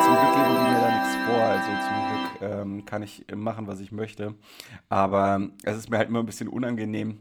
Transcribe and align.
Ja, 0.00 0.06
zum 0.06 0.14
Glück 0.14 0.34
geben 0.34 0.54
die 0.54 0.70
mir 0.70 0.80
da 0.80 0.98
nichts 0.98 1.16
vor. 1.26 1.42
Also 1.42 1.70
zum 1.86 2.08
Glück 2.08 2.42
ähm, 2.42 2.84
kann 2.86 3.02
ich 3.02 3.26
machen, 3.34 3.66
was 3.66 3.80
ich 3.80 3.92
möchte. 3.92 4.34
Aber 4.88 5.50
es 5.62 5.76
ist 5.76 5.90
mir 5.90 5.98
halt 5.98 6.08
immer 6.08 6.20
ein 6.20 6.26
bisschen 6.26 6.48
unangenehm, 6.48 7.20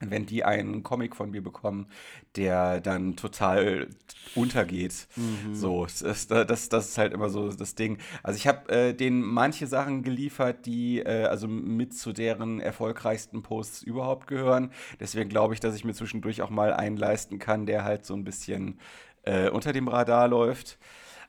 wenn 0.00 0.24
die 0.24 0.44
einen 0.44 0.82
Comic 0.82 1.14
von 1.14 1.30
mir 1.30 1.42
bekommen, 1.42 1.88
der 2.36 2.80
dann 2.80 3.16
total 3.16 3.88
untergeht. 4.34 5.08
Mhm. 5.16 5.54
So, 5.54 5.84
das, 5.84 6.26
das, 6.26 6.68
das 6.70 6.88
ist 6.88 6.96
halt 6.96 7.12
immer 7.12 7.28
so 7.28 7.52
das 7.52 7.74
Ding. 7.74 7.98
Also 8.22 8.38
ich 8.38 8.46
habe 8.46 8.72
äh, 8.72 8.94
denen 8.94 9.20
manche 9.20 9.66
Sachen 9.66 10.02
geliefert, 10.02 10.64
die 10.64 11.00
äh, 11.00 11.24
also 11.24 11.48
mit 11.48 11.94
zu 11.94 12.12
deren 12.14 12.60
erfolgreichsten 12.60 13.42
Posts 13.42 13.82
überhaupt 13.82 14.26
gehören. 14.26 14.72
Deswegen 15.00 15.28
glaube 15.28 15.52
ich, 15.52 15.60
dass 15.60 15.74
ich 15.74 15.84
mir 15.84 15.92
zwischendurch 15.92 16.40
auch 16.40 16.50
mal 16.50 16.72
einen 16.72 16.96
leisten 16.96 17.38
kann, 17.38 17.66
der 17.66 17.84
halt 17.84 18.06
so 18.06 18.14
ein 18.14 18.24
bisschen 18.24 18.80
äh, 19.24 19.50
unter 19.50 19.74
dem 19.74 19.88
Radar 19.88 20.28
läuft. 20.28 20.78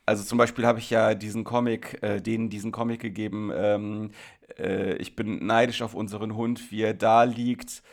Also 0.05 0.23
zum 0.23 0.37
Beispiel 0.37 0.65
habe 0.65 0.79
ich 0.79 0.89
ja 0.89 1.13
diesen 1.13 1.43
Comic, 1.43 2.01
äh, 2.01 2.21
denen 2.21 2.49
diesen 2.49 2.71
Comic 2.71 3.01
gegeben, 3.01 3.51
ähm, 3.53 4.11
äh, 4.57 4.95
ich 4.95 5.15
bin 5.15 5.45
neidisch 5.45 5.81
auf 5.81 5.93
unseren 5.93 6.35
Hund, 6.35 6.71
wie 6.71 6.81
er 6.81 6.93
da 6.93 7.23
liegt 7.23 7.83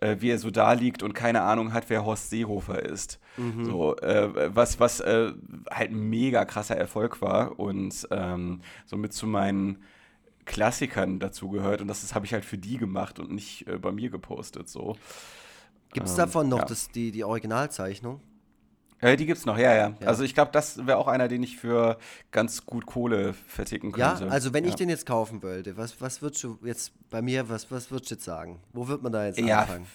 äh, 0.00 0.16
wie 0.20 0.30
er 0.30 0.38
so 0.38 0.50
da 0.50 0.72
liegt 0.72 1.02
und 1.02 1.14
keine 1.14 1.42
Ahnung 1.42 1.72
hat, 1.72 1.90
wer 1.90 2.04
Horst 2.04 2.30
Seehofer 2.30 2.82
ist. 2.82 3.18
Mhm. 3.36 3.64
So, 3.64 3.96
äh, 3.96 4.54
was 4.54 4.80
was 4.80 5.00
äh, 5.00 5.32
halt 5.70 5.90
ein 5.90 6.08
mega 6.08 6.44
krasser 6.44 6.76
Erfolg 6.76 7.20
war 7.20 7.58
und 7.58 8.06
ähm, 8.10 8.60
somit 8.86 9.12
zu 9.12 9.26
meinen 9.26 9.82
Klassikern 10.44 11.18
dazu 11.18 11.50
gehört. 11.50 11.80
Und 11.80 11.88
das, 11.88 12.00
das 12.00 12.14
habe 12.14 12.26
ich 12.26 12.32
halt 12.32 12.44
für 12.44 12.58
die 12.58 12.78
gemacht 12.78 13.18
und 13.18 13.30
nicht 13.32 13.66
äh, 13.66 13.78
bei 13.78 13.92
mir 13.92 14.10
gepostet. 14.10 14.68
So. 14.68 14.96
Gibt 15.92 16.06
es 16.06 16.12
ähm, 16.12 16.18
davon 16.18 16.48
noch 16.48 16.60
ja. 16.60 16.64
das, 16.64 16.88
die, 16.88 17.10
die 17.10 17.24
Originalzeichnung? 17.24 18.20
Äh, 19.00 19.16
die 19.16 19.26
gibt's 19.26 19.46
noch, 19.46 19.58
ja, 19.58 19.74
ja. 19.74 19.94
ja. 20.00 20.06
Also 20.06 20.24
ich 20.24 20.34
glaube, 20.34 20.50
das 20.52 20.86
wäre 20.86 20.98
auch 20.98 21.08
einer, 21.08 21.28
den 21.28 21.42
ich 21.42 21.56
für 21.56 21.98
ganz 22.30 22.66
gut 22.66 22.86
Kohle 22.86 23.32
verticken 23.32 23.92
könnte. 23.92 24.24
Ja, 24.24 24.30
also 24.30 24.52
wenn 24.52 24.64
ja. 24.64 24.70
ich 24.70 24.76
den 24.76 24.88
jetzt 24.88 25.06
kaufen 25.06 25.42
wollte, 25.42 25.76
was, 25.76 26.00
was 26.00 26.20
würdest 26.20 26.42
du 26.42 26.58
jetzt 26.64 26.92
bei 27.10 27.22
mir, 27.22 27.48
was, 27.48 27.70
was 27.70 27.90
würdest 27.90 28.10
du 28.10 28.14
jetzt 28.16 28.24
sagen? 28.24 28.60
Wo 28.72 28.88
wird 28.88 29.02
man 29.02 29.12
da 29.12 29.26
jetzt 29.26 29.38
ja, 29.38 29.60
anfangen? 29.60 29.86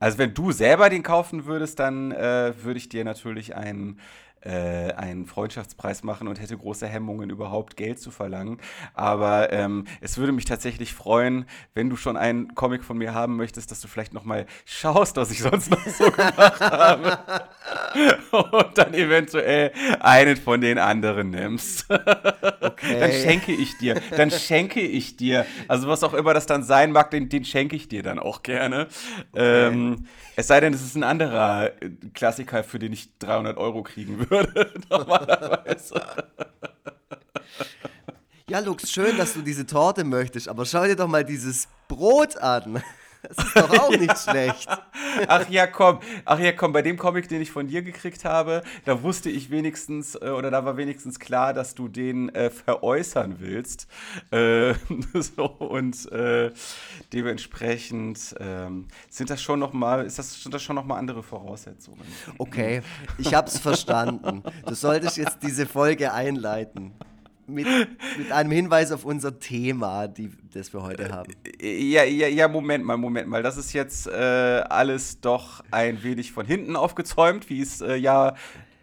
Also 0.00 0.18
wenn 0.18 0.32
du 0.32 0.52
selber 0.52 0.88
den 0.88 1.02
kaufen 1.02 1.44
würdest, 1.46 1.78
dann 1.78 2.12
äh, 2.12 2.54
würde 2.62 2.78
ich 2.78 2.88
dir 2.88 3.04
natürlich 3.04 3.56
einen 3.56 3.98
äh, 4.42 4.92
einen 4.92 5.26
Freundschaftspreis 5.26 6.04
machen 6.04 6.28
und 6.28 6.40
hätte 6.40 6.56
große 6.56 6.86
Hemmungen, 6.86 7.30
überhaupt 7.30 7.76
Geld 7.76 8.00
zu 8.00 8.10
verlangen. 8.10 8.58
Aber 8.94 9.52
ähm, 9.52 9.84
es 10.00 10.16
würde 10.16 10.32
mich 10.32 10.44
tatsächlich 10.44 10.94
freuen, 10.94 11.46
wenn 11.74 11.90
du 11.90 11.96
schon 11.96 12.16
einen 12.16 12.54
Comic 12.54 12.84
von 12.84 12.98
mir 12.98 13.14
haben 13.14 13.36
möchtest, 13.36 13.70
dass 13.70 13.80
du 13.80 13.88
vielleicht 13.88 14.14
noch 14.14 14.24
mal 14.24 14.46
schaust, 14.64 15.16
was 15.16 15.30
ich 15.30 15.42
sonst 15.42 15.70
noch 15.70 15.84
so 15.86 16.10
gemacht 16.10 16.60
habe. 16.60 17.18
und 18.30 18.78
dann 18.78 18.94
eventuell 18.94 19.72
einen 20.00 20.36
von 20.36 20.60
den 20.60 20.78
anderen 20.78 21.30
nimmst. 21.30 21.86
Okay. 22.60 23.00
Dann 23.00 23.12
schenke 23.12 23.52
ich 23.52 23.76
dir. 23.78 24.00
Dann 24.16 24.30
schenke 24.30 24.80
ich 24.80 25.16
dir. 25.16 25.46
Also 25.66 25.88
was 25.88 26.04
auch 26.04 26.14
immer 26.14 26.32
das 26.34 26.46
dann 26.46 26.62
sein 26.62 26.92
mag, 26.92 27.10
den, 27.10 27.28
den 27.28 27.44
schenke 27.44 27.74
ich 27.74 27.88
dir 27.88 28.02
dann 28.02 28.18
auch 28.18 28.42
gerne. 28.42 28.86
Okay. 29.32 29.66
Ähm, 29.66 30.06
es 30.36 30.46
sei 30.46 30.60
denn, 30.60 30.72
es 30.72 30.82
ist 30.82 30.94
ein 30.94 31.02
anderer 31.02 31.72
Klassiker, 32.14 32.62
für 32.62 32.78
den 32.78 32.92
ich 32.92 33.18
300 33.18 33.56
Euro 33.56 33.82
kriegen 33.82 34.18
würde 34.18 34.27
würde, 34.30 34.72
normalerweise. 34.90 36.00
Ja, 38.48 38.60
Lux, 38.60 38.90
schön, 38.90 39.16
dass 39.16 39.34
du 39.34 39.42
diese 39.42 39.66
Torte 39.66 40.04
möchtest, 40.04 40.48
aber 40.48 40.64
schau 40.64 40.84
dir 40.84 40.96
doch 40.96 41.08
mal 41.08 41.24
dieses 41.24 41.68
Brot 41.86 42.36
an. 42.38 42.82
Das 43.28 43.46
ist 43.46 43.56
doch 43.56 43.70
auch 43.78 43.92
ja. 43.92 43.98
nicht 43.98 44.18
schlecht. 44.18 44.68
Ach 45.28 45.48
ja, 45.48 45.66
komm. 45.66 46.00
Ach 46.24 46.38
ja, 46.38 46.52
komm. 46.52 46.72
Bei 46.72 46.82
dem 46.82 46.96
Comic, 46.96 47.28
den 47.28 47.42
ich 47.42 47.50
von 47.50 47.68
dir 47.68 47.82
gekriegt 47.82 48.24
habe, 48.24 48.62
da 48.84 49.02
wusste 49.02 49.30
ich 49.30 49.50
wenigstens, 49.50 50.14
äh, 50.14 50.30
oder 50.30 50.50
da 50.50 50.64
war 50.64 50.76
wenigstens 50.76 51.20
klar, 51.20 51.52
dass 51.52 51.74
du 51.74 51.88
den 51.88 52.34
äh, 52.34 52.50
veräußern 52.50 53.36
willst. 53.38 53.86
Äh, 54.30 54.74
so, 55.14 55.44
und 55.44 56.10
äh, 56.12 56.52
dementsprechend 57.12 58.34
ähm, 58.40 58.88
sind 59.10 59.30
das 59.30 59.42
schon 59.42 59.58
noch 59.58 59.72
mal, 59.72 60.04
ist 60.06 60.18
das, 60.18 60.42
sind 60.42 60.54
das 60.54 60.62
schon 60.62 60.76
noch 60.76 60.84
mal 60.84 60.96
andere 60.96 61.22
Voraussetzungen. 61.22 62.02
Okay, 62.38 62.82
ich 63.18 63.34
hab's 63.34 63.58
verstanden. 63.58 64.42
Du 64.66 64.74
solltest 64.74 65.16
jetzt 65.16 65.38
diese 65.42 65.66
Folge 65.66 66.12
einleiten 66.12 66.94
mit, 67.48 67.66
mit 68.18 68.32
einem 68.32 68.50
Hinweis 68.50 68.92
auf 68.92 69.04
unser 69.04 69.38
Thema, 69.38 70.06
die, 70.06 70.30
das 70.52 70.72
wir 70.72 70.82
heute 70.82 71.10
haben. 71.10 71.32
Ja, 71.60 72.04
ja, 72.04 72.28
ja, 72.28 72.48
Moment 72.48 72.84
mal, 72.84 72.96
Moment 72.96 73.28
mal. 73.28 73.42
Das 73.42 73.56
ist 73.56 73.72
jetzt 73.72 74.06
äh, 74.06 74.12
alles 74.68 75.20
doch 75.20 75.64
ein 75.70 76.02
wenig 76.02 76.32
von 76.32 76.46
hinten 76.46 76.76
aufgezäumt, 76.76 77.48
wie 77.50 77.60
es 77.60 77.80
äh, 77.80 77.96
ja 77.96 78.34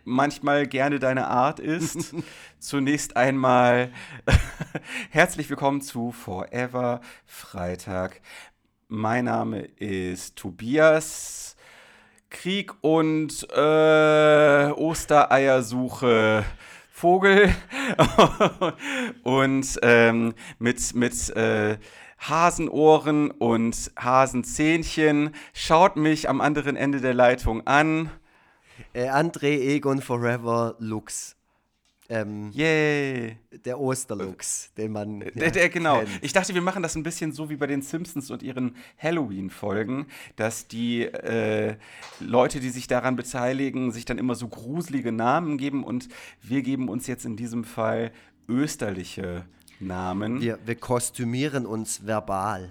manchmal 0.03 0.68
gerne 0.68 1.00
deine 1.00 1.28
Art 1.28 1.59
ist. 1.59 2.16
Zunächst 2.59 3.16
einmal 3.18 3.92
herzlich 5.09 5.50
willkommen 5.50 5.82
zu 5.82 6.12
Forever 6.12 7.02
Freitag. 7.26 8.22
Mein 8.88 9.26
Name 9.26 9.62
ist 9.62 10.36
Tobias. 10.36 11.56
Krieg 12.30 12.74
und 12.82 13.47
äh, 13.56 14.72
Ostereiersuche 14.72 16.44
Vogel 16.97 17.53
und 19.23 19.79
ähm, 19.81 20.33
mit, 20.59 20.95
mit 20.95 21.29
äh, 21.35 21.78
Hasenohren 22.17 23.31
und 23.31 23.91
Hasenzähnchen. 24.00 25.35
Schaut 25.53 25.97
mich 25.97 26.29
am 26.29 26.39
anderen 26.39 26.78
Ende 26.78 27.01
der 27.01 27.13
Leitung 27.13 27.67
an. 27.67 28.11
Äh, 28.94 29.09
André 29.09 29.59
Egon 29.59 30.01
Forever 30.01 30.78
Lux. 30.79 31.35
Ähm, 32.07 32.51
Yay! 32.51 33.38
Der 33.66 33.79
Osterlux, 33.79 34.71
den 34.77 34.91
man. 34.91 35.21
Ja, 35.21 35.31
der, 35.31 35.51
der, 35.51 35.69
genau. 35.69 35.99
Kennt. 35.99 36.09
Ich 36.21 36.33
dachte, 36.33 36.53
wir 36.53 36.61
machen 36.61 36.83
das 36.83 36.95
ein 36.95 37.03
bisschen 37.03 37.31
so 37.31 37.49
wie 37.49 37.55
bei 37.55 37.67
den 37.67 37.81
Simpsons 37.81 38.29
und 38.29 38.43
ihren 38.43 38.75
Halloween-Folgen, 38.97 40.05
dass 40.35 40.67
die 40.67 41.03
äh, 41.03 41.77
Leute, 42.19 42.59
die 42.59 42.69
sich 42.69 42.88
daran 42.88 43.16
beteiligen, 43.16 43.91
sich 43.91 44.05
dann 44.05 44.19
immer 44.19 44.35
so 44.35 44.47
gruselige 44.47 45.11
Namen 45.11 45.57
geben 45.57 45.83
und 45.83 46.07
wir 46.43 46.61
geben 46.61 46.89
uns 46.89 47.07
jetzt 47.07 47.25
in 47.25 47.38
diesem 47.38 47.63
Fall 47.63 48.11
österliche 48.47 49.45
Namen. 49.79 50.41
Wir, 50.41 50.59
wir 50.66 50.75
kostümieren 50.75 51.66
uns 51.66 52.05
verbal. 52.05 52.69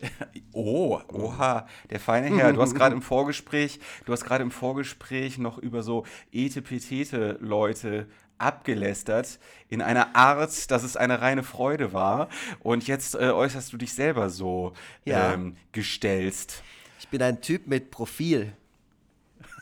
Oh, 0.52 1.00
oha, 1.12 1.66
der 1.90 1.98
feine 1.98 2.34
Herr. 2.36 2.52
Du 2.52 2.60
hast 2.60 2.74
gerade 2.74 2.94
im 2.94 3.02
Vorgespräch, 3.02 3.80
du 4.04 4.12
hast 4.12 4.24
gerade 4.24 4.44
im 4.44 4.50
Vorgespräch 4.50 5.38
noch 5.38 5.58
über 5.58 5.82
so 5.82 6.04
etepetete 6.30 7.38
Leute 7.40 8.06
abgelästert 8.38 9.38
in 9.68 9.82
einer 9.82 10.14
Art, 10.16 10.70
dass 10.70 10.82
es 10.82 10.96
eine 10.96 11.20
reine 11.20 11.42
Freude 11.42 11.92
war. 11.92 12.28
Und 12.60 12.86
jetzt 12.86 13.14
äh, 13.14 13.30
äußerst 13.30 13.72
du 13.72 13.76
dich 13.76 13.92
selber 13.92 14.30
so 14.30 14.72
ja. 15.04 15.34
ähm, 15.34 15.56
gestellst. 15.72 16.62
Ich 16.98 17.08
bin 17.08 17.22
ein 17.22 17.40
Typ 17.40 17.66
mit 17.66 17.90
Profil. 17.90 18.52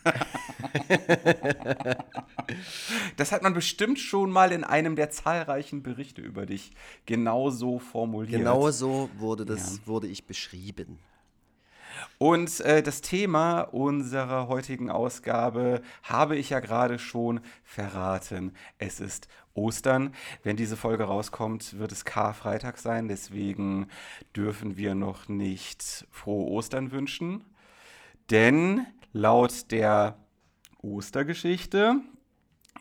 das 3.16 3.32
hat 3.32 3.42
man 3.42 3.54
bestimmt 3.54 3.98
schon 3.98 4.30
mal 4.30 4.52
in 4.52 4.64
einem 4.64 4.96
der 4.96 5.10
zahlreichen 5.10 5.82
Berichte 5.82 6.20
über 6.22 6.46
dich 6.46 6.72
genauso 7.06 7.78
formuliert. 7.78 8.38
Genauso 8.40 9.10
wurde 9.18 9.46
das 9.46 9.78
ja. 9.78 9.86
wurde 9.86 10.08
ich 10.08 10.24
beschrieben. 10.24 10.98
Und 12.18 12.60
äh, 12.60 12.82
das 12.82 13.00
Thema 13.00 13.62
unserer 13.62 14.48
heutigen 14.48 14.90
Ausgabe 14.90 15.82
habe 16.02 16.36
ich 16.36 16.50
ja 16.50 16.60
gerade 16.60 16.98
schon 16.98 17.40
verraten. 17.64 18.52
Es 18.78 19.00
ist 19.00 19.28
Ostern. 19.54 20.14
Wenn 20.42 20.56
diese 20.56 20.76
Folge 20.76 21.04
rauskommt, 21.04 21.78
wird 21.78 21.92
es 21.92 22.04
Karfreitag 22.04 22.78
sein. 22.78 23.08
Deswegen 23.08 23.88
dürfen 24.34 24.76
wir 24.76 24.94
noch 24.94 25.28
nicht 25.28 26.06
frohe 26.10 26.50
Ostern 26.50 26.90
wünschen. 26.90 27.44
Denn 28.30 28.86
laut 29.12 29.70
der 29.70 30.16
Ostergeschichte 30.78 32.00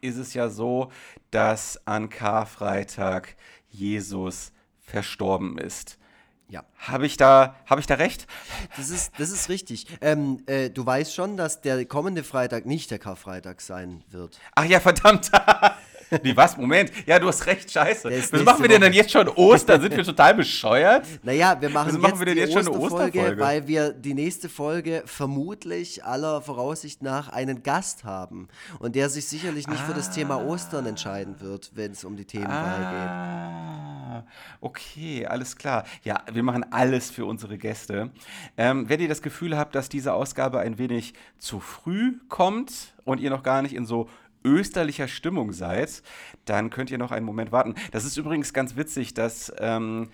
ist 0.01 0.17
es 0.17 0.33
ja 0.33 0.49
so, 0.49 0.91
dass 1.29 1.85
an 1.85 2.09
Karfreitag 2.09 3.35
Jesus 3.69 4.51
verstorben 4.79 5.57
ist. 5.57 5.97
Ja. 6.51 6.65
Habe 6.79 7.05
ich, 7.05 7.15
da, 7.15 7.55
hab 7.65 7.79
ich 7.79 7.87
da 7.87 7.93
recht? 7.93 8.27
Das 8.75 8.89
ist, 8.89 9.13
das 9.17 9.31
ist 9.31 9.47
richtig. 9.47 9.87
Ähm, 10.01 10.43
äh, 10.47 10.69
du 10.69 10.85
weißt 10.85 11.15
schon, 11.15 11.37
dass 11.37 11.61
der 11.61 11.85
kommende 11.85 12.25
Freitag 12.25 12.65
nicht 12.65 12.91
der 12.91 12.99
Karfreitag 12.99 13.61
sein 13.61 14.03
wird. 14.09 14.37
Ach 14.55 14.65
ja, 14.65 14.81
verdammt. 14.81 15.31
Nee, 16.23 16.35
was? 16.35 16.57
Moment. 16.57 16.91
Ja, 17.05 17.19
du 17.19 17.27
hast 17.29 17.45
recht, 17.45 17.71
scheiße. 17.71 18.11
Was 18.33 18.43
machen 18.43 18.61
wir 18.61 18.67
denn 18.67 18.81
dann 18.81 18.91
jetzt 18.91 19.11
schon 19.11 19.29
Ostern? 19.29 19.79
Sind 19.79 19.95
wir 19.95 20.03
total 20.03 20.33
bescheuert? 20.33 21.07
Naja, 21.23 21.55
wir 21.57 21.69
machen, 21.69 21.93
jetzt, 21.93 22.01
machen 22.01 22.19
wir 22.19 22.25
denn 22.25 22.37
jetzt 22.37 22.51
schon 22.51 22.67
eine 22.67 22.77
Osterfolge, 22.77 23.39
weil 23.39 23.65
wir 23.65 23.93
die 23.93 24.13
nächste 24.13 24.49
Folge 24.49 25.03
vermutlich 25.05 26.03
aller 26.03 26.41
Voraussicht 26.41 27.01
nach 27.01 27.29
einen 27.29 27.63
Gast 27.63 28.03
haben. 28.03 28.49
Und 28.79 28.97
der 28.97 29.09
sich 29.09 29.25
sicherlich 29.25 29.69
nicht 29.69 29.81
ah. 29.81 29.85
für 29.85 29.93
das 29.93 30.11
Thema 30.11 30.43
Ostern 30.43 30.85
entscheiden 30.85 31.39
wird, 31.39 31.71
wenn 31.75 31.93
es 31.93 32.03
um 32.03 32.17
die 32.17 32.25
Themenwahl 32.25 32.83
ah. 32.83 33.85
geht. 33.85 33.90
Okay, 34.59 35.25
alles 35.25 35.55
klar. 35.55 35.85
Ja, 36.03 36.23
wir 36.31 36.43
machen 36.43 36.65
alles 36.71 37.11
für 37.11 37.25
unsere 37.25 37.57
Gäste. 37.57 38.11
Ähm, 38.57 38.89
wenn 38.89 38.99
ihr 38.99 39.07
das 39.07 39.21
Gefühl 39.21 39.57
habt, 39.57 39.75
dass 39.75 39.89
diese 39.89 40.13
Ausgabe 40.13 40.59
ein 40.59 40.77
wenig 40.77 41.13
zu 41.37 41.59
früh 41.59 42.19
kommt 42.29 42.93
und 43.05 43.19
ihr 43.19 43.29
noch 43.29 43.43
gar 43.43 43.61
nicht 43.61 43.75
in 43.75 43.85
so 43.85 44.09
österlicher 44.43 45.07
Stimmung 45.07 45.53
seid, 45.53 46.01
dann 46.45 46.69
könnt 46.69 46.91
ihr 46.91 46.97
noch 46.97 47.11
einen 47.11 47.25
Moment 47.25 47.51
warten. 47.51 47.75
Das 47.91 48.05
ist 48.05 48.17
übrigens 48.17 48.53
ganz 48.53 48.75
witzig, 48.75 49.13
dass 49.13 49.53
ähm, 49.59 50.09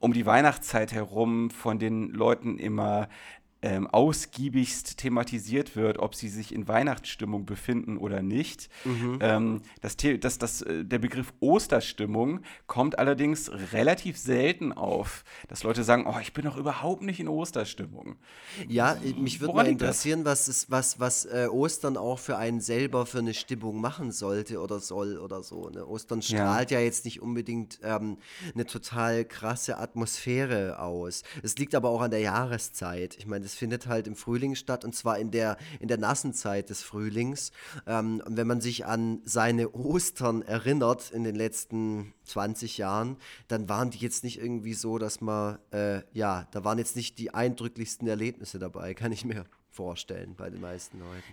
um 0.00 0.12
die 0.12 0.26
Weihnachtszeit 0.26 0.92
herum 0.92 1.50
von 1.50 1.78
den 1.78 2.10
Leuten 2.10 2.58
immer 2.58 3.08
ähm, 3.60 3.88
ausgiebigst 3.88 4.98
thematisiert 4.98 5.74
wird, 5.74 5.98
ob 5.98 6.14
sie 6.14 6.28
sich 6.28 6.54
in 6.54 6.68
Weihnachtsstimmung 6.68 7.44
befinden 7.44 7.98
oder 7.98 8.22
nicht. 8.22 8.68
Mhm. 8.84 9.18
Ähm, 9.20 9.62
das, 9.80 9.96
das, 9.96 10.38
das, 10.38 10.62
äh, 10.62 10.84
der 10.84 10.98
Begriff 11.00 11.32
Osterstimmung 11.40 12.40
kommt 12.68 12.98
allerdings 12.98 13.50
relativ 13.72 14.16
selten 14.16 14.72
auf, 14.72 15.24
dass 15.48 15.64
Leute 15.64 15.82
sagen, 15.82 16.06
oh, 16.06 16.18
ich 16.20 16.32
bin 16.32 16.44
doch 16.44 16.56
überhaupt 16.56 17.02
nicht 17.02 17.18
in 17.18 17.26
Osterstimmung. 17.26 18.16
Ja, 18.68 18.96
mich 19.18 19.40
würde 19.40 19.54
mal 19.54 19.66
interessieren, 19.66 20.24
was, 20.24 20.46
ist, 20.46 20.70
was, 20.70 21.00
was 21.00 21.24
äh, 21.24 21.48
Ostern 21.50 21.96
auch 21.96 22.20
für 22.20 22.36
einen 22.36 22.60
selber 22.60 23.06
für 23.06 23.18
eine 23.18 23.34
Stimmung 23.34 23.80
machen 23.80 24.12
sollte 24.12 24.60
oder 24.60 24.78
soll 24.78 25.18
oder 25.18 25.42
so. 25.42 25.68
Ne? 25.68 25.84
Ostern 25.84 26.22
strahlt 26.22 26.70
ja. 26.70 26.78
ja 26.78 26.84
jetzt 26.84 27.04
nicht 27.04 27.20
unbedingt 27.20 27.80
ähm, 27.82 28.18
eine 28.54 28.66
total 28.66 29.24
krasse 29.24 29.78
Atmosphäre 29.78 30.78
aus. 30.78 31.24
Es 31.42 31.56
liegt 31.56 31.74
aber 31.74 31.90
auch 31.90 32.02
an 32.02 32.12
der 32.12 32.20
Jahreszeit. 32.20 33.16
Ich 33.18 33.26
meine, 33.26 33.47
das 33.48 33.54
findet 33.54 33.86
halt 33.86 34.06
im 34.06 34.14
Frühling 34.14 34.54
statt 34.54 34.84
und 34.84 34.94
zwar 34.94 35.18
in 35.18 35.30
der, 35.30 35.56
in 35.80 35.88
der 35.88 35.96
nassen 35.96 36.34
Zeit 36.34 36.68
des 36.68 36.82
Frühlings. 36.82 37.50
Ähm, 37.86 38.22
und 38.26 38.36
wenn 38.36 38.46
man 38.46 38.60
sich 38.60 38.84
an 38.84 39.22
seine 39.24 39.72
Ostern 39.72 40.42
erinnert 40.42 41.10
in 41.10 41.24
den 41.24 41.34
letzten 41.34 42.12
20 42.24 42.76
Jahren, 42.76 43.16
dann 43.48 43.70
waren 43.70 43.88
die 43.88 43.98
jetzt 43.98 44.22
nicht 44.22 44.38
irgendwie 44.38 44.74
so, 44.74 44.98
dass 44.98 45.22
man, 45.22 45.58
äh, 45.70 46.02
ja, 46.12 46.46
da 46.50 46.62
waren 46.62 46.76
jetzt 46.76 46.94
nicht 46.94 47.18
die 47.18 47.32
eindrücklichsten 47.32 48.06
Erlebnisse 48.06 48.58
dabei, 48.58 48.92
kann 48.92 49.12
ich 49.12 49.24
mir 49.24 49.46
vorstellen 49.70 50.34
bei 50.36 50.50
den 50.50 50.60
meisten 50.60 50.98
Leuten. 50.98 51.32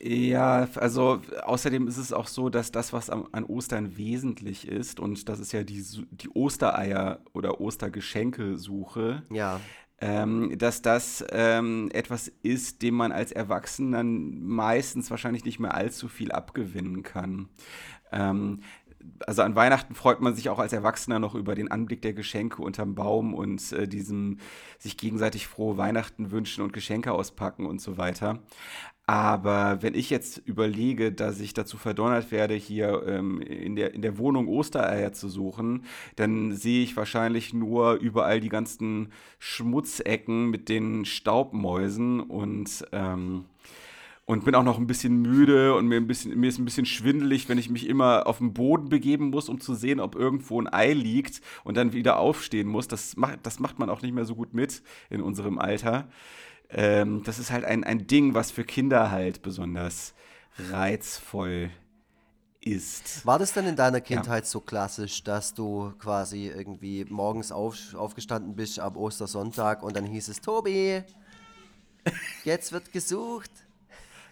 Ja, 0.00 0.68
also 0.76 1.20
außerdem 1.42 1.88
ist 1.88 1.96
es 1.96 2.12
auch 2.12 2.28
so, 2.28 2.50
dass 2.50 2.70
das, 2.70 2.92
was 2.92 3.10
am, 3.10 3.28
an 3.32 3.42
Ostern 3.44 3.96
wesentlich 3.96 4.68
ist, 4.68 5.00
und 5.00 5.28
das 5.28 5.40
ist 5.40 5.52
ja 5.52 5.64
die, 5.64 5.84
die 6.12 6.30
Ostereier- 6.30 7.18
oder 7.34 7.60
Ostergeschenke-Suche, 7.60 9.24
ja 9.28 9.60
ähm, 10.00 10.56
dass 10.58 10.82
das 10.82 11.24
ähm, 11.30 11.88
etwas 11.92 12.30
ist, 12.42 12.82
dem 12.82 12.94
man 12.94 13.12
als 13.12 13.32
Erwachsener 13.32 14.02
meistens 14.04 15.10
wahrscheinlich 15.10 15.44
nicht 15.44 15.58
mehr 15.58 15.74
allzu 15.74 16.08
viel 16.08 16.32
abgewinnen 16.32 17.02
kann. 17.02 17.48
Ähm, 18.12 18.60
also 19.26 19.42
an 19.42 19.54
Weihnachten 19.54 19.94
freut 19.94 20.20
man 20.20 20.34
sich 20.34 20.48
auch 20.48 20.58
als 20.58 20.72
Erwachsener 20.72 21.18
noch 21.18 21.34
über 21.34 21.54
den 21.54 21.70
Anblick 21.70 22.02
der 22.02 22.12
Geschenke 22.12 22.62
unterm 22.62 22.94
Baum 22.94 23.34
und 23.34 23.72
äh, 23.72 23.86
diesem 23.86 24.38
sich 24.78 24.96
gegenseitig 24.96 25.46
frohe 25.46 25.76
Weihnachten 25.76 26.30
wünschen 26.30 26.62
und 26.62 26.72
Geschenke 26.72 27.12
auspacken 27.12 27.66
und 27.66 27.80
so 27.80 27.98
weiter. 27.98 28.40
Aber 29.08 29.82
wenn 29.82 29.94
ich 29.94 30.10
jetzt 30.10 30.38
überlege, 30.38 31.12
dass 31.12 31.38
ich 31.38 31.54
dazu 31.54 31.76
verdonnert 31.76 32.32
werde, 32.32 32.54
hier 32.54 33.04
ähm, 33.06 33.40
in, 33.40 33.76
der, 33.76 33.94
in 33.94 34.02
der 34.02 34.18
Wohnung 34.18 34.48
Ostereier 34.48 35.12
zu 35.12 35.28
suchen, 35.28 35.84
dann 36.16 36.52
sehe 36.52 36.82
ich 36.82 36.96
wahrscheinlich 36.96 37.54
nur 37.54 37.94
überall 37.94 38.40
die 38.40 38.48
ganzen 38.48 39.12
Schmutzecken 39.38 40.50
mit 40.50 40.68
den 40.68 41.04
Staubmäusen 41.04 42.18
und, 42.18 42.84
ähm, 42.90 43.44
und 44.24 44.44
bin 44.44 44.56
auch 44.56 44.64
noch 44.64 44.78
ein 44.78 44.88
bisschen 44.88 45.22
müde 45.22 45.76
und 45.76 45.86
mir, 45.86 45.98
ein 45.98 46.08
bisschen, 46.08 46.36
mir 46.40 46.48
ist 46.48 46.58
ein 46.58 46.64
bisschen 46.64 46.86
schwindelig, 46.86 47.48
wenn 47.48 47.58
ich 47.58 47.70
mich 47.70 47.88
immer 47.88 48.26
auf 48.26 48.38
den 48.38 48.54
Boden 48.54 48.88
begeben 48.88 49.30
muss, 49.30 49.48
um 49.48 49.60
zu 49.60 49.76
sehen, 49.76 50.00
ob 50.00 50.16
irgendwo 50.16 50.60
ein 50.60 50.66
Ei 50.66 50.94
liegt 50.94 51.42
und 51.62 51.76
dann 51.76 51.92
wieder 51.92 52.18
aufstehen 52.18 52.66
muss. 52.66 52.88
Das 52.88 53.16
macht, 53.16 53.38
das 53.44 53.60
macht 53.60 53.78
man 53.78 53.88
auch 53.88 54.02
nicht 54.02 54.14
mehr 54.14 54.24
so 54.24 54.34
gut 54.34 54.52
mit 54.52 54.82
in 55.10 55.22
unserem 55.22 55.60
Alter 55.60 56.08
ähm, 56.70 57.22
das 57.24 57.38
ist 57.38 57.50
halt 57.50 57.64
ein, 57.64 57.84
ein 57.84 58.06
Ding, 58.06 58.34
was 58.34 58.50
für 58.50 58.64
Kinder 58.64 59.10
halt 59.10 59.42
besonders 59.42 60.14
reizvoll 60.70 61.70
ist. 62.60 63.24
War 63.24 63.38
das 63.38 63.52
denn 63.52 63.66
in 63.66 63.76
deiner 63.76 64.00
Kindheit 64.00 64.44
ja. 64.44 64.50
so 64.50 64.60
klassisch, 64.60 65.22
dass 65.22 65.54
du 65.54 65.92
quasi 65.98 66.48
irgendwie 66.48 67.04
morgens 67.04 67.52
auf, 67.52 67.76
aufgestanden 67.94 68.56
bist 68.56 68.80
am 68.80 68.96
Ostersonntag 68.96 69.82
und 69.82 69.94
dann 69.96 70.04
hieß 70.04 70.28
es, 70.28 70.40
Tobi, 70.40 71.02
jetzt 72.44 72.72
wird 72.72 72.92
gesucht? 72.92 73.50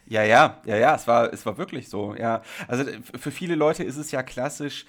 Ja, 0.07 0.23
ja, 0.23 0.61
ja, 0.67 0.77
ja, 0.77 0.95
es 0.97 1.07
war, 1.07 1.33
es 1.33 1.47
war 1.47 1.57
wirklich 1.57 1.89
so, 1.89 2.15
ja. 2.15 2.43
Also 2.69 2.85
für 3.19 3.31
viele 3.31 3.55
Leute 3.55 3.85
ist 3.85 3.97
es 3.97 4.11
ja 4.11 4.23
klassisch, 4.23 4.85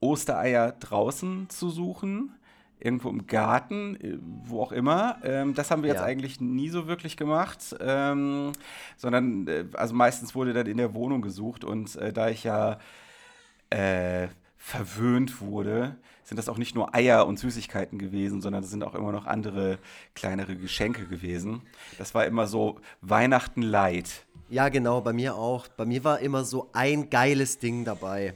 Ostereier 0.00 0.72
draußen 0.72 1.48
zu 1.48 1.70
suchen 1.70 2.34
irgendwo 2.78 3.08
im 3.08 3.26
Garten, 3.26 3.96
äh, 3.96 4.18
wo 4.44 4.62
auch 4.62 4.72
immer. 4.72 5.18
Ähm, 5.22 5.54
das 5.54 5.70
haben 5.70 5.82
wir 5.82 5.90
jetzt 5.90 6.02
eigentlich 6.02 6.40
nie 6.40 6.68
so 6.68 6.86
wirklich 6.86 7.16
gemacht, 7.16 7.74
ähm, 7.80 8.52
sondern 8.96 9.46
äh, 9.48 9.64
also 9.74 9.94
meistens 9.94 10.34
wurde 10.34 10.52
dann 10.52 10.66
in 10.66 10.76
der 10.76 10.94
Wohnung 10.94 11.22
gesucht 11.22 11.64
und 11.64 11.96
äh, 11.96 12.12
da 12.12 12.28
ich 12.28 12.44
ja 12.44 12.78
äh, 13.70 14.28
verwöhnt 14.56 15.40
wurde, 15.40 15.96
sind 16.24 16.38
das 16.38 16.48
auch 16.48 16.58
nicht 16.58 16.74
nur 16.74 16.92
Eier 16.94 17.26
und 17.26 17.38
Süßigkeiten 17.38 17.98
gewesen, 17.98 18.42
sondern 18.42 18.64
es 18.64 18.70
sind 18.70 18.82
auch 18.82 18.96
immer 18.96 19.12
noch 19.12 19.26
andere 19.26 19.78
kleinere 20.14 20.56
Geschenke 20.56 21.06
gewesen. 21.06 21.62
Das 21.98 22.14
war 22.14 22.26
immer 22.26 22.48
so 22.48 22.80
Weihnachten 23.00 23.62
light. 23.62 24.26
Ja, 24.48 24.68
genau, 24.68 25.00
bei 25.00 25.12
mir 25.12 25.36
auch. 25.36 25.68
Bei 25.68 25.84
mir 25.84 26.02
war 26.02 26.18
immer 26.18 26.44
so 26.44 26.68
ein 26.72 27.10
geiles 27.10 27.58
Ding 27.58 27.84
dabei. 27.84 28.34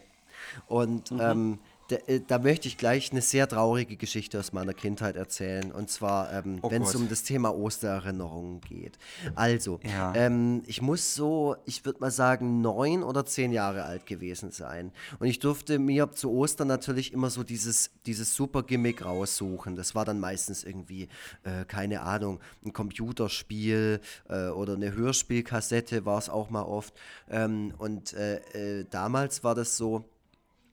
Und 0.69 1.11
mhm. 1.11 1.21
ähm, 1.21 1.59
da, 1.91 1.97
äh, 2.07 2.21
da, 2.27 2.39
möchte 2.39 2.69
ich 2.69 2.77
gleich 2.77 3.11
eine 3.11 3.21
sehr 3.21 3.49
traurige 3.49 3.97
Geschichte 3.97 4.39
aus 4.39 4.53
meiner 4.53 4.75
Kindheit 4.75 5.17
erzählen. 5.17 5.73
Und 5.73 5.91
zwar, 5.91 6.33
ähm, 6.33 6.59
oh 6.63 6.71
wenn 6.71 6.83
es 6.83 6.95
um 6.95 7.09
das 7.09 7.23
Thema 7.23 7.55
Ostererinnerungen 7.55 8.61
geht. 8.61 8.99
Also, 9.35 9.81
ja. 9.83 10.15
ähm, 10.15 10.63
ich 10.67 10.83
muss 10.83 11.15
so, 11.15 11.57
ich 11.67 11.85
würde 11.85 12.01
mal 12.01 12.11
sagen, 12.11 12.61
neun 12.61 13.03
oder 13.03 13.27
zehn 13.27 13.53
Jahre 13.53 13.85
alt 13.85 14.07
gewesen 14.07 14.51
sein. 14.51 14.93
Und 15.19 15.27
ich 15.27 15.39
durfte 15.39 15.79
mir 15.79 16.13
zu 16.13 16.31
Ostern 16.31 16.69
natürlich 16.69 17.13
immer 17.13 17.31
so 17.31 17.43
dieses, 17.43 17.91
dieses 18.07 18.35
super 18.35 18.63
Gimmick 18.63 19.05
raussuchen. 19.05 19.77
Das 19.77 19.95
war 19.95 20.05
dann 20.05 20.21
meistens 20.21 20.65
irgendwie, 20.65 21.09
äh, 21.43 21.65
keine 21.67 22.03
Ahnung, 22.03 22.41
ein 22.65 22.73
Computerspiel 22.73 24.01
äh, 24.29 24.49
oder 24.49 24.75
eine 24.75 24.95
Hörspielkassette 24.95 26.05
war 26.05 26.19
es 26.19 26.29
auch 26.29 26.51
mal 26.51 26.63
oft. 26.63 26.95
Ähm, 27.29 27.75
und 27.79 28.13
äh, 28.13 28.37
äh 28.81 28.85
damals 28.89 29.43
war 29.45 29.55
das 29.55 29.77
so, 29.77 30.05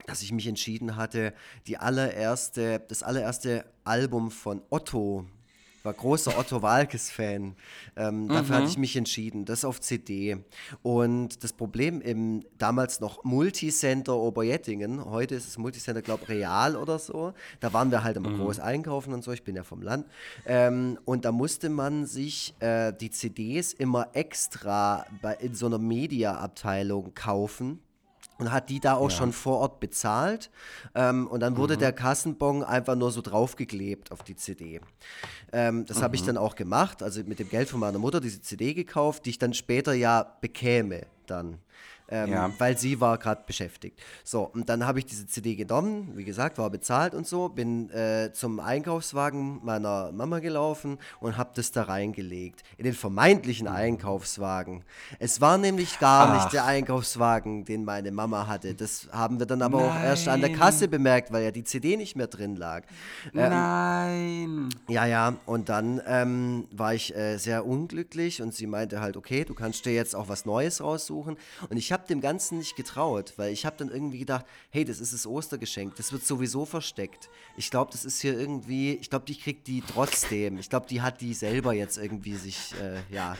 dass 0.08 0.22
ich 0.22 0.32
mich 0.32 0.46
entschieden 0.46 0.96
hatte, 0.96 1.34
die 1.66 1.76
allererste, 1.76 2.80
das 2.88 3.02
allererste 3.02 3.64
Album 3.84 4.30
von 4.30 4.62
Otto, 4.70 5.26
war 5.82 5.94
großer 5.94 6.38
Otto 6.38 6.60
Walkes-Fan. 6.60 7.54
Ähm, 7.96 8.22
mhm. 8.24 8.28
Dafür 8.28 8.56
hatte 8.56 8.68
ich 8.68 8.78
mich 8.78 8.96
entschieden, 8.96 9.44
das 9.44 9.64
auf 9.64 9.80
CD. 9.80 10.36
Und 10.82 11.42
das 11.44 11.52
Problem 11.52 12.00
im 12.00 12.44
damals 12.58 13.00
noch 13.00 13.24
Multicenter 13.24 14.16
Oberjettingen, 14.16 15.04
heute 15.04 15.34
ist 15.34 15.46
es 15.46 15.56
Multicenter, 15.56 16.02
glaube 16.02 16.24
ich, 16.24 16.28
Real 16.28 16.76
oder 16.76 16.98
so, 16.98 17.32
da 17.60 17.72
waren 17.72 17.90
wir 17.90 18.02
halt 18.02 18.16
immer 18.16 18.30
mhm. 18.30 18.38
groß 18.38 18.60
einkaufen 18.60 19.14
und 19.14 19.22
so, 19.22 19.32
ich 19.32 19.44
bin 19.44 19.56
ja 19.56 19.62
vom 19.62 19.82
Land. 19.82 20.06
Ähm, 20.46 20.98
und 21.04 21.24
da 21.24 21.32
musste 21.32 21.68
man 21.68 22.06
sich 22.06 22.54
äh, 22.60 22.92
die 22.92 23.10
CDs 23.10 23.72
immer 23.72 24.08
extra 24.12 25.06
bei, 25.22 25.34
in 25.34 25.54
so 25.54 25.66
einer 25.66 25.78
Media-Abteilung 25.78 27.14
kaufen 27.14 27.80
und 28.38 28.52
hat 28.52 28.70
die 28.70 28.80
da 28.80 28.94
auch 28.94 29.10
ja. 29.10 29.16
schon 29.16 29.32
vor 29.32 29.58
Ort 29.58 29.80
bezahlt. 29.80 30.50
Ähm, 30.94 31.26
und 31.26 31.40
dann 31.40 31.56
wurde 31.56 31.74
mhm. 31.74 31.80
der 31.80 31.92
Kassenbon 31.92 32.62
einfach 32.62 32.94
nur 32.94 33.10
so 33.10 33.20
draufgeklebt 33.20 34.12
auf 34.12 34.22
die 34.22 34.36
CD. 34.36 34.80
Ähm, 35.52 35.84
das 35.86 35.98
mhm. 35.98 36.02
habe 36.02 36.16
ich 36.16 36.22
dann 36.22 36.36
auch 36.36 36.54
gemacht, 36.54 37.02
also 37.02 37.22
mit 37.24 37.38
dem 37.38 37.48
Geld 37.48 37.68
von 37.68 37.80
meiner 37.80 37.98
Mutter 37.98 38.20
diese 38.20 38.40
CD 38.40 38.74
gekauft, 38.74 39.26
die 39.26 39.30
ich 39.30 39.38
dann 39.38 39.54
später 39.54 39.92
ja 39.92 40.36
bekäme 40.40 41.06
dann 41.26 41.58
ähm, 42.08 42.30
ja. 42.30 42.50
weil 42.58 42.76
sie 42.78 43.00
war 43.00 43.18
gerade 43.18 43.42
beschäftigt. 43.46 44.00
So, 44.24 44.42
und 44.42 44.68
dann 44.68 44.86
habe 44.86 44.98
ich 44.98 45.06
diese 45.06 45.26
CD 45.26 45.54
genommen, 45.54 46.12
wie 46.14 46.24
gesagt, 46.24 46.58
war 46.58 46.70
bezahlt 46.70 47.14
und 47.14 47.26
so, 47.26 47.48
bin 47.48 47.90
äh, 47.90 48.32
zum 48.32 48.60
Einkaufswagen 48.60 49.60
meiner 49.64 50.12
Mama 50.12 50.38
gelaufen 50.38 50.98
und 51.20 51.36
habe 51.36 51.50
das 51.54 51.72
da 51.72 51.82
reingelegt, 51.82 52.62
in 52.76 52.84
den 52.84 52.94
vermeintlichen 52.94 53.68
Einkaufswagen. 53.68 54.84
Es 55.18 55.40
war 55.40 55.58
nämlich 55.58 55.98
gar 55.98 56.28
Ach. 56.28 56.34
nicht 56.34 56.52
der 56.52 56.64
Einkaufswagen, 56.64 57.64
den 57.64 57.84
meine 57.84 58.10
Mama 58.10 58.46
hatte. 58.46 58.74
Das 58.74 59.08
haben 59.12 59.38
wir 59.38 59.46
dann 59.46 59.62
aber 59.62 59.80
Nein. 59.80 59.90
auch 59.90 60.02
erst 60.02 60.28
an 60.28 60.40
der 60.40 60.52
Kasse 60.52 60.88
bemerkt, 60.88 61.32
weil 61.32 61.44
ja 61.44 61.50
die 61.50 61.64
CD 61.64 61.96
nicht 61.96 62.16
mehr 62.16 62.26
drin 62.26 62.56
lag. 62.56 62.84
Ähm, 63.34 63.50
Nein. 63.50 64.68
Ja, 64.88 65.06
ja, 65.06 65.36
und 65.46 65.68
dann 65.68 66.00
ähm, 66.06 66.66
war 66.70 66.94
ich 66.94 67.14
äh, 67.14 67.36
sehr 67.38 67.66
unglücklich 67.66 68.42
und 68.42 68.54
sie 68.54 68.66
meinte 68.66 69.00
halt, 69.00 69.16
okay, 69.16 69.44
du 69.44 69.54
kannst 69.54 69.84
dir 69.84 69.92
jetzt 69.92 70.14
auch 70.14 70.28
was 70.28 70.46
Neues 70.46 70.82
raussuchen. 70.82 71.36
Und 71.68 71.76
ich 71.76 71.92
habe 71.92 71.97
habe 71.98 72.08
dem 72.08 72.20
Ganzen 72.20 72.58
nicht 72.58 72.76
getraut, 72.76 73.34
weil 73.36 73.52
ich 73.52 73.66
habe 73.66 73.76
dann 73.76 73.90
irgendwie 73.90 74.18
gedacht, 74.18 74.46
hey, 74.70 74.84
das 74.84 75.00
ist 75.00 75.12
das 75.12 75.26
Ostergeschenk, 75.26 75.96
das 75.96 76.12
wird 76.12 76.24
sowieso 76.24 76.64
versteckt. 76.64 77.28
Ich 77.56 77.70
glaube, 77.70 77.90
das 77.92 78.04
ist 78.04 78.20
hier 78.20 78.38
irgendwie, 78.38 78.94
ich 78.94 79.10
glaube, 79.10 79.24
die 79.26 79.36
kriegt 79.36 79.66
die 79.66 79.82
trotzdem. 79.82 80.58
Ich 80.58 80.70
glaube, 80.70 80.86
die 80.88 81.02
hat 81.02 81.20
die 81.20 81.34
selber 81.34 81.72
jetzt 81.72 81.98
irgendwie 81.98 82.34
sich, 82.34 82.74
äh, 82.80 83.14
ja, 83.14 83.36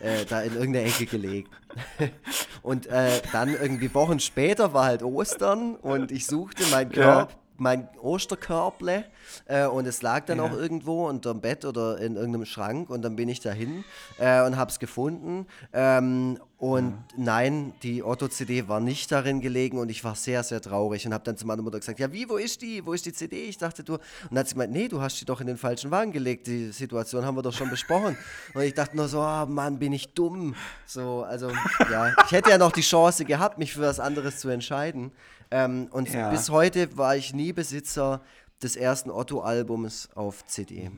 äh, 0.00 0.24
da 0.24 0.42
in 0.42 0.54
irgendeine 0.54 0.86
Ecke 0.86 1.06
gelegt. 1.06 1.50
und 2.62 2.86
äh, 2.86 3.20
dann 3.32 3.48
irgendwie 3.48 3.92
Wochen 3.94 4.20
später 4.20 4.72
war 4.72 4.84
halt 4.84 5.02
Ostern 5.02 5.76
und 5.76 6.12
ich 6.12 6.26
suchte 6.26 6.64
mein 6.70 6.90
Körper. 6.90 7.32
Ja 7.32 7.43
mein 7.56 7.88
Osterkörble 8.00 9.04
äh, 9.46 9.66
und 9.66 9.86
es 9.86 10.02
lag 10.02 10.24
dann 10.26 10.38
ja. 10.38 10.44
auch 10.44 10.52
irgendwo 10.52 11.08
unterm 11.08 11.40
Bett 11.40 11.64
oder 11.64 11.98
in 11.98 12.16
irgendeinem 12.16 12.46
Schrank 12.46 12.90
und 12.90 13.02
dann 13.02 13.16
bin 13.16 13.28
ich 13.28 13.40
dahin 13.40 13.84
äh, 14.18 14.44
und 14.44 14.56
habe 14.56 14.70
es 14.70 14.78
gefunden 14.78 15.46
ähm, 15.72 16.38
Und 16.58 16.92
ja. 16.92 16.96
nein, 17.16 17.74
die 17.82 18.02
Otto-CD 18.02 18.68
war 18.68 18.80
nicht 18.80 19.12
darin 19.12 19.40
gelegen 19.42 19.78
und 19.78 19.90
ich 19.90 20.02
war 20.02 20.14
sehr, 20.14 20.42
sehr 20.42 20.62
traurig 20.62 21.06
und 21.06 21.12
habe 21.12 21.22
dann 21.22 21.36
zu 21.36 21.46
meiner 21.46 21.60
Mutter 21.60 21.78
gesagt, 21.78 21.98
ja 21.98 22.10
wie, 22.12 22.28
wo 22.28 22.36
ist 22.36 22.62
die? 22.62 22.86
Wo 22.86 22.94
ist 22.94 23.04
die 23.04 23.12
CD? 23.12 23.44
Ich 23.44 23.58
dachte, 23.58 23.84
du... 23.84 23.94
Und 23.94 24.00
dann 24.30 24.38
hat 24.38 24.48
sie 24.48 24.54
gemeint, 24.54 24.72
nee, 24.72 24.88
du 24.88 25.00
hast 25.00 25.20
die 25.20 25.26
doch 25.26 25.42
in 25.42 25.46
den 25.46 25.58
falschen 25.58 25.90
Wagen 25.90 26.12
gelegt. 26.12 26.46
Die 26.46 26.72
Situation 26.72 27.26
haben 27.26 27.36
wir 27.36 27.42
doch 27.42 27.52
schon 27.52 27.68
besprochen. 27.68 28.16
Und 28.54 28.62
ich 28.62 28.72
dachte 28.72 28.96
nur 28.96 29.08
so, 29.08 29.20
oh 29.20 29.46
Mann, 29.46 29.78
bin 29.78 29.92
ich 29.92 30.14
dumm. 30.14 30.54
So, 30.86 31.22
also, 31.24 31.50
ja, 31.90 32.14
ich 32.24 32.32
hätte 32.32 32.50
ja 32.50 32.56
noch 32.56 32.72
die 32.72 32.80
Chance 32.80 33.26
gehabt, 33.26 33.58
mich 33.58 33.74
für 33.74 33.82
was 33.82 34.00
anderes 34.00 34.38
zu 34.38 34.48
entscheiden. 34.48 35.12
Ähm, 35.54 35.86
und 35.92 36.12
ja. 36.12 36.30
bis 36.30 36.50
heute 36.50 36.96
war 36.96 37.14
ich 37.14 37.32
nie 37.32 37.52
Besitzer 37.52 38.20
des 38.60 38.74
ersten 38.74 39.08
Otto-Albums 39.08 40.08
auf 40.16 40.44
CD. 40.46 40.90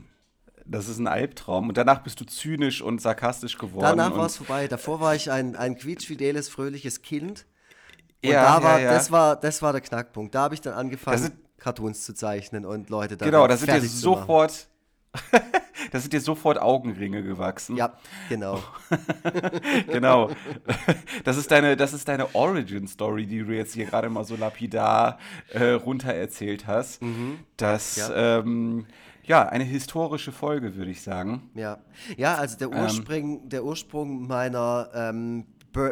Das 0.65 0.87
ist 0.87 0.97
ein 0.97 1.05
Albtraum. 1.05 1.69
Und 1.69 1.77
danach 1.77 2.01
bist 2.01 2.19
du 2.19 2.25
zynisch 2.25 2.81
und 2.81 2.99
sarkastisch 2.99 3.59
geworden. 3.59 3.83
Danach 3.83 4.17
war 4.17 4.25
es 4.25 4.37
vorbei. 4.37 4.67
Davor 4.67 4.99
war 4.99 5.13
ich 5.13 5.29
ein, 5.29 5.55
ein 5.55 5.77
quietschfideles, 5.77 6.49
fröhliches 6.49 7.03
Kind. 7.03 7.45
Und 8.23 8.31
ja, 8.31 8.57
da 8.57 8.63
war, 8.63 8.79
ja, 8.79 8.85
ja. 8.85 8.93
Das, 8.93 9.11
war, 9.11 9.35
das 9.35 9.61
war 9.61 9.73
der 9.73 9.81
Knackpunkt. 9.81 10.33
Da 10.33 10.41
habe 10.41 10.55
ich 10.55 10.61
dann 10.61 10.73
angefangen, 10.73 11.19
sind, 11.19 11.35
Cartoons 11.59 12.03
zu 12.03 12.15
zeichnen 12.15 12.65
und 12.65 12.89
Leute 12.89 13.15
da 13.15 13.25
Genau, 13.25 13.45
da 13.47 13.57
sind 13.57 13.71
dir 13.71 13.81
sofort, 13.81 14.69
da 15.91 15.99
sind 15.99 16.13
dir 16.13 16.21
sofort 16.21 16.61
Augenringe 16.61 17.23
gewachsen. 17.23 17.75
Ja, 17.77 17.93
genau. 18.29 18.61
genau. 19.87 20.31
Das 21.23 21.35
ist 21.35 21.51
deine, 21.51 21.75
das 21.75 21.93
ist 21.93 22.07
deine 22.07 22.33
Origin-Story, 22.35 23.25
die 23.25 23.43
du 23.43 23.53
jetzt 23.53 23.73
hier 23.73 23.85
gerade 23.85 24.09
mal 24.09 24.23
so 24.23 24.35
lapidar 24.35 25.17
äh, 25.49 25.71
runter 25.71 26.13
erzählt 26.13 26.67
hast. 26.67 27.01
Mhm. 27.01 27.39
Dass 27.57 27.97
ja. 27.97 28.39
ähm, 28.39 28.85
ja, 29.23 29.47
eine 29.49 29.65
historische 29.65 30.31
Folge, 30.31 30.75
würde 30.75 30.91
ich 30.91 31.01
sagen. 31.01 31.49
Ja, 31.53 31.79
ja 32.15 32.35
also 32.35 32.57
der 32.57 32.69
Ursprung, 32.71 33.41
ähm, 33.43 33.49
der 33.49 33.65
Ursprung 33.65 34.25
meiner 34.25 34.89
ähm, 34.93 35.45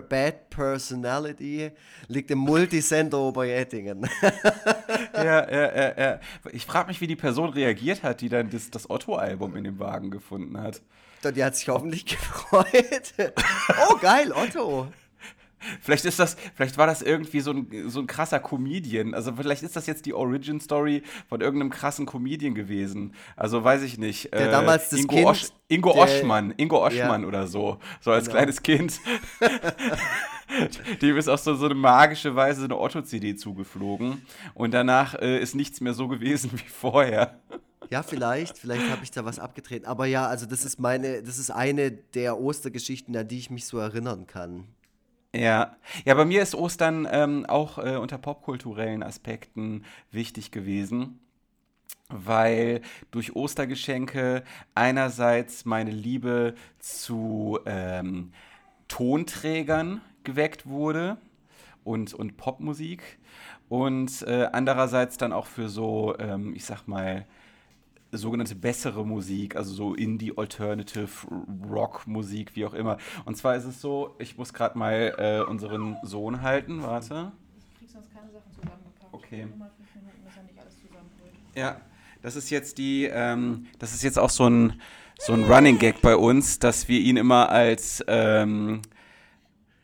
Bad 0.10 0.50
Personality 0.50 1.72
liegt 2.08 2.32
im 2.32 2.40
Multisender 2.40 3.20
Oberettingen. 3.20 4.08
ja, 5.14 5.50
ja, 5.50 5.76
ja, 5.76 5.98
ja. 5.98 6.20
Ich 6.52 6.66
frage 6.66 6.88
mich, 6.88 7.02
wie 7.02 7.08
die 7.08 7.16
Person 7.16 7.50
reagiert 7.50 8.04
hat, 8.04 8.22
die 8.22 8.30
dann 8.30 8.50
das, 8.50 8.70
das 8.72 8.90
Otto-Album 8.90 9.56
in 9.56 9.64
dem 9.64 9.80
Wagen 9.80 10.12
gefunden 10.12 10.60
hat. 10.60 10.82
Die 11.24 11.44
hat 11.44 11.56
sich 11.56 11.70
hoffentlich 11.70 12.06
gefreut. 12.06 13.14
oh, 13.90 13.98
geil, 13.98 14.32
Otto. 14.32 14.88
Vielleicht 15.82 16.06
ist 16.06 16.20
das, 16.20 16.38
vielleicht 16.56 16.78
war 16.78 16.88
das 16.88 17.02
irgendwie 17.02 17.40
so 17.40 17.52
ein, 17.52 17.90
so 17.90 18.00
ein 18.00 18.08
krasser 18.08 18.40
Comedian. 18.40 19.14
Also 19.14 19.34
vielleicht 19.36 19.64
ist 19.64 19.76
das 19.76 19.88
jetzt 19.88 20.06
die 20.06 20.14
Origin 20.14 20.60
Story 20.60 21.04
von 21.28 21.42
irgendeinem 21.42 21.70
krassen 21.70 22.06
Comedian 22.06 22.56
gewesen. 22.56 23.14
Also 23.36 23.64
weiß 23.64 23.84
ich 23.84 23.98
nicht. 23.98 24.34
Der 24.34 24.48
äh, 24.48 24.52
damals 24.52 24.90
das 24.90 25.00
Ingo, 25.00 25.16
kind, 25.16 25.28
Osch, 25.28 25.44
Ingo 25.68 25.94
der, 25.94 26.02
Oschmann, 26.04 26.54
Ingo 26.58 26.86
Oschmann 26.86 27.22
ja. 27.22 27.28
oder 27.28 27.48
so. 27.48 27.80
So 28.02 28.12
als 28.12 28.26
genau. 28.26 28.38
kleines 28.38 28.64
Kind. 28.64 29.00
Dem 31.02 31.18
ist 31.18 31.28
auf 31.28 31.40
so, 31.40 31.56
so 31.56 31.66
eine 31.66 31.76
magische 31.76 32.36
Weise 32.36 32.66
eine 32.66 32.78
Otto-CD 32.78 33.36
zugeflogen. 33.36 34.22
Und 34.54 34.74
danach 34.74 35.16
äh, 35.16 35.40
ist 35.40 35.56
nichts 35.56 35.82
mehr 35.82 35.94
so 35.94 36.08
gewesen 36.08 36.52
wie 36.54 36.70
vorher. 36.70 37.40
Ja, 37.90 38.04
vielleicht, 38.04 38.58
vielleicht 38.58 38.90
habe 38.90 39.04
ich 39.04 39.12
da 39.12 39.26
was 39.26 39.40
abgetreten. 39.40 39.86
Aber 39.86 40.06
ja, 40.06 40.28
also 40.28 40.46
das 40.46 40.66
ist 40.66 40.80
meine, 40.80 41.22
das 41.22 41.38
ist 41.38 41.52
eine 41.52 41.92
der 41.92 42.40
Ostergeschichten, 42.40 43.16
an 43.16 43.28
die 43.28 43.38
ich 43.38 43.50
mich 43.50 43.66
so 43.66 43.78
erinnern 43.78 44.28
kann. 44.28 44.66
Ja, 45.36 45.76
ja, 46.06 46.14
bei 46.14 46.24
mir 46.24 46.42
ist 46.42 46.56
Ostern 46.56 47.06
ähm, 47.12 47.46
auch 47.46 47.78
äh, 47.78 47.98
unter 47.98 48.18
popkulturellen 48.18 49.04
Aspekten 49.04 49.84
wichtig 50.10 50.50
gewesen, 50.50 51.20
weil 52.08 52.80
durch 53.12 53.36
Ostergeschenke 53.36 54.46
einerseits 54.76 55.66
meine 55.66 55.92
Liebe 55.92 56.56
zu 56.80 57.60
ähm, 57.66 58.32
Tonträgern 58.88 60.00
geweckt 60.24 60.68
wurde 60.68 61.18
und, 61.84 62.14
und 62.14 62.38
Popmusik 62.38 63.20
und 63.68 64.22
äh, 64.22 64.48
andererseits 64.54 65.18
dann 65.18 65.34
auch 65.34 65.48
für 65.48 65.68
so, 65.68 66.18
ähm, 66.18 66.56
ich 66.56 66.64
sag 66.64 66.88
mal, 66.88 67.26
sogenannte 68.18 68.56
bessere 68.56 69.06
Musik, 69.06 69.56
also 69.56 69.74
so 69.74 69.94
Indie, 69.94 70.38
Alternative, 70.38 71.10
Rock 71.70 72.08
Musik, 72.08 72.56
wie 72.56 72.66
auch 72.66 72.74
immer. 72.74 72.98
Und 73.26 73.38
zwar 73.38 73.56
ist 73.56 73.66
es 73.66 73.82
so, 73.82 74.16
ich 74.20 74.38
muss 74.38 74.54
gerade 74.54 74.78
mal 74.78 75.14
äh, 75.18 75.50
unseren 75.50 75.98
Sohn 76.04 76.42
halten, 76.42 76.84
warte. 76.84 77.32
Ich 77.58 77.80
krieg 77.80 77.90
sonst 77.90 78.14
keine 78.14 78.32
Sachen 78.32 78.52
zusammengepackt. 78.52 79.14
Okay. 79.14 79.46
Nur 79.46 79.58
mal 79.58 79.72
fünf 79.76 79.96
Minuten, 79.96 80.24
dass 80.26 80.38
er 80.38 80.44
nicht 80.44 80.60
alles 80.60 80.76
zusammenholt. 80.82 81.34
Ja, 81.56 81.82
das 82.22 82.36
ist 82.36 82.50
jetzt 82.50 82.78
die, 82.78 83.06
ähm, 83.06 83.68
das 83.80 83.94
ist 83.94 84.04
jetzt 84.04 84.18
auch 84.18 84.30
so 84.30 84.50
ein, 84.50 84.82
so 85.20 85.34
ein 85.34 85.44
Running 85.44 85.78
Gag 85.78 86.02
bei 86.02 86.16
uns, 86.16 86.60
dass 86.60 86.88
wir 86.88 87.00
ihn 87.00 87.18
immer 87.18 87.50
als, 87.50 88.04
ähm, 88.08 88.82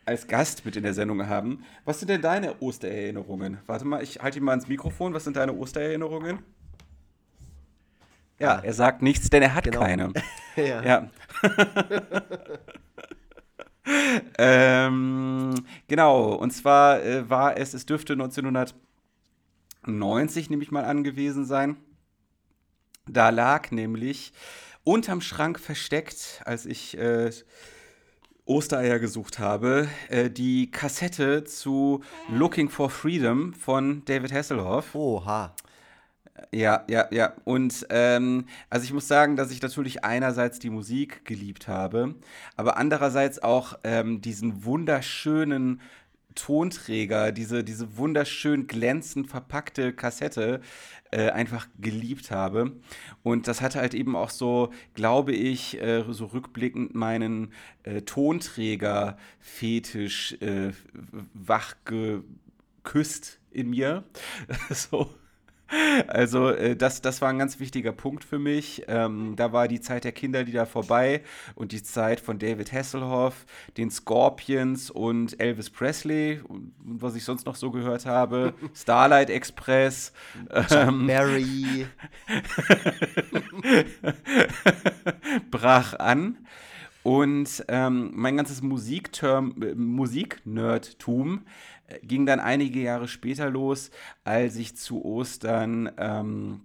als 0.05 0.27
Gast 0.27 0.65
mit 0.65 0.75
in 0.75 0.83
der 0.83 0.93
Sendung 0.93 1.27
haben. 1.27 1.63
Was 1.85 1.99
sind 1.99 2.09
denn 2.09 2.21
deine 2.21 2.61
Ostererinnerungen? 2.61 3.59
Warte 3.67 3.85
mal, 3.85 4.03
ich 4.03 4.21
halte 4.21 4.39
ihn 4.39 4.43
mal 4.43 4.53
ins 4.53 4.67
Mikrofon. 4.67 5.13
Was 5.13 5.23
sind 5.23 5.37
deine 5.37 5.53
Ostererinnerungen? 5.53 6.39
Ja, 8.41 8.59
er 8.59 8.73
sagt 8.73 9.01
nichts, 9.01 9.29
denn 9.29 9.43
er 9.43 9.53
hat 9.53 9.65
genau. 9.65 9.79
keine. 9.79 10.13
ja. 10.55 10.83
ja. 10.83 11.09
ähm, 14.37 15.53
genau, 15.87 16.33
und 16.33 16.51
zwar 16.51 17.03
äh, 17.03 17.29
war 17.29 17.57
es, 17.57 17.73
es 17.73 17.85
dürfte 17.85 18.13
1990, 18.13 20.49
nehme 20.49 20.63
ich 20.63 20.71
mal 20.71 20.85
an, 20.85 21.03
gewesen 21.03 21.45
sein. 21.45 21.77
Da 23.07 23.29
lag 23.29 23.71
nämlich 23.71 24.33
unterm 24.83 25.21
Schrank 25.21 25.59
versteckt, 25.59 26.41
als 26.45 26.65
ich 26.65 26.97
äh, 26.97 27.31
Ostereier 28.45 28.99
gesucht 28.99 29.39
habe, 29.39 29.87
äh, 30.09 30.29
die 30.29 30.71
Kassette 30.71 31.43
zu 31.43 32.03
Looking 32.29 32.69
for 32.69 32.89
Freedom 32.89 33.53
von 33.53 34.03
David 34.05 34.33
Hasselhoff. 34.33 34.95
Oha. 34.95 35.55
Ja, 36.53 36.83
ja, 36.89 37.07
ja. 37.11 37.33
Und 37.45 37.85
ähm, 37.89 38.45
also 38.69 38.83
ich 38.83 38.93
muss 38.93 39.07
sagen, 39.07 39.35
dass 39.35 39.51
ich 39.51 39.61
natürlich 39.61 40.03
einerseits 40.03 40.59
die 40.59 40.69
Musik 40.69 41.25
geliebt 41.25 41.67
habe, 41.67 42.15
aber 42.55 42.77
andererseits 42.77 43.41
auch 43.41 43.79
ähm, 43.83 44.21
diesen 44.21 44.65
wunderschönen 44.65 45.81
Tonträger, 46.35 47.31
diese, 47.31 47.63
diese 47.63 47.97
wunderschön 47.97 48.67
glänzend 48.67 49.27
verpackte 49.27 49.93
Kassette 49.93 50.61
äh, 51.11 51.29
einfach 51.29 51.67
geliebt 51.79 52.31
habe. 52.31 52.73
Und 53.23 53.47
das 53.47 53.61
hatte 53.61 53.79
halt 53.79 53.93
eben 53.93 54.15
auch 54.15 54.29
so, 54.29 54.71
glaube 54.93 55.33
ich, 55.33 55.81
äh, 55.81 56.03
so 56.09 56.25
rückblickend 56.25 56.95
meinen 56.95 57.53
äh, 57.83 58.01
Tonträger-Fetisch 58.01 60.33
äh, 60.41 60.71
wach 61.33 61.75
geküsst 61.85 63.39
in 63.51 63.69
mir. 63.69 64.03
so. 64.69 65.09
Also 66.07 66.49
äh, 66.49 66.75
das, 66.75 67.01
das 67.01 67.21
war 67.21 67.29
ein 67.29 67.39
ganz 67.39 67.59
wichtiger 67.59 67.91
Punkt 67.91 68.23
für 68.23 68.39
mich. 68.39 68.83
Ähm, 68.87 69.35
da 69.35 69.53
war 69.53 69.67
die 69.67 69.81
Zeit 69.81 70.03
der 70.03 70.11
Kinderlieder 70.11 70.65
vorbei 70.65 71.21
und 71.55 71.71
die 71.71 71.83
Zeit 71.83 72.19
von 72.19 72.39
David 72.39 72.71
Hasselhoff, 72.71 73.45
den 73.77 73.89
Scorpions 73.89 74.89
und 74.89 75.39
Elvis 75.39 75.69
Presley 75.69 76.41
und, 76.47 76.73
und 76.85 77.01
was 77.01 77.15
ich 77.15 77.23
sonst 77.23 77.45
noch 77.45 77.55
so 77.55 77.71
gehört 77.71 78.05
habe, 78.05 78.53
Starlight 78.75 79.29
Express, 79.29 80.13
ähm, 80.71 81.05
Mary 81.05 81.87
brach 85.51 85.93
an. 85.93 86.37
Und 87.03 87.65
ähm, 87.67 88.11
mein 88.13 88.37
ganzes 88.37 88.61
Musikterm, 88.61 89.55
äh, 89.61 89.73
Musiknerdtum 89.73 91.45
ging 92.01 92.25
dann 92.25 92.39
einige 92.39 92.81
Jahre 92.81 93.07
später 93.07 93.49
los, 93.49 93.91
als 94.23 94.55
ich 94.55 94.75
zu 94.75 95.03
Ostern 95.03 95.91
ähm, 95.97 96.61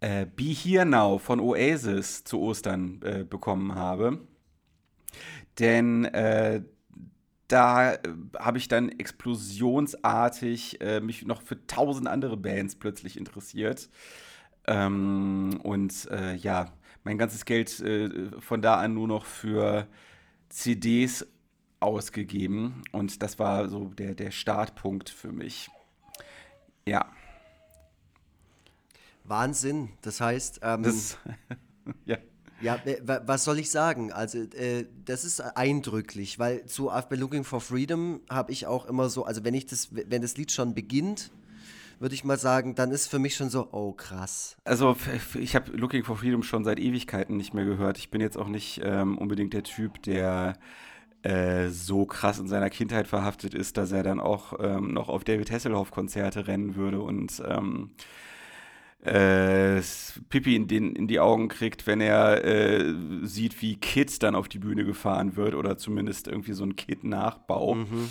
äh, 0.00 0.26
Be 0.26 0.44
Here 0.44 0.86
Now 0.86 1.18
von 1.18 1.40
Oasis 1.40 2.24
zu 2.24 2.40
Ostern 2.40 3.00
äh, 3.02 3.24
bekommen 3.24 3.74
habe. 3.74 4.20
Denn 5.58 6.04
äh, 6.06 6.62
da 7.48 7.94
äh, 7.94 7.98
habe 8.38 8.58
ich 8.58 8.68
dann 8.68 8.88
explosionsartig 8.90 10.80
äh, 10.80 11.00
mich 11.00 11.26
noch 11.26 11.42
für 11.42 11.66
tausend 11.66 12.08
andere 12.08 12.36
Bands 12.36 12.76
plötzlich 12.76 13.16
interessiert. 13.16 13.90
Ähm, 14.66 15.60
und 15.62 16.08
äh, 16.10 16.34
ja, 16.36 16.72
mein 17.02 17.18
ganzes 17.18 17.46
Geld 17.46 17.82
von 18.40 18.60
da 18.60 18.74
an 18.76 18.92
nur 18.92 19.08
noch 19.08 19.24
für 19.24 19.86
CDs 20.50 21.26
ausgegeben 21.80 22.82
und 22.92 23.22
das 23.22 23.38
war 23.38 23.68
so 23.68 23.86
der, 23.88 24.14
der 24.14 24.30
Startpunkt 24.30 25.08
für 25.10 25.32
mich. 25.32 25.70
Ja. 26.86 27.10
Wahnsinn. 29.24 29.90
Das 30.02 30.20
heißt, 30.20 30.60
ähm, 30.62 30.82
das, 30.82 31.18
ja. 32.04 32.18
Ja, 32.62 32.78
was 33.24 33.44
soll 33.44 33.58
ich 33.58 33.70
sagen? 33.70 34.12
Also, 34.12 34.38
äh, 34.38 34.84
das 35.06 35.24
ist 35.24 35.40
eindrücklich, 35.40 36.38
weil 36.38 36.66
zu 36.66 36.90
bei 37.08 37.16
Looking 37.16 37.44
for 37.44 37.62
Freedom 37.62 38.20
habe 38.28 38.52
ich 38.52 38.66
auch 38.66 38.84
immer 38.84 39.08
so, 39.08 39.24
also 39.24 39.44
wenn 39.44 39.54
ich 39.54 39.64
das, 39.64 39.88
wenn 39.92 40.20
das 40.20 40.36
Lied 40.36 40.52
schon 40.52 40.74
beginnt, 40.74 41.30
würde 42.00 42.14
ich 42.14 42.24
mal 42.24 42.38
sagen, 42.38 42.74
dann 42.74 42.90
ist 42.90 43.06
für 43.06 43.18
mich 43.18 43.34
schon 43.34 43.48
so, 43.48 43.68
oh 43.72 43.92
krass. 43.92 44.56
Also 44.64 44.94
ich 45.38 45.54
habe 45.54 45.72
Looking 45.72 46.04
for 46.04 46.18
Freedom 46.18 46.42
schon 46.42 46.64
seit 46.64 46.78
Ewigkeiten 46.78 47.36
nicht 47.36 47.54
mehr 47.54 47.64
gehört. 47.64 47.96
Ich 47.96 48.10
bin 48.10 48.20
jetzt 48.20 48.36
auch 48.36 48.48
nicht 48.48 48.80
ähm, 48.84 49.16
unbedingt 49.16 49.54
der 49.54 49.62
Typ, 49.62 50.02
der 50.02 50.58
äh, 51.22 51.68
so 51.68 52.06
krass 52.06 52.38
in 52.38 52.48
seiner 52.48 52.70
Kindheit 52.70 53.06
verhaftet 53.06 53.54
ist, 53.54 53.76
dass 53.76 53.92
er 53.92 54.02
dann 54.02 54.20
auch 54.20 54.54
ähm, 54.58 54.92
noch 54.94 55.08
auf 55.08 55.24
David 55.24 55.50
Hasselhoff-Konzerte 55.50 56.46
rennen 56.46 56.76
würde 56.76 57.00
und 57.00 57.42
ähm, 57.46 57.90
äh, 59.04 59.80
Pippi 60.28 60.56
in, 60.56 60.66
den, 60.66 60.94
in 60.94 61.08
die 61.08 61.20
Augen 61.20 61.48
kriegt, 61.48 61.86
wenn 61.86 62.00
er 62.00 62.44
äh, 62.44 62.94
sieht, 63.22 63.60
wie 63.62 63.76
Kid 63.76 64.22
dann 64.22 64.34
auf 64.34 64.48
die 64.48 64.58
Bühne 64.58 64.84
gefahren 64.84 65.36
wird 65.36 65.54
oder 65.54 65.76
zumindest 65.76 66.28
irgendwie 66.28 66.52
so 66.52 66.64
ein 66.64 66.76
Kid-Nachbau. 66.76 67.74
Mhm. 67.74 68.10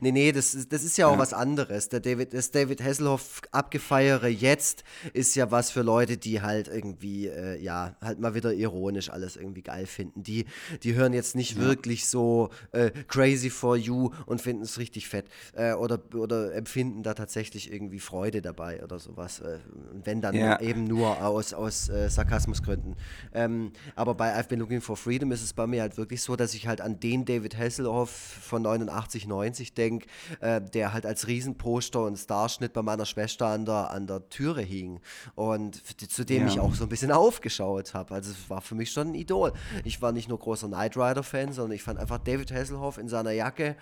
Nee, 0.00 0.12
nee, 0.12 0.32
das, 0.32 0.68
das 0.68 0.84
ist 0.84 0.96
ja 0.98 1.06
auch 1.06 1.14
ja. 1.14 1.18
was 1.18 1.32
anderes. 1.32 1.88
Der 1.88 2.00
David, 2.00 2.34
das 2.34 2.50
David 2.50 2.82
Hasselhoff 2.82 3.42
abgefeiere 3.50 4.28
jetzt 4.28 4.84
ist 5.12 5.34
ja 5.34 5.50
was 5.50 5.70
für 5.70 5.82
Leute, 5.82 6.16
die 6.16 6.42
halt 6.42 6.68
irgendwie, 6.68 7.28
äh, 7.28 7.60
ja, 7.60 7.96
halt 8.00 8.20
mal 8.20 8.34
wieder 8.34 8.52
ironisch 8.52 9.10
alles 9.10 9.36
irgendwie 9.36 9.62
geil 9.62 9.86
finden. 9.86 10.22
Die, 10.22 10.46
die 10.82 10.94
hören 10.94 11.12
jetzt 11.12 11.34
nicht 11.34 11.56
ja. 11.56 11.62
wirklich 11.62 12.06
so 12.06 12.50
äh, 12.72 12.90
crazy 13.08 13.50
for 13.50 13.76
you 13.76 14.10
und 14.26 14.40
finden 14.40 14.62
es 14.62 14.78
richtig 14.78 15.08
fett. 15.08 15.26
Äh, 15.54 15.74
oder, 15.74 16.00
oder 16.14 16.54
empfinden 16.54 17.02
da 17.02 17.14
tatsächlich 17.14 17.72
irgendwie 17.72 18.00
Freude 18.00 18.42
dabei 18.42 18.82
oder 18.82 18.98
sowas. 18.98 19.40
Äh, 19.40 19.58
wenn 20.04 20.20
dann 20.20 20.34
ja. 20.34 20.60
eben 20.60 20.84
nur 20.84 21.24
aus, 21.24 21.52
aus 21.52 21.88
äh, 21.88 22.08
Sarkasmusgründen. 22.08 22.96
Ähm, 23.34 23.72
aber 23.94 24.14
bei 24.14 24.38
I've 24.38 24.48
Been 24.48 24.60
Looking 24.60 24.80
for 24.80 24.96
Freedom 24.96 25.32
ist 25.32 25.42
es 25.42 25.52
bei 25.52 25.66
mir 25.66 25.82
halt 25.82 25.96
wirklich 25.96 26.22
so, 26.22 26.36
dass 26.36 26.54
ich 26.54 26.66
halt 26.66 26.80
an 26.80 27.00
den 27.00 27.24
David 27.24 27.56
Hasselhoff 27.56 28.10
von 28.10 28.62
89, 28.62 29.26
90 29.26 29.71
ich 29.72 29.74
denke, 29.74 30.06
äh, 30.40 30.60
der 30.60 30.92
halt 30.92 31.06
als 31.06 31.26
Riesenposter 31.26 32.04
und 32.04 32.16
Starschnitt 32.16 32.72
bei 32.74 32.82
meiner 32.82 33.06
Schwester 33.06 33.46
an 33.46 33.64
der, 33.64 33.90
an 33.90 34.06
der 34.06 34.28
Türe 34.28 34.60
hing 34.60 35.00
und 35.34 35.82
zu 36.10 36.24
dem 36.24 36.42
ja. 36.42 36.48
ich 36.48 36.60
auch 36.60 36.74
so 36.74 36.84
ein 36.84 36.88
bisschen 36.88 37.10
aufgeschaut 37.10 37.94
habe. 37.94 38.14
Also 38.14 38.32
es 38.32 38.50
war 38.50 38.60
für 38.60 38.74
mich 38.74 38.90
schon 38.90 39.08
ein 39.08 39.14
Idol. 39.14 39.52
Ich 39.84 40.02
war 40.02 40.12
nicht 40.12 40.28
nur 40.28 40.38
großer 40.38 40.68
Knight 40.68 40.96
Rider-Fan, 40.96 41.52
sondern 41.52 41.74
ich 41.74 41.82
fand 41.82 41.98
einfach 41.98 42.18
David 42.18 42.52
Hasselhoff 42.52 42.98
in 42.98 43.08
seiner 43.08 43.30
Jacke, 43.30 43.76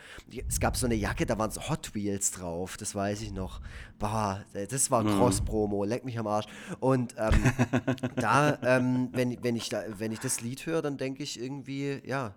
es 0.49 0.61
gab 0.61 0.77
so 0.77 0.87
eine 0.87 0.95
Jacke, 0.95 1.27
da 1.27 1.39
waren 1.39 1.51
so 1.51 1.69
Hot 1.69 1.95
Wheels 1.95 2.31
drauf, 2.31 2.77
das 2.77 2.95
weiß 2.95 3.23
ich 3.23 3.33
noch. 3.33 3.61
Boah, 3.99 4.45
das 4.53 4.91
war 4.91 5.03
mhm. 5.03 5.19
Cross-Promo, 5.19 5.85
leck 5.85 6.05
mich 6.05 6.19
am 6.19 6.27
Arsch. 6.27 6.47
Und 6.79 7.15
ähm, 7.19 7.53
da, 8.17 8.59
ähm, 8.63 9.09
wenn, 9.13 9.43
wenn, 9.43 9.57
ich 9.57 9.69
da, 9.69 9.83
wenn 9.99 10.13
ich 10.13 10.21
das 10.21 10.41
Lied 10.41 10.65
höre, 10.67 10.83
dann 10.83 10.97
denke 10.97 11.23
ich 11.23 11.41
irgendwie, 11.41 12.01
ja, 12.05 12.35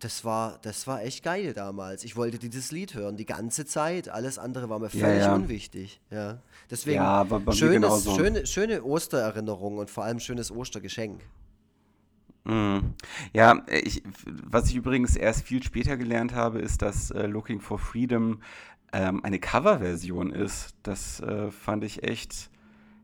das 0.00 0.24
war, 0.24 0.58
das 0.62 0.86
war 0.86 1.02
echt 1.02 1.24
geil 1.24 1.54
damals. 1.54 2.04
Ich 2.04 2.16
wollte 2.16 2.38
dieses 2.38 2.70
Lied 2.70 2.94
hören, 2.94 3.16
die 3.16 3.24
ganze 3.24 3.64
Zeit. 3.64 4.08
Alles 4.08 4.38
andere 4.38 4.68
war 4.68 4.78
mir 4.78 4.90
völlig 4.90 5.20
ja, 5.20 5.28
ja. 5.28 5.34
unwichtig. 5.34 6.00
Ja. 6.10 6.42
Deswegen 6.70 6.96
ja, 6.96 7.26
schönes, 7.52 8.04
schöne, 8.04 8.46
schöne 8.46 8.82
Ostererinnerung 8.82 9.78
und 9.78 9.90
vor 9.90 10.04
allem 10.04 10.20
schönes 10.20 10.50
Ostergeschenk. 10.50 11.22
Mhm. 12.44 12.94
Ja, 13.32 13.62
ich, 13.68 14.02
was 14.24 14.68
ich 14.68 14.76
übrigens 14.76 15.16
erst 15.16 15.44
viel 15.44 15.62
später 15.62 15.96
gelernt 15.96 16.34
habe, 16.34 16.60
ist, 16.60 16.82
dass 16.82 17.10
äh, 17.10 17.26
Looking 17.26 17.60
for 17.60 17.78
Freedom 17.78 18.40
ähm, 18.92 19.24
eine 19.24 19.38
Coverversion 19.38 20.30
ist. 20.30 20.74
Das 20.82 21.20
äh, 21.20 21.50
fand 21.50 21.84
ich 21.84 22.02
echt 22.02 22.50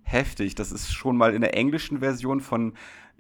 heftig. 0.02 0.54
Das 0.54 0.72
ist 0.72 0.92
schon 0.92 1.16
mal 1.16 1.34
in 1.34 1.40
der 1.40 1.56
englischen 1.56 2.00
Version 2.00 2.40
von 2.40 2.75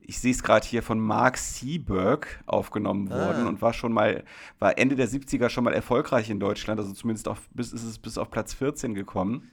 ich 0.04 0.20
sehe 0.20 0.32
es 0.32 0.42
gerade 0.42 0.66
hier 0.66 0.82
von 0.82 1.00
Mark 1.00 1.38
Seberg 1.38 2.42
aufgenommen 2.46 3.10
worden 3.10 3.44
ah. 3.44 3.48
und 3.48 3.62
war 3.62 3.72
schon 3.72 3.92
mal, 3.92 4.24
war 4.58 4.78
Ende 4.78 4.96
der 4.96 5.08
70er 5.08 5.48
schon 5.48 5.64
mal 5.64 5.74
erfolgreich 5.74 6.30
in 6.30 6.40
Deutschland, 6.40 6.80
also 6.80 6.92
zumindest 6.92 7.28
auf, 7.28 7.40
bis, 7.54 7.72
ist 7.72 7.84
es 7.84 7.98
bis 7.98 8.18
auf 8.18 8.30
Platz 8.30 8.54
14 8.54 8.94
gekommen. 8.94 9.50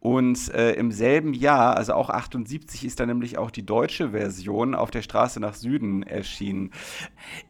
Und 0.00 0.52
äh, 0.52 0.72
im 0.72 0.92
selben 0.92 1.32
Jahr, 1.32 1.78
also 1.78 1.94
auch 1.94 2.10
78, 2.10 2.84
ist 2.84 3.00
dann 3.00 3.08
nämlich 3.08 3.38
auch 3.38 3.50
die 3.50 3.64
deutsche 3.64 4.10
Version 4.10 4.74
auf 4.74 4.90
der 4.90 5.00
Straße 5.00 5.40
nach 5.40 5.54
Süden 5.54 6.02
erschienen. 6.02 6.72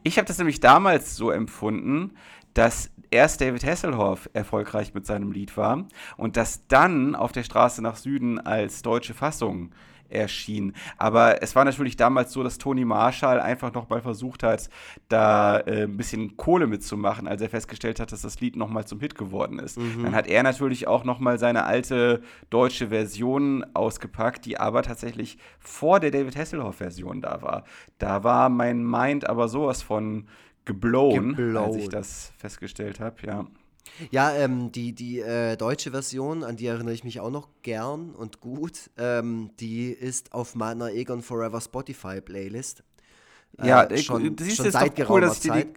Ich 0.03 0.17
habe 0.17 0.25
das 0.25 0.37
nämlich 0.37 0.61
damals 0.61 1.17
so 1.17 1.31
empfunden, 1.31 2.13
dass 2.53 2.91
erst 3.11 3.41
David 3.41 3.65
Hasselhoff 3.65 4.29
erfolgreich 4.31 4.93
mit 4.93 5.05
seinem 5.05 5.33
Lied 5.33 5.57
war 5.57 5.85
und 6.15 6.37
dass 6.37 6.65
dann 6.67 7.13
auf 7.15 7.33
der 7.33 7.43
Straße 7.43 7.81
nach 7.81 7.97
Süden 7.97 8.39
als 8.39 8.81
deutsche 8.81 9.13
Fassung 9.13 9.71
erschien. 10.09 10.73
Aber 10.97 11.41
es 11.41 11.55
war 11.55 11.65
natürlich 11.65 11.95
damals 11.95 12.31
so, 12.31 12.43
dass 12.43 12.57
Tony 12.57 12.85
Marshall 12.85 13.39
einfach 13.39 13.73
noch 13.73 13.89
mal 13.89 14.01
versucht 14.01 14.43
hat, 14.43 14.69
da 15.09 15.59
äh, 15.59 15.83
ein 15.83 15.97
bisschen 15.97 16.37
Kohle 16.37 16.67
mitzumachen, 16.67 17.27
als 17.27 17.41
er 17.41 17.49
festgestellt 17.49 17.99
hat, 17.99 18.11
dass 18.11 18.21
das 18.21 18.39
Lied 18.39 18.55
noch 18.55 18.69
mal 18.69 18.85
zum 18.85 18.99
Hit 18.99 19.15
geworden 19.15 19.59
ist. 19.59 19.77
Mhm. 19.77 20.03
Dann 20.03 20.15
hat 20.15 20.27
er 20.27 20.43
natürlich 20.43 20.87
auch 20.87 21.03
noch 21.03 21.19
mal 21.19 21.39
seine 21.39 21.65
alte 21.65 22.21
deutsche 22.49 22.89
Version 22.89 23.65
ausgepackt, 23.73 24.45
die 24.45 24.59
aber 24.59 24.83
tatsächlich 24.83 25.37
vor 25.59 25.99
der 25.99 26.11
David 26.11 26.35
Hasselhoff-Version 26.35 27.21
da 27.21 27.41
war. 27.41 27.63
Da 27.97 28.23
war 28.23 28.49
mein 28.49 28.83
Mind 28.83 29.27
aber 29.29 29.47
sowas 29.47 29.81
von 29.81 30.27
geblown, 30.65 31.35
geblown. 31.35 31.65
als 31.65 31.75
ich 31.77 31.89
das 31.89 32.33
festgestellt 32.37 32.99
habe, 32.99 33.15
ja. 33.25 33.45
Ja, 34.11 34.33
ähm, 34.33 34.71
die, 34.71 34.93
die 34.93 35.19
äh, 35.19 35.55
deutsche 35.55 35.91
Version, 35.91 36.43
an 36.43 36.57
die 36.57 36.67
erinnere 36.67 36.93
ich 36.93 37.03
mich 37.03 37.19
auch 37.19 37.31
noch 37.31 37.49
gern 37.61 38.13
und 38.13 38.41
gut, 38.41 38.89
ähm, 38.97 39.51
die 39.59 39.89
ist 39.89 40.33
auf 40.33 40.55
meiner 40.55 40.91
Egon 40.91 41.21
Forever 41.21 41.61
Spotify 41.61 42.21
Playlist. 42.21 42.83
Äh, 43.57 43.67
ja, 43.67 43.97
schon, 43.97 44.35
du 44.35 44.43
siehst 44.43 44.57
schon 44.57 44.71
seit 44.71 44.99
doch 44.99 45.09
cool, 45.09 45.21
dass 45.21 45.41
Zeit. 45.41 45.67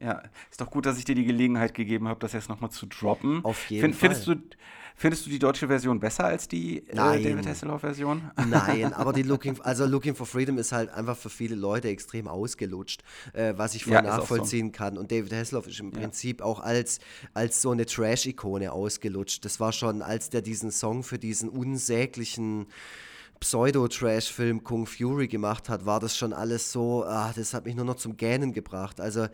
Die, 0.00 0.04
ja, 0.04 0.22
ist 0.50 0.60
doch 0.60 0.70
gut, 0.70 0.86
dass 0.86 0.98
ich 0.98 1.04
dir 1.04 1.14
die 1.14 1.24
Gelegenheit 1.24 1.74
gegeben 1.74 2.08
habe, 2.08 2.20
das 2.20 2.32
jetzt 2.32 2.48
nochmal 2.48 2.70
zu 2.70 2.86
droppen. 2.86 3.44
Auf 3.44 3.68
jeden 3.70 3.94
Find, 3.94 3.96
Fall. 3.96 4.14
Findest 4.14 4.28
du, 4.28 4.56
Findest 5.00 5.26
du 5.26 5.30
die 5.30 5.38
deutsche 5.38 5.68
Version 5.68 6.00
besser 6.00 6.24
als 6.24 6.48
die 6.48 6.78
äh, 6.88 6.96
David 6.96 7.46
Hasselhoff-Version? 7.46 8.32
Nein, 8.48 8.92
aber 8.92 9.12
die 9.12 9.22
Looking, 9.22 9.60
also 9.60 9.86
Looking 9.86 10.16
for 10.16 10.26
Freedom 10.26 10.58
ist 10.58 10.72
halt 10.72 10.90
einfach 10.90 11.16
für 11.16 11.30
viele 11.30 11.54
Leute 11.54 11.86
extrem 11.86 12.26
ausgelutscht, 12.26 13.04
äh, 13.32 13.54
was 13.56 13.76
ich 13.76 13.84
voll 13.84 13.92
ja, 13.92 14.02
nachvollziehen 14.02 14.66
so. 14.66 14.72
kann. 14.72 14.98
Und 14.98 15.12
David 15.12 15.32
Hasselhoff 15.32 15.68
ist 15.68 15.78
im 15.78 15.92
ja. 15.92 16.00
Prinzip 16.00 16.42
auch 16.42 16.58
als, 16.58 16.98
als 17.32 17.62
so 17.62 17.70
eine 17.70 17.86
Trash-Ikone 17.86 18.72
ausgelutscht. 18.72 19.44
Das 19.44 19.60
war 19.60 19.70
schon, 19.70 20.02
als 20.02 20.30
der 20.30 20.42
diesen 20.42 20.72
Song 20.72 21.04
für 21.04 21.20
diesen 21.20 21.48
unsäglichen 21.48 22.66
Pseudo-Trash-Film 23.40 24.64
Kung 24.64 24.86
Fury 24.86 25.28
gemacht 25.28 25.68
hat, 25.68 25.86
war 25.86 26.00
das 26.00 26.16
schon 26.16 26.32
alles 26.32 26.72
so, 26.72 27.04
ah, 27.04 27.32
das 27.34 27.54
hat 27.54 27.64
mich 27.64 27.74
nur 27.74 27.84
noch 27.84 27.96
zum 27.96 28.16
Gähnen 28.16 28.52
gebracht. 28.52 29.00
Also, 29.00 29.28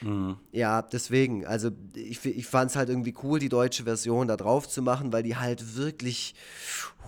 mhm. 0.00 0.36
ja, 0.52 0.82
deswegen, 0.82 1.46
also 1.46 1.70
ich, 1.94 2.24
ich 2.24 2.46
fand 2.46 2.70
es 2.70 2.76
halt 2.76 2.88
irgendwie 2.88 3.14
cool, 3.22 3.38
die 3.38 3.48
deutsche 3.48 3.84
Version 3.84 4.28
da 4.28 4.36
drauf 4.36 4.68
zu 4.68 4.82
machen, 4.82 5.12
weil 5.12 5.22
die 5.22 5.36
halt 5.36 5.76
wirklich 5.76 6.34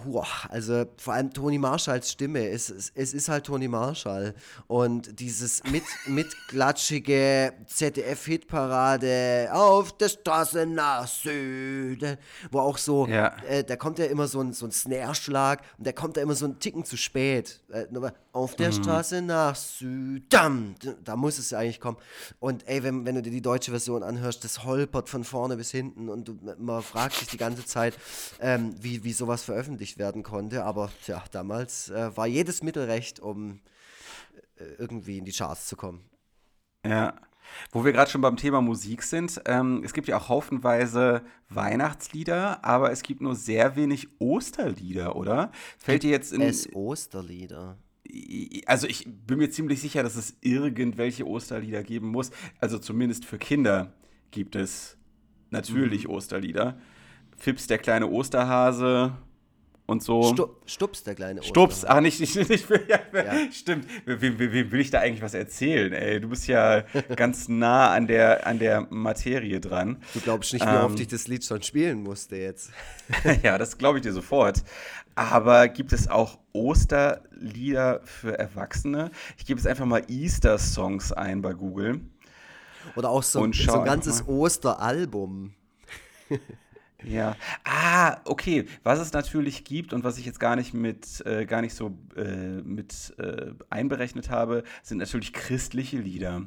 Boah, 0.04 0.26
also 0.48 0.85
vor 0.98 1.14
allem 1.14 1.32
Toni 1.32 1.59
Marshalls 1.59 2.11
Stimme, 2.11 2.48
es, 2.48 2.70
es, 2.70 2.92
es, 2.94 3.14
ist 3.14 3.28
halt 3.28 3.46
Toni 3.46 3.68
Marshall 3.68 4.35
und 4.66 5.18
dieses 5.18 5.62
mit, 5.64 5.85
mitklatschige 6.06 7.52
ZDF-Hitparade 7.66 9.48
auf 9.52 9.96
der 9.96 10.09
Straße 10.09 10.66
nach 10.66 11.06
Süden, 11.06 12.18
wo 12.50 12.61
auch 12.61 12.78
so, 12.78 13.06
ja. 13.06 13.35
äh, 13.48 13.64
da 13.64 13.76
kommt 13.76 13.98
ja 13.98 14.06
immer 14.06 14.28
so 14.28 14.40
ein, 14.40 14.52
so 14.52 14.66
ein 14.66 14.72
Snare-Schlag 14.72 15.62
und 15.78 15.87
der 15.87 15.92
kommt 15.92 16.16
da 16.16 16.20
immer 16.20 16.35
so 16.35 16.44
einen 16.44 16.59
Ticken 16.59 16.85
zu 16.85 16.96
spät. 16.96 17.61
Äh, 17.70 17.87
auf 18.32 18.54
der 18.54 18.68
mhm. 18.68 18.82
Straße 18.82 19.22
nach 19.22 19.56
Süden, 19.56 20.74
da 21.02 21.16
muss 21.16 21.38
es 21.38 21.50
ja 21.50 21.59
eigentlich 21.59 21.80
kommen. 21.80 21.96
Und 22.38 22.68
ey, 22.68 22.82
wenn, 22.82 23.06
wenn 23.06 23.14
du 23.14 23.22
dir 23.22 23.30
die 23.30 23.40
deutsche 23.40 23.70
Version 23.70 24.02
anhörst, 24.02 24.44
das 24.44 24.64
holpert 24.64 25.09
von 25.09 25.24
vorne 25.24 25.56
bis 25.56 25.70
hinten 25.70 26.11
und 26.11 26.28
du, 26.28 26.38
man 26.59 26.82
fragt 26.82 27.14
sich 27.14 27.28
die 27.28 27.38
ganze 27.38 27.64
Zeit, 27.64 27.94
ähm, 28.40 28.74
wie, 28.78 29.04
wie 29.04 29.14
sowas 29.14 29.42
veröffentlicht 29.42 29.86
veröffentlicht 29.87 29.99
werden 29.99 30.22
konnte. 30.22 30.64
Aber 30.64 30.90
ja, 31.07 31.22
damals 31.31 31.90
äh, 31.90 32.16
war 32.16 32.27
jedes 32.27 32.62
Mittel 32.62 32.85
recht, 32.85 33.20
um 33.20 33.61
äh, 34.57 34.64
irgendwie 34.79 35.18
in 35.18 35.25
die 35.25 35.33
Charts 35.33 35.66
zu 35.66 35.77
kommen. 35.77 36.05
Ja. 36.85 37.14
Wo 37.70 37.85
wir 37.85 37.92
gerade 37.92 38.11
schon 38.11 38.22
beim 38.22 38.37
Thema 38.37 38.61
Musik 38.61 39.05
sind, 39.05 39.40
ähm, 39.44 39.83
es 39.85 39.92
gibt 39.92 40.09
ja 40.09 40.16
auch 40.16 40.29
haufenweise 40.29 41.22
Weihnachtslieder, 41.49 42.64
aber 42.64 42.90
es 42.90 43.03
gibt 43.03 43.20
nur 43.20 43.37
sehr 43.37 43.77
wenig 43.77 44.09
Osterlieder, 44.18 45.14
oder? 45.14 45.53
Fällt 45.79 46.03
dir 46.03 46.11
jetzt 46.11 46.33
in. 46.33 46.42
Es 46.42 46.68
Osterlieder. 46.75 47.79
Also 48.66 48.88
ich 48.88 49.07
bin 49.07 49.38
mir 49.38 49.51
ziemlich 49.51 49.81
sicher, 49.81 50.03
dass 50.03 50.16
es 50.16 50.37
irgendwelche 50.40 51.25
Osterlieder 51.25 51.85
geben 51.85 52.09
muss. 52.09 52.31
Also 52.59 52.79
zumindest 52.79 53.25
für 53.25 53.38
Kinder 53.38 53.92
gibt 54.33 54.57
es 54.57 54.96
natürlich 55.51 56.09
mhm. 56.09 56.14
Osterlieder. 56.14 56.81
Fips 57.37 57.68
der 57.68 57.79
kleine 57.79 58.09
Osterhase, 58.09 59.16
und 59.87 60.03
so. 60.03 60.22
Stu 60.22 60.49
Stups, 60.66 61.05
der 61.05 61.14
kleine 61.14 61.42
Stups, 61.42 61.85
ach 61.85 62.01
nicht, 62.01 62.20
nicht, 62.20 62.49
nicht 62.49 62.68
ja, 62.88 62.99
ja. 63.12 63.53
stimmt. 63.53 63.87
Wem, 64.05 64.38
wem, 64.38 64.70
will 64.70 64.81
ich 64.81 64.90
da 64.90 65.01
eigentlich 65.01 65.22
was 65.22 65.35
erzählen, 65.35 65.92
ey? 65.92 66.20
Du 66.20 66.29
bist 66.29 66.49
ja 66.49 66.83
ganz 67.16 67.49
nah 67.49 67.92
an 67.92 68.07
der, 68.07 68.46
an 68.46 68.59
der 68.59 68.87
Materie 68.90 69.61
dran. 69.61 70.03
Du 70.12 70.20
glaubst 70.20 70.53
nicht, 70.53 70.64
wie 70.64 70.70
ähm, 70.70 70.85
oft 70.85 71.01
ich 71.01 71.09
das 71.09 71.29
Lied 71.29 71.44
schon 71.44 71.62
spielen 71.62 72.03
musste 72.03 72.37
jetzt. 72.37 72.72
ja, 73.42 73.59
das 73.59 73.79
glaube 73.79 73.99
ich 73.99 74.03
dir 74.03 74.12
sofort. 74.12 74.62
Aber 75.14 75.68
gibt 75.68 75.92
es 75.92 76.09
auch 76.09 76.38
Osterlieder 76.53 78.01
für 78.05 78.38
Erwachsene? 78.38 79.11
Ich 79.38 79.46
gebe 79.46 79.59
jetzt 79.59 79.66
einfach 79.66 79.87
mal 79.87 80.03
Easter-Songs 80.09 81.12
ein 81.12 81.40
bei 81.40 81.55
Google. 81.55 82.01
Oder 82.96 83.11
auch 83.11 83.22
so, 83.22 83.51
so 83.53 83.72
ein 83.72 83.85
ganzes 83.85 84.27
Osteralbum. 84.29 85.55
Ja. 87.04 87.37
Ah, 87.64 88.20
okay. 88.24 88.66
Was 88.82 88.98
es 88.98 89.12
natürlich 89.12 89.64
gibt 89.64 89.92
und 89.92 90.04
was 90.04 90.18
ich 90.18 90.26
jetzt 90.26 90.40
gar 90.40 90.56
nicht 90.56 90.74
mit, 90.74 91.24
äh, 91.26 91.44
gar 91.44 91.61
nicht 91.61 91.74
so 91.74 91.96
äh, 92.16 92.62
mit 92.62 93.14
äh, 93.18 93.52
einberechnet 93.70 94.30
habe, 94.30 94.64
sind 94.82 94.98
natürlich 94.98 95.32
christliche 95.32 95.98
Lieder. 95.98 96.46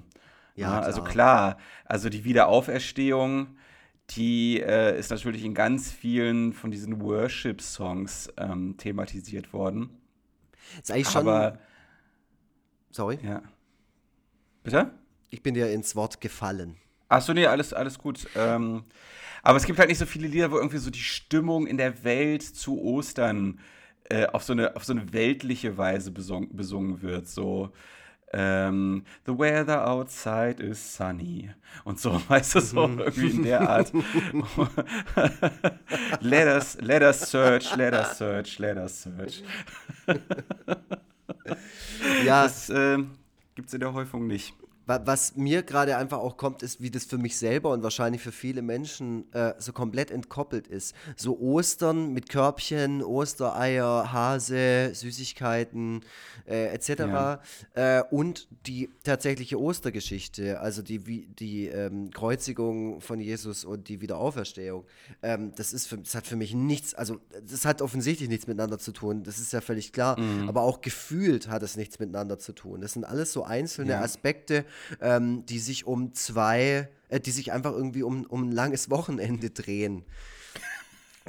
Ja, 0.56 0.74
ja 0.74 0.80
also 0.80 1.04
klar, 1.04 1.58
also 1.86 2.10
die 2.10 2.24
Wiederauferstehung, 2.24 3.58
die 4.12 4.60
äh, 4.60 4.98
ist 4.98 5.12
natürlich 5.12 5.44
in 5.46 5.54
ganz 5.54 5.92
vielen 5.92 6.54
von 6.54 6.72
diesen 6.72 7.00
Worship-Songs 7.02 8.34
ähm, 8.38 8.76
thematisiert 8.78 9.54
worden. 9.54 9.92
Ist 10.82 10.92
eigentlich 10.92 11.16
Aber, 11.16 11.52
schon. 11.52 11.60
Sorry? 12.92 13.20
Ja. 13.24 13.44
Bitte? 14.64 14.92
Ich 15.30 15.44
bin 15.44 15.54
dir 15.54 15.72
ins 15.72 15.96
Wort 15.96 16.22
gefallen. 16.22 16.78
Achso, 17.08 17.34
nee, 17.34 17.46
alles, 17.46 17.74
alles 17.74 17.98
gut. 18.00 18.28
Ähm, 18.36 18.84
aber 19.44 19.58
es 19.58 19.66
gibt 19.66 19.80
halt 19.80 19.90
nicht 19.90 19.98
so 19.98 20.06
viele 20.06 20.28
Lieder, 20.28 20.52
wo 20.52 20.58
irgendwie 20.58 20.78
so 20.78 20.90
die 20.90 21.00
Stimmung 21.00 21.68
in 21.68 21.78
der 21.78 22.04
Welt 22.04 22.44
zu 22.44 22.82
Ostern 22.82 23.60
äh, 24.10 24.26
auf, 24.28 24.44
so 24.44 24.54
eine, 24.54 24.76
auf 24.76 24.86
so 24.86 24.94
eine 24.94 25.14
weltliche 25.14 25.78
Weise 25.78 26.12
besung, 26.12 26.56
besungen 26.56 27.02
wird. 27.02 27.28
So, 27.28 27.72
ähm, 28.32 29.04
The 29.26 29.38
weather 29.38 29.88
outside 29.88 30.62
is 30.62 30.96
sunny. 30.96 31.50
Und 31.84 32.00
so, 32.00 32.22
weißt 32.28 32.56
du, 32.56 32.62
so 32.62 32.88
mhm. 32.88 33.00
irgendwie 33.00 33.30
in 33.30 33.44
der 33.44 33.68
Art. 33.68 33.92
let, 36.22 36.48
us, 36.48 36.78
let 36.82 37.02
us 37.02 37.30
search, 37.30 37.76
let 37.76 37.94
us 37.94 38.18
search, 38.18 38.60
let 38.60 38.78
us 38.78 39.04
search. 39.04 39.44
ja. 42.26 42.44
Das 42.44 42.70
äh, 42.70 42.98
gibt 43.56 43.68
es 43.68 43.74
in 43.74 43.80
der 43.80 43.94
Häufung 43.94 44.28
nicht 44.28 44.54
was 44.90 45.36
mir 45.36 45.64
gerade 45.64 45.98
einfach 45.98 46.18
auch 46.18 46.38
kommt, 46.38 46.64
ist, 46.64 46.82
wie 46.82 46.90
das 46.90 47.06
für 47.06 47.18
mich 47.18 47.38
selber 47.38 47.72
und 47.72 47.84
wahrscheinlich 47.84 48.22
für 48.22 48.32
viele 48.32 48.62
Menschen 48.62 49.32
äh, 49.34 49.54
so 49.60 49.72
komplett 49.72 50.12
entkoppelt 50.12 50.68
ist. 50.68 50.96
So 51.16 51.40
Ostern 51.40 52.14
mit 52.14 52.30
Körbchen, 52.30 53.04
Ostereier, 53.04 54.12
Hase, 54.12 54.92
Süßigkeiten 54.94 56.02
äh, 56.48 56.74
etc. 56.74 56.90
Ja. 57.00 57.42
Äh, 57.74 58.04
und 58.10 58.48
die 58.66 58.90
tatsächliche 59.04 59.60
Ostergeschichte, 59.60 60.60
also 60.60 60.82
die, 60.82 61.28
die 61.28 61.68
ähm, 61.68 62.12
Kreuzigung 62.12 63.02
von 63.02 63.20
Jesus 63.20 63.66
und 63.66 63.90
die 63.90 64.02
Wiederauferstehung. 64.02 64.86
Ähm, 65.22 65.54
das, 65.56 65.74
ist 65.74 65.88
für, 65.88 65.98
das 65.98 66.16
hat 66.16 66.26
für 66.26 66.36
mich 66.36 66.54
nichts, 66.54 66.96
also 66.96 67.20
das 67.48 67.66
hat 67.66 67.82
offensichtlich 67.82 68.30
nichts 68.30 68.48
miteinander 68.48 68.80
zu 68.80 68.92
tun, 68.92 69.24
das 69.24 69.40
ist 69.40 69.54
ja 69.54 69.62
völlig 69.62 69.94
klar, 69.94 70.20
mhm. 70.20 70.50
aber 70.50 70.62
auch 70.62 70.82
gefühlt 70.82 71.48
hat 71.48 71.64
es 71.64 71.78
nichts 71.78 72.00
miteinander 72.00 72.40
zu 72.40 72.54
tun. 72.54 72.82
Das 72.82 72.94
sind 72.94 73.04
alles 73.04 73.34
so 73.34 73.44
einzelne 73.44 73.92
ja. 73.92 74.02
Aspekte, 74.02 74.66
ähm, 75.02 75.46
die 75.46 75.60
sich 75.60 75.86
um 75.86 76.14
zwei, 76.14 76.90
äh, 77.10 77.20
die 77.20 77.32
sich 77.32 77.52
einfach 77.52 77.72
irgendwie 77.72 78.04
um, 78.04 78.26
um 78.26 78.50
ein 78.50 78.52
langes 78.52 78.90
Wochenende 78.90 79.50
drehen. 79.50 80.06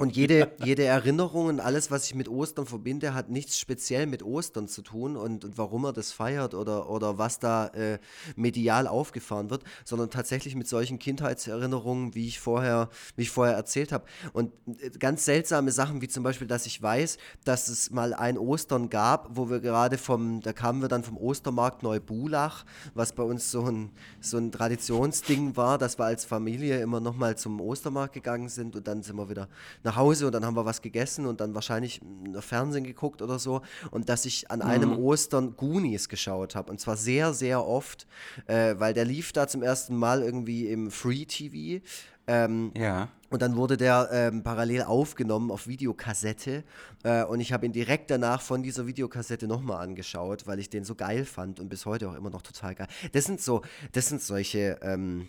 Und 0.01 0.15
jede, 0.15 0.51
jede 0.63 0.83
Erinnerung 0.83 1.45
und 1.45 1.59
alles, 1.59 1.91
was 1.91 2.05
ich 2.05 2.15
mit 2.15 2.27
Ostern 2.27 2.65
verbinde, 2.65 3.13
hat 3.13 3.29
nichts 3.29 3.59
speziell 3.59 4.07
mit 4.07 4.23
Ostern 4.23 4.67
zu 4.67 4.81
tun 4.81 5.15
und, 5.15 5.45
und 5.45 5.59
warum 5.59 5.85
er 5.85 5.93
das 5.93 6.11
feiert 6.11 6.55
oder, 6.55 6.89
oder 6.89 7.19
was 7.19 7.37
da 7.37 7.67
äh, 7.67 7.99
medial 8.35 8.87
aufgefahren 8.87 9.51
wird, 9.51 9.63
sondern 9.85 10.09
tatsächlich 10.09 10.55
mit 10.55 10.67
solchen 10.67 10.97
Kindheitserinnerungen, 10.97 12.15
wie 12.15 12.27
ich 12.27 12.39
vorher, 12.39 12.89
wie 13.15 13.21
ich 13.21 13.29
vorher 13.29 13.55
erzählt 13.55 13.91
habe. 13.91 14.05
Und 14.33 14.51
äh, 14.81 14.89
ganz 14.89 15.25
seltsame 15.25 15.71
Sachen, 15.71 16.01
wie 16.01 16.07
zum 16.07 16.23
Beispiel, 16.23 16.47
dass 16.47 16.65
ich 16.65 16.81
weiß, 16.81 17.19
dass 17.45 17.67
es 17.67 17.91
mal 17.91 18.15
ein 18.15 18.39
Ostern 18.39 18.89
gab, 18.89 19.37
wo 19.37 19.51
wir 19.51 19.59
gerade 19.59 19.99
vom, 19.99 20.41
da 20.41 20.51
kamen 20.51 20.81
wir 20.81 20.87
dann 20.87 21.03
vom 21.03 21.15
Ostermarkt 21.15 21.83
Neubulach, 21.83 22.65
was 22.95 23.13
bei 23.13 23.21
uns 23.21 23.51
so 23.51 23.65
ein, 23.65 23.91
so 24.19 24.39
ein 24.39 24.51
Traditionsding 24.51 25.55
war, 25.55 25.77
dass 25.77 25.99
wir 25.99 26.05
als 26.05 26.25
Familie 26.25 26.81
immer 26.81 26.99
nochmal 26.99 27.37
zum 27.37 27.61
Ostermarkt 27.61 28.15
gegangen 28.15 28.49
sind 28.49 28.75
und 28.75 28.87
dann 28.87 29.03
sind 29.03 29.15
wir 29.17 29.29
wieder 29.29 29.47
nach 29.83 29.90
nach 29.91 29.97
Hause 29.97 30.25
und 30.25 30.33
dann 30.33 30.45
haben 30.45 30.55
wir 30.55 30.65
was 30.65 30.81
gegessen 30.81 31.25
und 31.25 31.41
dann 31.41 31.53
wahrscheinlich 31.53 32.01
Fernsehen 32.39 32.83
geguckt 32.85 33.21
oder 33.21 33.39
so. 33.39 33.61
Und 33.91 34.09
dass 34.09 34.25
ich 34.25 34.49
an 34.49 34.61
einem 34.61 34.91
mhm. 34.91 34.99
Ostern 34.99 35.57
Goonies 35.57 36.07
geschaut 36.07 36.55
habe. 36.55 36.71
Und 36.71 36.79
zwar 36.79 36.95
sehr, 36.95 37.33
sehr 37.33 37.65
oft, 37.65 38.07
äh, 38.47 38.75
weil 38.77 38.93
der 38.93 39.05
lief 39.05 39.33
da 39.33 39.47
zum 39.47 39.61
ersten 39.61 39.95
Mal 39.95 40.21
irgendwie 40.21 40.67
im 40.67 40.91
Free 40.91 41.25
TV. 41.25 41.83
Ähm, 42.27 42.71
ja. 42.75 43.09
Und 43.29 43.41
dann 43.41 43.55
wurde 43.55 43.77
der 43.77 44.09
ähm, 44.11 44.43
parallel 44.43 44.83
aufgenommen 44.83 45.51
auf 45.51 45.67
Videokassette. 45.67 46.63
Äh, 47.03 47.23
und 47.25 47.39
ich 47.41 47.51
habe 47.51 47.65
ihn 47.65 47.73
direkt 47.73 48.11
danach 48.11 48.41
von 48.41 48.63
dieser 48.63 48.87
Videokassette 48.87 49.47
nochmal 49.47 49.83
angeschaut, 49.83 50.47
weil 50.47 50.59
ich 50.59 50.69
den 50.69 50.83
so 50.85 50.95
geil 50.95 51.25
fand 51.25 51.59
und 51.59 51.67
bis 51.69 51.85
heute 51.85 52.09
auch 52.09 52.15
immer 52.15 52.29
noch 52.29 52.41
total 52.41 52.75
geil. 52.75 52.87
Das 53.11 53.25
sind 53.25 53.41
so, 53.41 53.61
das 53.91 54.07
sind 54.07 54.21
solche. 54.21 54.79
Ähm, 54.81 55.27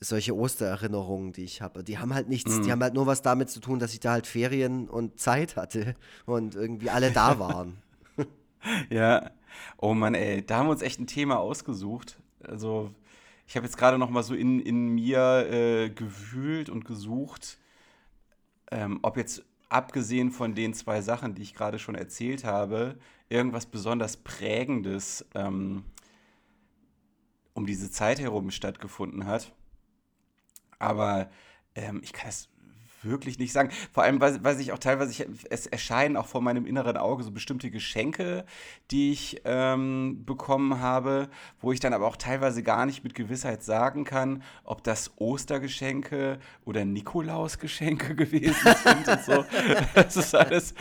solche 0.00 0.36
Ostererinnerungen, 0.36 1.32
die 1.32 1.44
ich 1.44 1.60
habe. 1.60 1.82
Die 1.82 1.98
haben 1.98 2.14
halt 2.14 2.28
nichts, 2.28 2.58
mhm. 2.58 2.62
die 2.62 2.72
haben 2.72 2.82
halt 2.82 2.94
nur 2.94 3.06
was 3.06 3.22
damit 3.22 3.50
zu 3.50 3.60
tun, 3.60 3.78
dass 3.78 3.92
ich 3.92 4.00
da 4.00 4.12
halt 4.12 4.26
Ferien 4.26 4.88
und 4.88 5.18
Zeit 5.18 5.56
hatte 5.56 5.96
und 6.26 6.54
irgendwie 6.54 6.90
alle 6.90 7.10
da 7.10 7.38
waren. 7.38 7.78
ja. 8.90 9.30
Oh 9.78 9.94
Mann, 9.94 10.14
ey, 10.14 10.44
da 10.44 10.58
haben 10.58 10.66
wir 10.66 10.72
uns 10.72 10.82
echt 10.82 11.00
ein 11.00 11.06
Thema 11.06 11.38
ausgesucht. 11.38 12.18
Also, 12.42 12.94
ich 13.46 13.56
habe 13.56 13.66
jetzt 13.66 13.76
gerade 13.76 13.98
noch 13.98 14.10
mal 14.10 14.22
so 14.22 14.34
in, 14.34 14.60
in 14.60 14.88
mir 14.88 15.46
äh, 15.50 15.90
gewühlt 15.90 16.68
und 16.68 16.84
gesucht, 16.84 17.58
ähm, 18.70 19.00
ob 19.02 19.16
jetzt 19.16 19.44
abgesehen 19.68 20.30
von 20.30 20.54
den 20.54 20.74
zwei 20.74 21.00
Sachen, 21.00 21.34
die 21.34 21.42
ich 21.42 21.54
gerade 21.54 21.78
schon 21.78 21.94
erzählt 21.94 22.44
habe, 22.44 22.98
irgendwas 23.28 23.66
besonders 23.66 24.16
Prägendes 24.16 25.26
ähm, 25.34 25.84
um 27.54 27.66
diese 27.66 27.90
Zeit 27.90 28.20
herum 28.20 28.50
stattgefunden 28.50 29.26
hat. 29.26 29.52
Aber 30.78 31.30
ähm, 31.74 32.00
ich 32.02 32.12
kann 32.12 32.28
es 32.28 32.48
wirklich 33.02 33.38
nicht 33.38 33.52
sagen. 33.52 33.70
Vor 33.92 34.02
allem, 34.02 34.20
weil, 34.20 34.42
weil 34.42 34.56
sich 34.56 34.72
auch 34.72 34.78
teilweise, 34.78 35.10
ich, 35.10 35.26
es 35.50 35.66
erscheinen 35.66 36.16
auch 36.16 36.26
vor 36.26 36.40
meinem 36.40 36.66
inneren 36.66 36.96
Auge 36.96 37.22
so 37.22 37.30
bestimmte 37.30 37.70
Geschenke, 37.70 38.44
die 38.90 39.12
ich 39.12 39.40
ähm, 39.44 40.24
bekommen 40.24 40.80
habe, 40.80 41.28
wo 41.60 41.72
ich 41.72 41.80
dann 41.80 41.92
aber 41.92 42.06
auch 42.06 42.16
teilweise 42.16 42.62
gar 42.62 42.86
nicht 42.86 43.04
mit 43.04 43.14
Gewissheit 43.14 43.62
sagen 43.62 44.04
kann, 44.04 44.42
ob 44.64 44.82
das 44.82 45.12
Ostergeschenke 45.16 46.38
oder 46.64 46.84
Nikolausgeschenke 46.84 48.14
gewesen 48.16 48.54
sind 48.84 49.08
und 49.08 49.22
so. 49.22 49.44
Das 49.94 50.16
ist 50.16 50.34
alles. 50.34 50.74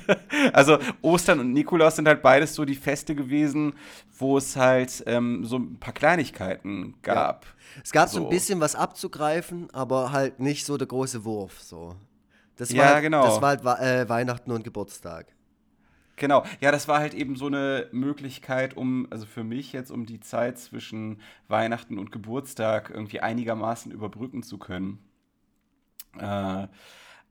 also 0.52 0.78
Ostern 1.02 1.40
und 1.40 1.52
Nikolaus 1.52 1.96
sind 1.96 2.08
halt 2.08 2.22
beides 2.22 2.54
so 2.54 2.64
die 2.64 2.74
Feste 2.74 3.14
gewesen, 3.14 3.74
wo 4.18 4.38
es 4.38 4.56
halt 4.56 5.02
ähm, 5.06 5.44
so 5.44 5.58
ein 5.58 5.78
paar 5.78 5.94
Kleinigkeiten 5.94 6.94
gab. 7.02 7.44
Ja. 7.44 7.50
Es 7.82 7.92
gab 7.92 8.08
so. 8.08 8.18
so 8.18 8.24
ein 8.24 8.30
bisschen 8.30 8.60
was 8.60 8.74
abzugreifen, 8.74 9.68
aber 9.72 10.12
halt 10.12 10.40
nicht 10.40 10.64
so 10.64 10.76
der 10.76 10.86
große 10.86 11.24
Wurf. 11.24 11.60
So. 11.60 11.96
Das 12.56 12.70
ja, 12.70 12.82
war 12.82 12.94
halt, 12.94 13.02
genau. 13.02 13.24
Das 13.24 13.42
war 13.42 13.48
halt 13.48 13.80
äh, 13.80 14.08
Weihnachten 14.08 14.50
und 14.50 14.64
Geburtstag. 14.64 15.26
Genau, 16.16 16.44
ja, 16.60 16.70
das 16.70 16.86
war 16.86 17.00
halt 17.00 17.12
eben 17.12 17.34
so 17.34 17.46
eine 17.46 17.88
Möglichkeit, 17.90 18.76
um, 18.76 19.08
also 19.10 19.26
für 19.26 19.42
mich 19.42 19.72
jetzt, 19.72 19.90
um 19.90 20.06
die 20.06 20.20
Zeit 20.20 20.58
zwischen 20.58 21.20
Weihnachten 21.48 21.98
und 21.98 22.12
Geburtstag 22.12 22.90
irgendwie 22.90 23.20
einigermaßen 23.20 23.90
überbrücken 23.90 24.44
zu 24.44 24.58
können. 24.58 24.98
Äh, 26.16 26.68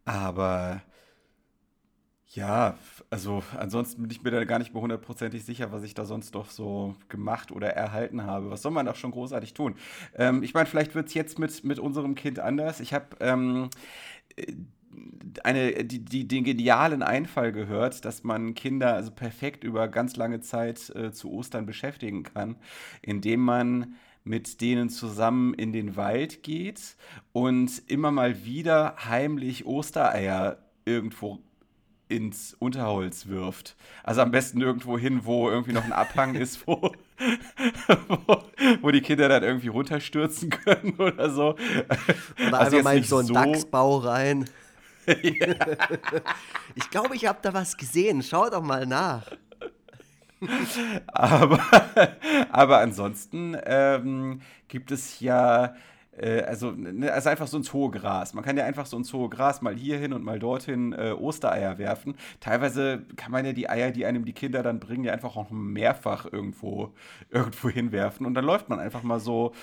aber 0.03 0.81
ja, 2.35 2.77
also 3.11 3.43
ansonsten 3.57 4.01
bin 4.01 4.11
ich 4.11 4.23
mir 4.23 4.31
da 4.31 4.43
gar 4.43 4.57
nicht 4.57 4.73
mehr 4.73 4.81
hundertprozentig 4.81 5.45
sicher, 5.45 5.71
was 5.71 5.83
ich 5.83 5.93
da 5.93 6.03
sonst 6.03 6.33
doch 6.33 6.49
so 6.49 6.95
gemacht 7.07 7.51
oder 7.51 7.69
erhalten 7.69 8.23
habe. 8.23 8.49
Was 8.49 8.63
soll 8.63 8.71
man 8.71 8.87
doch 8.87 8.95
schon 8.95 9.11
großartig 9.11 9.53
tun? 9.53 9.75
Ähm, 10.15 10.41
ich 10.41 10.55
meine, 10.55 10.65
vielleicht 10.65 10.95
wird 10.95 11.07
es 11.07 11.13
jetzt 11.13 11.37
mit, 11.37 11.63
mit 11.63 11.77
unserem 11.77 12.15
Kind 12.15 12.39
anders. 12.39 12.79
Ich 12.79 12.91
habe 12.91 13.05
ähm, 13.19 13.69
eine, 15.43 15.85
die, 15.85 16.03
die, 16.03 16.27
den 16.27 16.43
genialen 16.43 17.03
Einfall 17.03 17.51
gehört, 17.51 18.03
dass 18.03 18.23
man 18.23 18.55
Kinder 18.55 18.95
also 18.95 19.11
perfekt 19.11 19.63
über 19.63 19.87
ganz 19.87 20.15
lange 20.15 20.41
Zeit 20.41 20.89
äh, 20.95 21.11
zu 21.11 21.31
Ostern 21.31 21.67
beschäftigen 21.67 22.23
kann, 22.23 22.55
indem 23.03 23.41
man 23.41 23.95
mit 24.23 24.59
denen 24.61 24.89
zusammen 24.89 25.53
in 25.53 25.71
den 25.71 25.95
Wald 25.97 26.41
geht 26.41 26.95
und 27.31 27.83
immer 27.87 28.09
mal 28.09 28.43
wieder 28.43 28.95
heimlich 29.05 29.65
Ostereier 29.65 30.57
irgendwo 30.85 31.39
ins 32.13 32.55
Unterholz 32.59 33.27
wirft. 33.27 33.75
Also 34.03 34.21
am 34.21 34.31
besten 34.31 34.61
irgendwo 34.61 34.97
hin, 34.97 35.21
wo 35.23 35.49
irgendwie 35.49 35.73
noch 35.73 35.83
ein 35.83 35.93
Abhang 35.93 36.35
ist, 36.43 36.67
wo, 36.67 36.91
wo, 37.97 38.43
wo, 38.81 38.91
die 38.91 39.01
Kinder 39.01 39.29
dann 39.29 39.43
irgendwie 39.43 39.69
runterstürzen 39.69 40.49
können 40.49 40.95
oder 40.97 41.29
so. 41.29 41.55
Oder 42.47 42.59
also 42.59 42.77
einfach 42.77 42.83
mal 42.83 42.97
in 42.97 43.03
so 43.03 43.17
einen 43.17 43.27
so 43.27 43.33
Dachsbau 43.33 43.97
rein. 43.97 44.49
ja. 45.07 45.55
Ich 46.75 46.89
glaube, 46.89 47.15
ich 47.15 47.25
habe 47.25 47.39
da 47.41 47.53
was 47.53 47.75
gesehen. 47.77 48.23
Schau 48.23 48.49
doch 48.49 48.63
mal 48.63 48.85
nach. 48.85 49.29
aber, 51.07 51.59
aber 52.51 52.79
ansonsten 52.79 53.57
ähm, 53.65 54.41
gibt 54.67 54.91
es 54.91 55.19
ja 55.19 55.75
also, 56.21 56.71
ne, 56.71 57.11
also 57.11 57.29
einfach 57.29 57.47
so 57.47 57.57
ins 57.57 57.73
hohe 57.73 57.89
Gras. 57.89 58.33
Man 58.33 58.43
kann 58.43 58.55
ja 58.55 58.65
einfach 58.65 58.85
so 58.85 58.97
ins 58.97 59.11
hohe 59.13 59.29
Gras 59.29 59.61
mal 59.61 59.75
hierhin 59.75 60.13
und 60.13 60.23
mal 60.23 60.39
dorthin 60.39 60.93
äh, 60.93 61.11
Ostereier 61.11 61.77
werfen. 61.77 62.15
Teilweise 62.39 63.03
kann 63.15 63.31
man 63.31 63.45
ja 63.45 63.53
die 63.53 63.69
Eier, 63.69 63.91
die 63.91 64.05
einem 64.05 64.25
die 64.25 64.33
Kinder 64.33 64.61
dann 64.61 64.79
bringen, 64.79 65.03
ja 65.05 65.13
einfach 65.13 65.35
auch 65.35 65.49
mehrfach 65.49 66.25
irgendwo, 66.31 66.93
irgendwo 67.29 67.69
hinwerfen. 67.69 68.25
Und 68.25 68.35
dann 68.35 68.45
läuft 68.45 68.69
man 68.69 68.79
einfach 68.79 69.03
mal 69.03 69.19
so, 69.19 69.53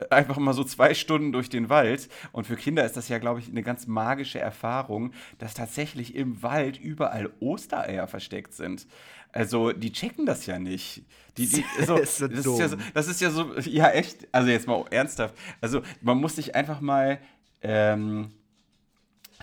äh, 0.00 0.14
einfach 0.14 0.38
mal 0.38 0.54
so 0.54 0.64
zwei 0.64 0.94
Stunden 0.94 1.32
durch 1.32 1.50
den 1.50 1.68
Wald. 1.68 2.08
Und 2.32 2.46
für 2.46 2.56
Kinder 2.56 2.84
ist 2.84 2.96
das 2.96 3.08
ja, 3.08 3.18
glaube 3.18 3.40
ich, 3.40 3.48
eine 3.48 3.62
ganz 3.62 3.86
magische 3.86 4.38
Erfahrung, 4.38 5.12
dass 5.38 5.54
tatsächlich 5.54 6.14
im 6.14 6.42
Wald 6.42 6.78
überall 6.80 7.30
Ostereier 7.40 8.08
versteckt 8.08 8.54
sind. 8.54 8.86
Also, 9.38 9.70
die 9.70 9.92
checken 9.92 10.26
das 10.26 10.46
ja 10.46 10.58
nicht. 10.58 11.04
Die, 11.36 11.46
die, 11.46 11.64
so, 11.86 11.96
das, 11.96 12.20
ist 12.20 12.42
so 12.42 12.58
das, 12.58 12.58
ist 12.58 12.58
ja 12.58 12.68
so, 12.68 12.76
das 12.92 13.06
ist 13.06 13.20
ja 13.20 13.30
so, 13.30 13.56
ja 13.60 13.88
echt, 13.90 14.26
also 14.32 14.50
jetzt 14.50 14.66
mal 14.66 14.84
ernsthaft. 14.90 15.32
Also, 15.60 15.82
man 16.00 16.18
muss 16.18 16.34
sich 16.34 16.56
einfach 16.56 16.80
mal 16.80 17.20
ähm, 17.62 18.32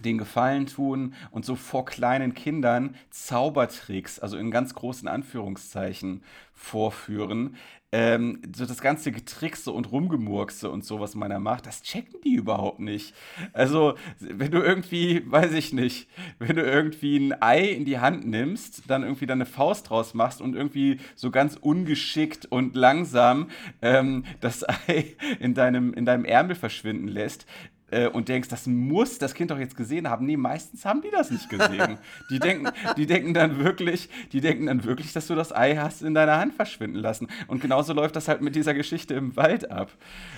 den 0.03 0.17
Gefallen 0.17 0.65
tun 0.65 1.13
und 1.31 1.45
so 1.45 1.55
vor 1.55 1.86
kleinen 1.86 2.34
Kindern 2.34 2.97
Zaubertricks, 3.10 4.19
also 4.19 4.38
in 4.38 4.51
ganz 4.51 4.73
großen 4.73 5.08
Anführungszeichen, 5.08 6.23
vorführen. 6.53 7.55
Ähm, 7.97 8.41
so 8.53 8.65
das 8.65 8.81
ganze 8.81 9.13
Getrickse 9.13 9.71
und 9.71 9.89
Rumgemurkse 9.89 10.69
und 10.69 10.84
so, 10.84 10.99
was 10.99 11.15
man 11.15 11.29
da 11.29 11.39
macht, 11.39 11.65
das 11.65 11.81
checken 11.81 12.19
die 12.25 12.34
überhaupt 12.34 12.81
nicht. 12.81 13.15
Also, 13.53 13.95
wenn 14.19 14.51
du 14.51 14.60
irgendwie, 14.60 15.23
weiß 15.31 15.53
ich 15.53 15.71
nicht, 15.71 16.10
wenn 16.38 16.58
du 16.58 16.62
irgendwie 16.62 17.15
ein 17.15 17.41
Ei 17.41 17.62
in 17.62 17.86
die 17.86 17.99
Hand 17.99 18.27
nimmst, 18.27 18.84
dann 18.88 19.03
irgendwie 19.03 19.27
deine 19.27 19.45
Faust 19.45 19.89
draus 19.89 20.13
machst 20.13 20.41
und 20.41 20.58
irgendwie 20.58 20.99
so 21.15 21.31
ganz 21.31 21.55
ungeschickt 21.55 22.45
und 22.47 22.75
langsam 22.75 23.47
ähm, 23.81 24.25
das 24.41 24.67
Ei 24.67 25.15
in 25.39 25.53
deinem, 25.53 25.93
in 25.93 26.03
deinem 26.03 26.25
Ärmel 26.25 26.58
verschwinden 26.58 27.08
lässt, 27.08 27.45
äh, 27.91 28.08
und 28.08 28.30
denkst, 28.30 28.50
das 28.50 28.65
muss 28.65 29.19
das 29.19 29.34
Kind 29.34 29.52
doch 29.52 29.60
jetzt 29.60 29.78
gesehen 29.78 30.10
haben. 30.10 30.26
Nee, 30.26 30.38
meistens 30.38 30.86
haben 30.86 31.02
die 31.02 31.12
das 31.12 31.30
nicht 31.30 31.50
gesehen. 31.50 31.98
die, 32.30 32.39
denken, 32.39 32.69
die 32.98 33.06
denken 33.06 33.34
dann 33.34 33.60
wirklich, 33.63 34.10
die 34.32 34.41
denken 34.41 34.65
dann 34.65 34.84
wirklich, 34.84 35.13
dass 35.13 35.28
du 35.28 35.36
das 35.36 35.54
Ei 35.54 35.76
hast 35.76 36.02
in 36.02 36.13
deiner 36.13 36.38
Hand 36.38 36.56
verschwinden 36.56 36.98
lassen. 36.98 37.28
Und 37.48 37.62
genauso 37.62 37.93
läuft 37.93 38.15
das 38.15 38.28
halt 38.28 38.41
mit 38.41 38.56
dieser 38.56 38.74
Geschichte 38.74 39.13
im 39.13 39.36
Wald 39.36 39.69
ab. 39.69 39.91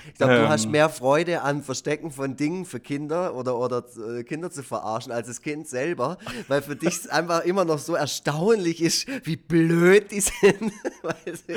Ich 0.08 0.14
glaube, 0.14 0.34
ähm, 0.34 0.42
du 0.42 0.48
hast 0.48 0.66
ähm, 0.66 0.72
mehr 0.72 0.88
Freude 0.88 1.42
an 1.42 1.62
Verstecken 1.62 2.10
von 2.10 2.36
Dingen 2.36 2.64
für 2.64 2.80
Kinder 2.80 3.34
oder, 3.34 3.58
oder 3.58 3.84
äh, 4.18 4.24
Kinder 4.24 4.50
zu 4.50 4.62
verarschen 4.62 5.12
als 5.12 5.28
das 5.28 5.40
Kind 5.40 5.68
selber, 5.68 6.18
weil 6.48 6.62
für 6.62 6.76
dich 6.76 6.98
einfach 7.12 7.44
immer 7.44 7.64
noch 7.64 7.78
so 7.78 7.94
erstaunlich 7.94 8.82
ist, 8.82 9.06
wie 9.24 9.36
blöd 9.36 10.10
die 10.10 10.20
sind, 10.20 10.72
weil, 11.02 11.34
sie, 11.34 11.54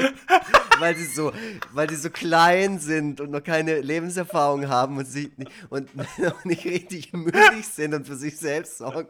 weil, 0.79 0.95
sie 0.95 1.05
so, 1.05 1.31
weil 1.73 1.87
die 1.87 1.95
so 1.95 2.09
klein 2.09 2.79
sind 2.79 3.19
und 3.19 3.31
noch 3.31 3.43
keine 3.43 3.81
Lebenserfahrung 3.81 4.67
haben 4.69 4.97
und, 4.97 5.05
sie, 5.05 5.31
und 5.69 5.80
und 5.81 6.17
noch 6.19 6.45
nicht 6.45 6.65
richtig 6.65 7.13
mündig 7.13 7.67
sind 7.67 7.93
und 7.93 8.07
für 8.07 8.15
sich 8.15 8.37
selbst 8.37 8.77
sorgen. 8.77 9.07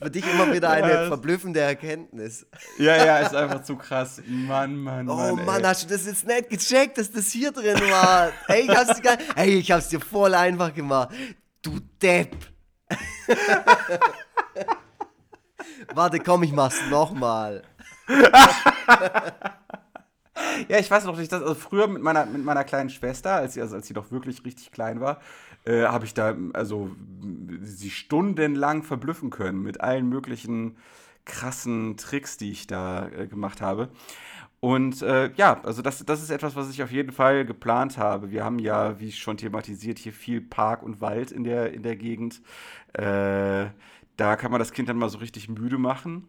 Für 0.00 0.10
dich 0.10 0.24
immer 0.26 0.52
wieder 0.52 0.70
eine 0.70 0.90
ja, 0.90 1.06
verblüffende 1.06 1.60
Erkenntnis. 1.60 2.46
Ja, 2.78 2.96
ja, 3.04 3.18
ist 3.18 3.34
einfach 3.34 3.62
zu 3.62 3.76
krass. 3.76 4.20
Mann, 4.26 4.76
Mann, 4.76 5.08
oh, 5.08 5.14
Mann. 5.14 5.32
Oh 5.32 5.36
Mann, 5.36 5.60
ey. 5.60 5.66
hast 5.66 5.84
du 5.84 5.88
das 5.94 6.06
jetzt 6.06 6.26
nicht 6.26 6.50
gecheckt, 6.50 6.98
dass 6.98 7.12
das 7.12 7.30
hier 7.30 7.52
drin 7.52 7.80
war? 7.90 8.32
ey, 8.48 8.62
ich 8.62 8.76
hab's 8.76 9.00
dir, 9.00 9.16
ey, 9.36 9.58
ich 9.58 9.70
hab's 9.70 9.88
dir 9.88 10.00
voll 10.00 10.34
einfach 10.34 10.74
gemacht. 10.74 11.10
Du 11.62 11.78
Depp. 12.02 12.34
Warte, 15.94 16.18
komm, 16.20 16.42
ich 16.42 16.52
mach's 16.52 16.80
nochmal. 16.90 17.62
Ja, 20.68 20.78
ich 20.78 20.90
weiß 20.90 21.04
noch 21.04 21.16
nicht, 21.18 21.32
dass, 21.32 21.42
also 21.42 21.54
früher 21.54 21.86
mit 21.88 22.02
meiner, 22.02 22.26
mit 22.26 22.44
meiner 22.44 22.64
kleinen 22.64 22.90
Schwester, 22.90 23.34
als 23.34 23.54
sie, 23.54 23.60
also 23.60 23.76
als 23.76 23.86
sie 23.86 23.94
doch 23.94 24.10
wirklich 24.10 24.44
richtig 24.44 24.70
klein 24.70 25.00
war, 25.00 25.20
äh, 25.64 25.84
habe 25.84 26.04
ich 26.04 26.14
da 26.14 26.36
also 26.52 26.90
sie 27.62 27.90
stundenlang 27.90 28.82
verblüffen 28.82 29.30
können 29.30 29.62
mit 29.62 29.80
allen 29.80 30.08
möglichen 30.08 30.76
krassen 31.24 31.96
Tricks, 31.96 32.36
die 32.36 32.50
ich 32.50 32.66
da 32.66 33.08
äh, 33.08 33.26
gemacht 33.26 33.60
habe. 33.60 33.88
Und 34.60 35.02
äh, 35.02 35.30
ja, 35.36 35.60
also 35.62 35.82
das, 35.82 36.04
das 36.06 36.22
ist 36.22 36.30
etwas, 36.30 36.56
was 36.56 36.70
ich 36.70 36.82
auf 36.82 36.90
jeden 36.90 37.12
Fall 37.12 37.44
geplant 37.44 37.98
habe. 37.98 38.30
Wir 38.30 38.44
haben 38.44 38.58
ja, 38.58 38.98
wie 38.98 39.12
schon 39.12 39.36
thematisiert, 39.36 39.98
hier 39.98 40.12
viel 40.12 40.40
Park 40.40 40.82
und 40.82 41.02
Wald 41.02 41.32
in 41.32 41.44
der, 41.44 41.74
in 41.74 41.82
der 41.82 41.96
Gegend. 41.96 42.40
Äh, 42.94 43.66
da 44.16 44.36
kann 44.36 44.50
man 44.50 44.60
das 44.60 44.72
Kind 44.72 44.88
dann 44.88 44.96
mal 44.96 45.10
so 45.10 45.18
richtig 45.18 45.48
müde 45.48 45.76
machen. 45.76 46.28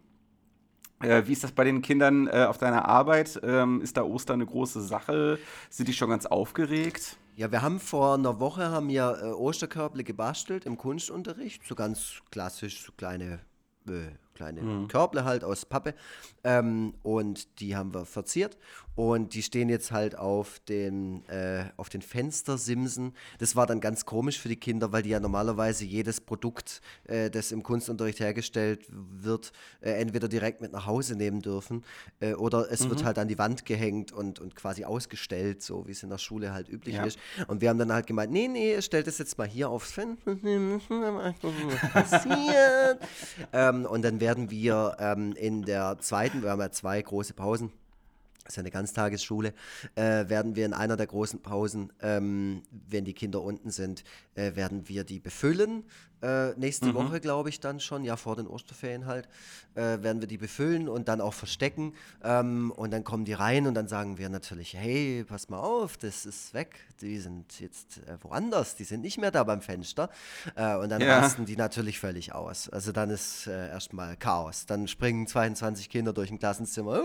Äh, 1.01 1.23
wie 1.25 1.33
ist 1.33 1.43
das 1.43 1.51
bei 1.51 1.63
den 1.63 1.81
Kindern 1.81 2.27
äh, 2.27 2.45
auf 2.47 2.57
deiner 2.57 2.85
Arbeit? 2.87 3.39
Ähm, 3.43 3.81
ist 3.81 3.97
da 3.97 4.03
Ostern 4.03 4.35
eine 4.35 4.45
große 4.45 4.81
Sache? 4.81 5.39
Sind 5.69 5.87
die 5.87 5.93
schon 5.93 6.09
ganz 6.09 6.25
aufgeregt? 6.25 7.17
Ja, 7.35 7.51
wir 7.51 7.61
haben 7.61 7.79
vor 7.79 8.13
einer 8.13 8.39
Woche 8.39 8.69
haben 8.69 8.87
wir 8.87 9.19
äh, 9.21 9.25
Osterkörble 9.31 10.05
gebastelt 10.05 10.65
im 10.65 10.77
Kunstunterricht, 10.77 11.67
so 11.67 11.75
ganz 11.75 12.21
klassisch, 12.31 12.85
so 12.85 12.93
kleine 12.95 13.39
äh, 13.89 14.11
kleine 14.35 14.61
mhm. 14.61 14.87
Körble 14.87 15.25
halt 15.25 15.43
aus 15.43 15.65
Pappe. 15.65 15.95
Ähm, 16.43 16.93
und 17.01 17.59
die 17.59 17.75
haben 17.75 17.93
wir 17.93 18.05
verziert. 18.05 18.57
Und 18.95 19.33
die 19.33 19.43
stehen 19.43 19.67
jetzt 19.67 19.91
halt 19.91 20.17
auf 20.17 20.59
den, 20.59 21.27
äh, 21.27 21.65
auf 21.75 21.89
den 21.89 22.01
Fenstersimsen. 22.01 23.13
Das 23.39 23.55
war 23.55 23.67
dann 23.67 23.81
ganz 23.81 24.05
komisch 24.05 24.39
für 24.39 24.47
die 24.47 24.55
Kinder, 24.55 24.93
weil 24.93 25.03
die 25.03 25.09
ja 25.09 25.19
normalerweise 25.19 25.83
jedes 25.83 26.21
Produkt, 26.21 26.81
äh, 27.05 27.29
das 27.29 27.51
im 27.51 27.61
Kunstunterricht 27.61 28.21
hergestellt 28.21 28.85
wird, 28.89 29.51
äh, 29.81 29.91
entweder 29.91 30.29
direkt 30.29 30.61
mit 30.61 30.71
nach 30.71 30.85
Hause 30.85 31.17
nehmen 31.17 31.41
dürfen 31.41 31.83
äh, 32.21 32.35
oder 32.35 32.71
es 32.71 32.85
mhm. 32.85 32.91
wird 32.91 33.03
halt 33.03 33.19
an 33.19 33.27
die 33.27 33.37
Wand 33.37 33.65
gehängt 33.65 34.13
und, 34.13 34.39
und 34.39 34.55
quasi 34.55 34.85
ausgestellt, 34.85 35.61
so 35.61 35.85
wie 35.87 35.91
es 35.91 36.01
in 36.01 36.09
der 36.09 36.17
Schule 36.17 36.53
halt 36.53 36.69
üblich 36.69 36.95
ja. 36.95 37.03
ist. 37.03 37.19
Und 37.47 37.59
wir 37.59 37.69
haben 37.69 37.79
dann 37.79 37.91
halt 37.91 38.07
gemeint, 38.07 38.31
nee, 38.31 38.47
nee, 38.47 38.81
stellt 38.81 39.07
das 39.07 39.17
jetzt 39.17 39.37
mal 39.37 39.47
hier 39.47 39.69
aufs 39.69 39.91
Fenster. 39.91 40.05
ähm, 43.53 43.85
und 43.85 44.03
dann 44.03 44.19
werden 44.25 44.49
wir 44.49 44.97
ähm, 44.97 45.33
in 45.33 45.61
der 45.61 45.99
zweiten, 45.99 46.41
wir 46.41 46.49
haben 46.49 46.59
ja 46.59 46.71
zwei 46.71 46.99
große 46.99 47.35
Pausen, 47.35 47.71
das 48.43 48.53
ist 48.53 48.57
ja 48.57 48.61
eine 48.61 48.71
Ganztagesschule, 48.71 49.53
äh, 49.93 50.27
werden 50.29 50.55
wir 50.55 50.65
in 50.65 50.73
einer 50.73 50.97
der 50.97 51.05
großen 51.05 51.43
Pausen, 51.43 51.93
ähm, 52.01 52.63
wenn 52.89 53.05
die 53.05 53.13
Kinder 53.13 53.43
unten 53.43 53.69
sind, 53.69 54.03
äh, 54.33 54.55
werden 54.55 54.89
wir 54.89 55.03
die 55.03 55.19
befüllen 55.19 55.83
äh, 56.25 56.53
nächste 56.57 56.87
mhm. 56.87 56.95
Woche, 56.95 57.19
glaube 57.19 57.49
ich, 57.49 57.59
dann 57.59 57.79
schon, 57.79 58.03
ja, 58.03 58.15
vor 58.15 58.35
den 58.35 58.47
Osterferien 58.47 59.05
halt, 59.05 59.27
äh, 59.75 60.01
werden 60.01 60.21
wir 60.21 60.27
die 60.27 60.37
befüllen 60.37 60.87
und 60.89 61.07
dann 61.07 61.21
auch 61.21 61.33
verstecken. 61.33 61.93
Ähm, 62.23 62.71
und 62.75 62.91
dann 62.91 63.03
kommen 63.03 63.25
die 63.25 63.33
rein 63.33 63.67
und 63.67 63.75
dann 63.75 63.87
sagen 63.87 64.17
wir 64.17 64.29
natürlich, 64.29 64.73
hey, 64.73 65.23
pass 65.27 65.49
mal 65.49 65.59
auf, 65.59 65.97
das 65.97 66.25
ist 66.25 66.53
weg. 66.53 66.75
Die 67.01 67.19
sind 67.19 67.59
jetzt 67.59 67.97
äh, 68.07 68.17
woanders, 68.21 68.75
die 68.75 68.85
sind 68.85 69.01
nicht 69.01 69.17
mehr 69.17 69.31
da 69.31 69.43
beim 69.43 69.61
Fenster. 69.61 70.09
Äh, 70.55 70.75
und 70.77 70.89
dann 70.89 71.01
ja. 71.01 71.19
rasten 71.19 71.45
die 71.45 71.57
natürlich 71.57 71.99
völlig 71.99 72.33
aus. 72.33 72.69
Also 72.69 72.91
dann 72.91 73.09
ist 73.09 73.47
äh, 73.47 73.69
erstmal 73.69 74.15
Chaos. 74.15 74.65
Dann 74.65 74.87
springen 74.87 75.27
22 75.27 75.89
Kinder 75.89 76.13
durch 76.13 76.31
ein 76.31 76.39
Klassenzimmer 76.39 77.01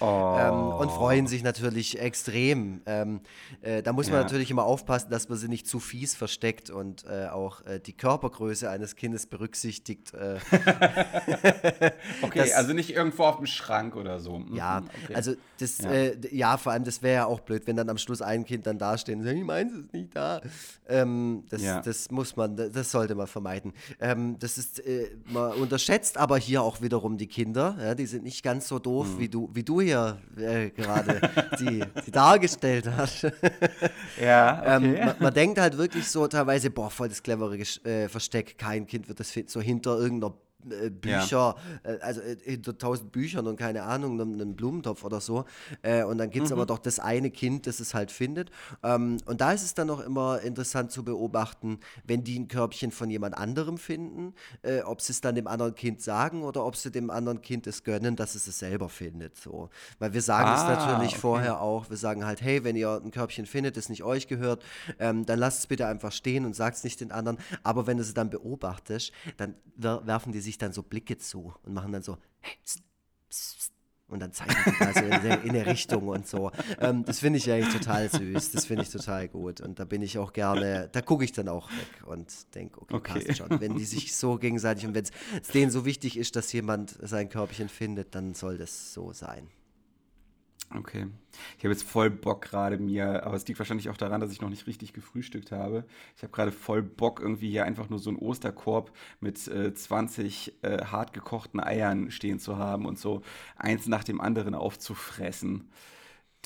oh. 0.00 0.36
ähm, 0.38 0.54
und 0.54 0.90
freuen 0.90 1.26
sich 1.26 1.42
natürlich 1.42 2.00
extrem. 2.00 2.80
Ähm, 2.86 3.20
äh, 3.60 3.82
da 3.82 3.92
muss 3.92 4.06
man 4.06 4.16
ja. 4.16 4.22
natürlich 4.22 4.50
immer 4.50 4.64
aufpassen, 4.64 5.10
dass 5.10 5.28
man 5.28 5.38
sie 5.38 5.48
nicht 5.48 5.68
zu 5.68 5.78
fies 5.78 6.14
versteckt 6.14 6.70
und 6.70 7.04
auch 7.06 7.60
die 7.86 7.92
Körpergröße 7.92 8.68
eines 8.68 8.96
Kindes 8.96 9.26
berücksichtigt. 9.26 10.12
Äh, 10.14 10.38
okay, 12.22 12.38
das, 12.38 12.52
also 12.52 12.72
nicht 12.72 12.90
irgendwo 12.90 13.24
auf 13.24 13.36
dem 13.36 13.46
Schrank 13.46 13.96
oder 13.96 14.20
so. 14.20 14.38
Mhm, 14.38 14.54
ja, 14.54 14.82
okay. 15.04 15.14
also 15.14 15.34
das, 15.58 15.78
ja. 15.78 15.90
Äh, 15.90 16.16
ja. 16.30 16.56
vor 16.56 16.72
allem, 16.72 16.84
das 16.84 17.02
wäre 17.02 17.14
ja 17.14 17.26
auch 17.26 17.40
blöd, 17.40 17.66
wenn 17.66 17.76
dann 17.76 17.88
am 17.88 17.98
Schluss 17.98 18.22
ein 18.22 18.44
Kind 18.44 18.66
dann 18.66 18.78
dasteht 18.78 19.16
und 19.16 19.22
sagt, 19.22 19.36
ich 19.36 19.44
meine, 19.44 19.70
es 19.70 19.76
ist 19.76 19.92
nicht 19.92 20.16
da. 20.16 20.40
Ähm, 20.88 21.44
das, 21.48 21.62
ja. 21.62 21.80
das 21.80 22.10
muss 22.10 22.36
man, 22.36 22.56
das 22.56 22.90
sollte 22.90 23.14
man 23.14 23.26
vermeiden. 23.26 23.72
Ähm, 24.00 24.36
das 24.38 24.58
ist, 24.58 24.80
äh, 24.80 25.10
man 25.26 25.52
unterschätzt 25.52 26.18
aber 26.18 26.38
hier 26.38 26.62
auch 26.62 26.80
wiederum 26.80 27.16
die 27.16 27.26
Kinder. 27.26 27.76
Ja, 27.80 27.94
die 27.94 28.06
sind 28.06 28.24
nicht 28.24 28.42
ganz 28.42 28.68
so 28.68 28.78
doof, 28.78 29.14
mhm. 29.14 29.18
wie, 29.18 29.28
du, 29.28 29.50
wie 29.52 29.62
du 29.62 29.80
hier 29.80 30.18
äh, 30.36 30.70
gerade 30.70 31.20
die, 31.58 31.84
die 32.06 32.10
dargestellt 32.10 32.90
hast. 32.96 33.22
ja, 34.20 34.62
ähm, 34.76 34.84
okay. 34.84 34.94
ähm, 34.94 35.06
man, 35.06 35.16
man 35.20 35.34
denkt 35.34 35.60
halt 35.60 35.78
wirklich 35.78 36.08
so 36.08 36.26
teilweise, 36.26 36.70
boah, 36.70 36.90
voll 36.90 37.08
das 37.08 37.22
clevere 37.22 37.56
äh, 37.56 37.64
Versteck. 37.82 38.58
Kein 38.58 38.86
Kind 38.86 39.08
wird 39.08 39.20
das 39.20 39.32
so 39.46 39.60
hinter 39.60 39.98
irgendeiner 39.98 40.34
äh, 40.70 40.90
Bücher, 40.90 41.56
ja. 41.84 41.90
äh, 41.90 41.98
also 42.00 42.20
äh, 42.20 42.36
hinter 42.42 42.76
tausend 42.78 43.12
Büchern 43.12 43.46
und 43.46 43.56
keine 43.56 43.82
Ahnung, 43.82 44.20
einen 44.20 44.56
Blumentopf 44.56 45.04
oder 45.04 45.20
so. 45.20 45.44
Äh, 45.82 46.04
und 46.04 46.18
dann 46.18 46.30
gibt 46.30 46.46
es 46.46 46.50
mhm. 46.50 46.58
aber 46.58 46.66
doch 46.66 46.78
das 46.78 46.98
eine 46.98 47.30
Kind, 47.30 47.66
das 47.66 47.80
es 47.80 47.94
halt 47.94 48.10
findet. 48.10 48.50
Ähm, 48.82 49.18
und 49.26 49.40
da 49.40 49.52
ist 49.52 49.62
es 49.62 49.74
dann 49.74 49.90
auch 49.90 50.00
immer 50.00 50.40
interessant 50.40 50.90
zu 50.90 51.04
beobachten, 51.04 51.78
wenn 52.04 52.24
die 52.24 52.38
ein 52.38 52.48
Körbchen 52.48 52.90
von 52.90 53.10
jemand 53.10 53.36
anderem 53.36 53.78
finden, 53.78 54.34
äh, 54.62 54.80
ob 54.80 55.00
sie 55.00 55.12
es 55.12 55.20
dann 55.20 55.34
dem 55.34 55.46
anderen 55.46 55.74
Kind 55.74 56.00
sagen 56.00 56.42
oder 56.42 56.64
ob 56.64 56.76
sie 56.76 56.90
dem 56.90 57.10
anderen 57.10 57.42
Kind 57.42 57.66
es 57.66 57.84
gönnen, 57.84 58.16
dass 58.16 58.34
es 58.34 58.46
es 58.46 58.58
selber 58.58 58.88
findet. 58.88 59.36
So. 59.36 59.70
Weil 59.98 60.12
wir 60.14 60.22
sagen 60.22 60.48
ah, 60.48 60.56
es 60.56 60.78
natürlich 60.78 61.12
okay. 61.12 61.20
vorher 61.20 61.60
auch, 61.60 61.90
wir 61.90 61.96
sagen 61.96 62.24
halt, 62.24 62.42
hey, 62.42 62.64
wenn 62.64 62.76
ihr 62.76 63.00
ein 63.02 63.10
Körbchen 63.10 63.46
findet, 63.46 63.76
das 63.76 63.88
nicht 63.88 64.02
euch 64.02 64.28
gehört, 64.28 64.64
ähm, 64.98 65.26
dann 65.26 65.38
lasst 65.38 65.60
es 65.60 65.66
bitte 65.66 65.86
einfach 65.86 66.12
stehen 66.12 66.44
und 66.44 66.54
sagt 66.54 66.76
es 66.76 66.84
nicht 66.84 67.00
den 67.00 67.12
anderen. 67.12 67.38
Aber 67.62 67.86
wenn 67.86 67.96
du 67.96 68.02
es 68.02 68.14
dann 68.14 68.30
beobachtest, 68.30 69.12
dann 69.36 69.54
werfen 69.76 70.32
die 70.32 70.40
sich 70.40 70.53
sich 70.54 70.58
dann 70.58 70.72
so 70.72 70.82
Blicke 70.82 71.18
zu 71.18 71.52
und 71.62 71.74
machen 71.74 71.92
dann 71.92 72.02
so, 72.02 72.16
hey, 72.40 72.56
pst, 72.64 72.82
pst, 73.28 73.58
pst, 73.58 73.72
und 74.06 74.20
dann 74.20 74.32
zeigen 74.32 74.54
die 74.66 74.78
da 74.78 74.92
so 74.92 75.00
in, 75.00 75.22
der, 75.22 75.42
in 75.42 75.50
eine 75.50 75.66
Richtung 75.66 76.08
und 76.08 76.28
so. 76.28 76.52
Ähm, 76.78 77.04
das 77.04 77.18
finde 77.18 77.38
ich 77.38 77.50
eigentlich 77.50 77.74
total 77.74 78.08
süß, 78.08 78.52
das 78.52 78.66
finde 78.66 78.82
ich 78.84 78.90
total 78.90 79.28
gut. 79.28 79.60
Und 79.60 79.80
da 79.80 79.84
bin 79.84 80.02
ich 80.02 80.18
auch 80.18 80.32
gerne, 80.32 80.88
da 80.92 81.00
gucke 81.00 81.24
ich 81.24 81.32
dann 81.32 81.48
auch 81.48 81.70
weg 81.70 82.06
und 82.06 82.54
denke, 82.54 82.82
okay, 82.82 82.94
okay, 82.94 83.24
passt 83.24 83.38
schon. 83.38 83.60
Wenn 83.60 83.76
die 83.76 83.84
sich 83.84 84.14
so 84.14 84.36
gegenseitig 84.36 84.86
und 84.86 84.94
wenn 84.94 85.04
es 85.04 85.48
denen 85.48 85.70
so 85.70 85.84
wichtig 85.84 86.16
ist, 86.16 86.36
dass 86.36 86.52
jemand 86.52 86.96
sein 87.00 87.28
Körbchen 87.28 87.68
findet, 87.68 88.14
dann 88.14 88.34
soll 88.34 88.58
das 88.58 88.92
so 88.92 89.12
sein. 89.12 89.48
Okay. 90.70 91.06
Ich 91.58 91.64
habe 91.64 91.72
jetzt 91.72 91.84
voll 91.84 92.10
Bock 92.10 92.42
gerade 92.42 92.78
mir, 92.78 93.24
aber 93.24 93.36
es 93.36 93.46
liegt 93.46 93.58
wahrscheinlich 93.58 93.90
auch 93.90 93.96
daran, 93.96 94.20
dass 94.20 94.32
ich 94.32 94.40
noch 94.40 94.48
nicht 94.48 94.66
richtig 94.66 94.92
gefrühstückt 94.92 95.52
habe. 95.52 95.84
Ich 96.16 96.22
habe 96.22 96.32
gerade 96.32 96.52
voll 96.52 96.82
Bock, 96.82 97.20
irgendwie 97.20 97.50
hier 97.50 97.64
einfach 97.64 97.88
nur 97.90 97.98
so 97.98 98.10
einen 98.10 98.18
Osterkorb 98.18 98.92
mit 99.20 99.46
äh, 99.48 99.74
20 99.74 100.54
äh, 100.62 100.84
hart 100.84 101.12
gekochten 101.12 101.60
Eiern 101.60 102.10
stehen 102.10 102.38
zu 102.38 102.58
haben 102.58 102.86
und 102.86 102.98
so 102.98 103.22
eins 103.56 103.86
nach 103.86 104.04
dem 104.04 104.20
anderen 104.20 104.54
aufzufressen. 104.54 105.68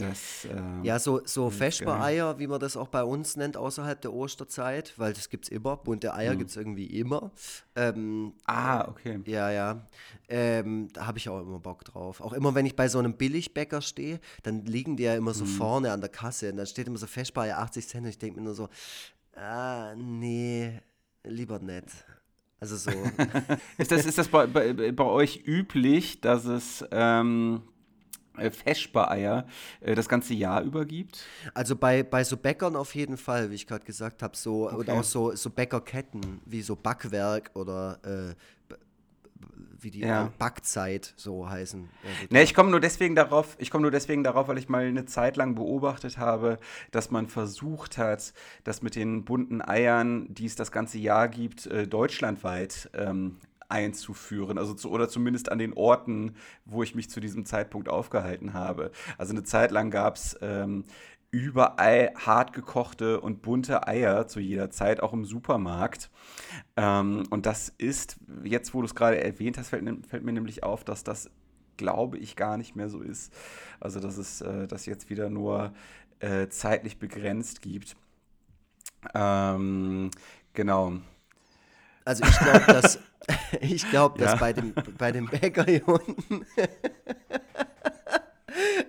Das, 0.01 0.45
äh, 0.45 0.87
ja, 0.87 0.99
so, 1.01 1.21
so 1.25 1.51
Vesper-Eier, 1.51 2.39
wie 2.39 2.47
man 2.47 2.61
das 2.61 2.77
auch 2.77 2.87
bei 2.87 3.03
uns 3.03 3.37
nennt, 3.37 3.57
außerhalb 3.57 4.01
der 4.01 4.13
Osterzeit, 4.13 4.95
weil 4.97 5.13
das 5.13 5.29
gibt 5.29 5.47
es 5.47 5.51
immer. 5.51 5.77
Bunte 5.77 6.15
Eier 6.15 6.35
mhm. 6.35 6.39
gibt 6.39 6.51
es 6.51 6.57
irgendwie 6.57 6.87
immer. 6.87 7.33
Ähm, 7.75 8.35
ah, 8.45 8.87
okay. 8.87 9.21
Ja, 9.27 9.51
ja. 9.51 9.89
Ähm, 10.29 10.89
da 10.93 11.07
habe 11.07 11.19
ich 11.19 11.29
auch 11.29 11.41
immer 11.41 11.59
Bock 11.59 11.85
drauf. 11.85 12.21
Auch 12.21 12.33
immer, 12.33 12.55
wenn 12.55 12.65
ich 12.65 12.77
bei 12.77 12.89
so 12.89 13.01
einem 13.01 13.15
Billigbäcker 13.15 13.83
stehe, 13.83 14.21
dann 14.45 14.65
liegen 14.67 14.97
die 14.97 15.03
ja 15.03 15.17
immer 15.17 15.35
so 15.35 15.45
mhm. 15.45 15.49
vorne 15.49 15.91
an 15.91 16.01
der 16.01 16.11
Kasse 16.11 16.51
und 16.51 16.59
dann 16.59 16.67
steht 16.67 16.87
immer 16.87 16.99
so 16.99 17.09
Vesper-Eier 17.09 17.59
80 17.59 17.89
Cent 17.89 18.05
und 18.05 18.11
ich 18.11 18.19
denke 18.19 18.39
mir 18.39 18.45
nur 18.45 18.55
so, 18.55 18.69
ah, 19.35 19.95
nee, 19.97 20.81
lieber 21.25 21.59
nicht. 21.59 21.89
Also 22.61 22.77
so. 22.77 22.91
ist 23.79 23.91
das, 23.91 24.07
ist 24.07 24.19
das 24.19 24.29
bei, 24.29 24.47
bei, 24.47 24.93
bei 24.93 25.05
euch 25.05 25.43
üblich, 25.45 26.21
dass 26.21 26.45
es. 26.45 26.85
Ähm 26.93 27.63
äh, 27.65 27.78
Feschbar-Eier 28.39 29.47
äh, 29.81 29.95
das 29.95 30.09
ganze 30.09 30.35
Jahr 30.35 30.63
über 30.63 30.85
gibt? 30.85 31.25
Also 31.55 31.77
bei, 31.77 32.03
bei 32.03 32.25
so 32.25 32.37
Bäckern 32.37 32.77
auf 32.77 32.95
jeden 32.95 33.17
Fall, 33.17 33.51
wie 33.51 33.55
ich 33.55 33.67
gerade 33.67 33.85
gesagt 33.85 34.23
habe, 34.23 34.37
so 34.37 34.67
okay. 34.67 34.77
und 34.77 34.91
auch 34.91 35.05
so, 35.05 35.35
so 35.35 35.51
Bäckerketten 35.51 36.41
wie 36.45 36.63
so 36.63 36.77
Backwerk 36.77 37.51
oder 37.55 37.99
äh, 38.05 38.35
wie 39.81 39.91
die 39.91 40.01
ja. 40.01 40.33
Backzeit 40.39 41.13
so 41.17 41.49
heißen. 41.49 41.89
Also 42.03 42.27
ne, 42.31 42.43
ich 42.43 42.55
komme 42.55 42.71
nur 42.71 42.81
deswegen 42.81 43.15
darauf, 43.15 43.57
ich 43.59 43.71
komme 43.71 43.83
nur 43.83 43.91
deswegen 43.91 44.25
darauf, 44.25 44.49
weil 44.49 44.59
ich 44.59 44.69
mal 44.69 44.85
eine 44.85 45.07
Zeit 45.07 45.37
lang 45.37 45.55
beobachtet 45.55 46.19
habe, 46.19 46.59
dass 46.91 47.11
man 47.11 47.29
versucht 47.29 47.99
hat, 47.99 48.33
das 48.65 48.83
mit 48.83 48.97
den 48.97 49.25
bunten 49.25 49.63
Eiern, 49.63 50.33
die 50.35 50.47
es 50.47 50.57
das 50.57 50.73
ganze 50.73 50.99
Jahr 50.99 51.29
gibt, 51.29 51.67
äh, 51.67 51.87
deutschlandweit 51.87 52.91
ähm, 52.95 53.37
einzuführen, 53.69 54.59
also 54.59 54.75
zu, 54.75 54.91
oder 54.91 55.09
zumindest 55.09 55.51
an 55.53 55.59
den 55.59 55.75
Orten, 55.75 56.35
wo 56.65 56.83
ich 56.83 56.95
mich 56.95 57.11
zu 57.11 57.21
diesem 57.21 57.45
Zeitpunkt 57.45 57.89
aufgehalten 57.89 58.55
habe. 58.55 58.91
Also 59.19 59.33
eine 59.33 59.43
Zeit 59.43 59.71
lang 59.71 59.91
gab 59.91 60.17
es 60.17 60.39
ähm, 60.41 60.85
überall 61.31 62.13
hart 62.17 62.53
gekochte 62.53 63.21
und 63.21 63.43
bunte 63.43 63.87
Eier 63.87 64.27
zu 64.27 64.41
jeder 64.41 64.71
Zeit, 64.71 65.01
auch 65.01 65.13
im 65.13 65.25
Supermarkt. 65.25 66.11
Ähm, 66.77 67.25
und 67.31 67.45
das 67.45 67.69
ist, 67.77 68.19
jetzt 68.45 68.73
wo 68.73 68.81
du 68.81 68.87
es 68.87 68.95
gerade 68.95 69.23
erwähnt 69.23 69.59
hast, 69.59 69.69
fällt, 69.69 70.07
fällt, 70.07 70.25
mir 70.25 70.33
nämlich 70.33 70.63
auf, 70.63 70.85
dass 70.85 71.05
das, 71.05 71.31
glaube 71.77 72.17
ich, 72.19 72.37
gar 72.37 72.57
nicht 72.57 72.77
mehr 72.77 72.89
so 72.89 73.01
ist. 73.01 73.33
Also 73.81 74.01
dass 74.01 74.17
es 74.17 74.41
äh, 74.41 74.67
das 74.67 74.87
jetzt 74.87 75.11
wieder 75.11 75.29
nur 75.29 75.73
äh, 76.21 76.49
zeitlich 76.49 76.99
begrenzt 76.99 77.61
gibt. 77.61 77.97
Ähm, 79.15 80.11
genau. 80.55 80.95
Also 82.09 82.25
ich 82.25 82.39
glaube, 82.39 82.65
dass, 82.73 82.99
ich 83.61 83.91
glaub, 83.91 84.17
dass 84.17 84.33
ja. 84.33 84.37
bei, 84.37 84.55
dem, 84.55 84.73
bei 84.97 85.13
dem 85.13 85.27
Bäcker 85.27 85.65
hier 85.65 85.87
unten. 85.87 86.47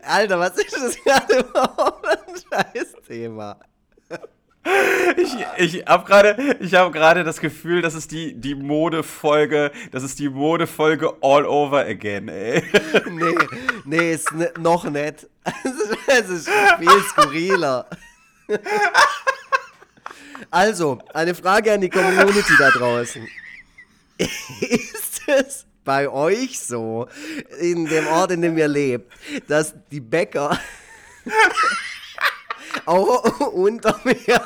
Alter, 0.03 0.39
was 0.39 0.57
ist 0.57 0.73
das 0.73 0.95
gerade 1.03 1.39
überhaupt 1.39 2.07
ein 2.07 2.17
Scheißthema? 2.73 3.59
Ich, 5.17 5.75
ich 5.75 5.85
habe 5.85 6.05
gerade 6.05 6.37
hab 6.37 7.25
das 7.25 7.41
Gefühl, 7.41 7.81
das 7.81 7.93
ist 7.93 8.11
die, 8.11 8.39
die 8.39 8.55
Modefolge, 8.55 9.71
das 9.91 10.03
ist 10.03 10.17
die 10.19 10.29
Modefolge 10.29 11.11
all 11.21 11.45
over 11.45 11.79
again, 11.79 12.29
ey. 12.29 12.63
Nee, 13.09 13.35
nee, 13.83 14.13
ist 14.13 14.31
noch 14.57 14.85
nicht. 14.85 15.27
Es 16.07 16.29
ist 16.29 16.49
viel 16.79 17.01
skurriler. 17.09 17.85
Also, 20.49 20.99
eine 21.13 21.35
Frage 21.35 21.73
an 21.73 21.81
die 21.81 21.89
Community 21.89 22.53
da 22.57 22.71
draußen. 22.71 23.27
Ist 24.17 25.21
es 25.27 25.65
bei 25.83 26.09
euch 26.09 26.59
so, 26.59 27.07
in 27.59 27.85
dem 27.85 28.07
Ort, 28.07 28.31
in 28.31 28.41
dem 28.41 28.57
ihr 28.57 28.67
lebt, 28.67 29.11
dass 29.47 29.73
die 29.91 30.01
Bäcker 30.01 30.59
auch 32.85 33.51
unter 33.51 33.99
mir 34.03 34.41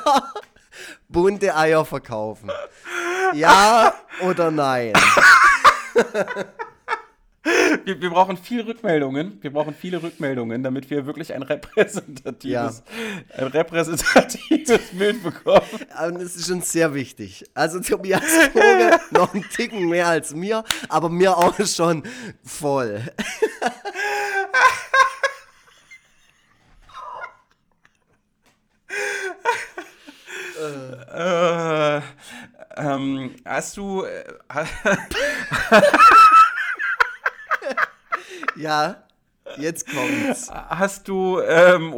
bunte 1.09 1.55
Eier 1.55 1.85
verkaufen? 1.85 2.51
Ja 3.33 3.93
oder 4.21 4.51
nein? 4.51 4.93
wir, 7.85 8.01
wir, 8.01 8.09
brauchen 8.09 8.37
viele 8.37 8.65
Rückmeldungen. 8.65 9.37
Wir 9.41 9.51
brauchen 9.51 9.73
viele 9.73 10.01
Rückmeldungen, 10.01 10.63
damit 10.63 10.89
wir 10.89 11.05
wirklich 11.05 11.33
ein 11.33 11.43
repräsentatives, 11.43 12.43
ja. 12.47 13.37
ein 13.37 13.47
repräsentatives 13.47 14.81
Bild 14.93 15.21
bekommen. 15.23 15.61
Das 15.89 16.35
ist 16.35 16.47
schon 16.47 16.61
sehr 16.61 16.93
wichtig. 16.93 17.43
Also 17.53 17.81
Tobias 17.81 18.23
Vogel 18.53 18.97
noch 19.11 19.33
einen 19.33 19.43
Ticken 19.49 19.89
mehr 19.89 20.07
als 20.07 20.33
mir, 20.33 20.63
aber 20.87 21.09
mir 21.09 21.37
auch 21.37 21.59
schon 21.65 22.03
voll. 22.43 23.01
äh, 31.13 32.01
ähm, 32.77 33.35
hast 33.43 33.75
du. 33.75 34.03
Äh, 34.03 34.23
Ja, 38.55 39.03
jetzt 39.57 39.87
kommt's. 39.87 40.49
Hast 40.51 41.07
du 41.07 41.39
ähm, 41.39 41.93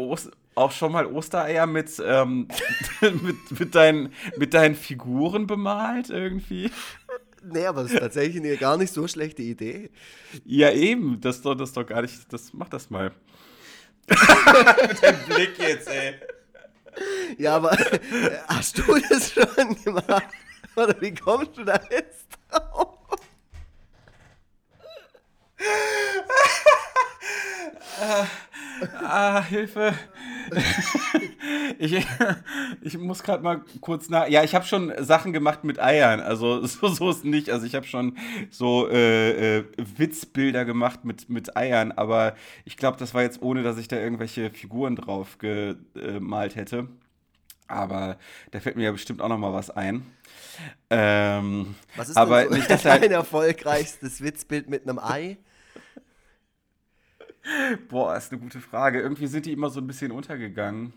auch 0.56 0.72
schon 0.72 0.92
mal 0.92 1.06
Ostereier 1.06 1.66
mit, 1.66 2.02
ähm, 2.04 2.48
mit, 3.02 3.60
mit, 3.60 3.76
deinen, 3.76 4.14
mit 4.38 4.54
deinen 4.54 4.76
Figuren 4.76 5.48
bemalt 5.48 6.10
irgendwie? 6.10 6.72
Nee, 7.44 7.66
aber 7.66 7.84
das 7.84 7.92
ist 7.92 8.00
tatsächlich 8.00 8.44
eine 8.44 8.58
gar 8.58 8.78
nicht 8.78 8.92
so 8.92 9.08
schlechte 9.08 9.44
Idee. 9.44 9.92
Ja, 10.46 10.72
eben. 10.72 11.22
Das 11.22 11.38
ist 11.38 11.46
doch, 11.46 11.54
das 11.56 11.74
doch 11.74 11.86
gar 11.86 12.02
nicht. 12.02 12.34
Das, 12.34 12.54
mach 12.54 12.70
das 12.70 12.90
mal. 12.90 13.12
mit 14.08 15.04
dem 15.04 15.16
Blick 15.28 15.60
jetzt, 15.60 15.88
ey. 15.88 16.16
Ja, 17.38 17.58
aber 17.58 17.78
hast 18.48 18.78
du 18.78 18.84
das 19.10 19.32
schon 19.32 19.76
gemacht? 19.84 20.28
Oder 20.76 21.00
wie 21.02 21.14
kommst 21.14 21.58
du 21.58 21.64
da 21.64 21.80
jetzt 21.90 22.28
drauf? 22.50 22.98
ah, 28.02 28.28
ah, 29.02 29.45
Hilfe. 29.56 29.94
ich, 31.80 32.06
ich 32.82 32.98
muss 32.98 33.24
gerade 33.24 33.42
mal 33.44 33.62
kurz 33.82 34.10
nach. 34.10 34.28
Ja, 34.28 34.44
ich 34.44 34.54
habe 34.54 34.66
schon 34.66 34.94
Sachen 35.00 35.34
gemacht 35.34 35.64
mit 35.64 35.80
Eiern. 35.82 36.20
Also 36.20 36.66
so, 36.66 36.88
so 36.88 37.10
ist 37.10 37.24
nicht. 37.24 37.50
Also 37.50 37.66
ich 37.66 37.76
habe 37.76 37.86
schon 37.86 38.18
so 38.50 38.90
äh, 38.90 39.60
äh, 39.60 39.64
Witzbilder 39.78 40.66
gemacht 40.66 41.06
mit, 41.06 41.30
mit 41.30 41.56
Eiern. 41.56 41.92
Aber 41.92 42.36
ich 42.66 42.78
glaube, 42.78 42.98
das 42.98 43.14
war 43.14 43.22
jetzt 43.22 43.42
ohne, 43.42 43.64
dass 43.64 43.78
ich 43.78 43.88
da 43.88 43.98
irgendwelche 43.98 44.50
Figuren 44.52 44.96
drauf 44.96 45.38
gemalt 45.38 46.56
hätte. 46.56 46.90
Aber 47.68 48.18
da 48.52 48.60
fällt 48.60 48.76
mir 48.76 48.84
ja 48.84 48.92
bestimmt 48.92 49.22
auch 49.22 49.30
noch 49.30 49.40
mal 49.40 49.54
was 49.54 49.70
ein. 49.72 50.06
Ähm, 50.90 51.76
was 51.96 52.10
ist 52.10 52.18
aber 52.18 52.42
denn 52.44 52.50
so 52.50 52.56
nicht, 52.56 52.70
dein 52.86 53.02
halt 53.02 53.12
erfolgreichschstes 53.12 54.22
Witzbild 54.22 54.70
mit 54.70 54.84
einem 54.84 55.00
Ei? 55.00 55.38
Boah, 57.90 58.16
ist 58.18 58.32
eine 58.32 58.42
gute 58.42 58.60
Frage. 58.60 59.02
Irgendwie 59.02 59.28
sind 59.28 59.46
die 59.46 59.52
immer 59.52 59.70
so 59.70 59.80
ein 59.80 59.88
bisschen 59.88 60.12
untergegangen. 60.12 60.94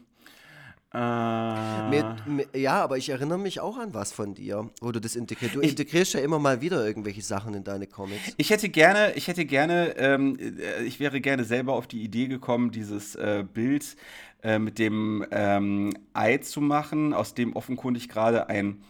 Äh, 0.94 1.90
mit, 1.90 2.26
mit, 2.26 2.56
ja, 2.56 2.82
aber 2.82 2.96
ich 2.96 3.10
erinnere 3.10 3.38
mich 3.38 3.60
auch 3.60 3.76
an 3.76 3.92
was 3.92 4.12
von 4.12 4.34
dir, 4.34 4.70
wo 4.80 4.90
du 4.90 5.00
das 5.00 5.16
integrierst. 5.16 5.54
Du 5.54 5.60
ich, 5.60 5.70
integrierst 5.70 6.14
ja 6.14 6.20
immer 6.20 6.38
mal 6.38 6.62
wieder 6.62 6.86
irgendwelche 6.86 7.20
Sachen 7.20 7.52
in 7.52 7.62
deine 7.62 7.86
Comics. 7.86 8.32
Ich 8.38 8.48
hätte 8.48 8.70
gerne, 8.70 9.12
ich 9.14 9.28
hätte 9.28 9.44
gerne, 9.44 9.98
ähm, 9.98 10.38
äh, 10.38 10.82
ich 10.84 10.98
wäre 10.98 11.20
gerne 11.20 11.44
selber 11.44 11.74
auf 11.74 11.86
die 11.86 12.02
Idee 12.02 12.26
gekommen, 12.26 12.70
dieses 12.70 13.14
äh, 13.16 13.44
Bild 13.52 13.96
äh, 14.42 14.58
mit 14.58 14.78
dem 14.78 15.26
ähm, 15.30 15.92
Ei 16.14 16.38
zu 16.38 16.62
machen, 16.62 17.12
aus 17.12 17.34
dem 17.34 17.54
offenkundig 17.54 18.08
gerade 18.08 18.48
ein 18.48 18.82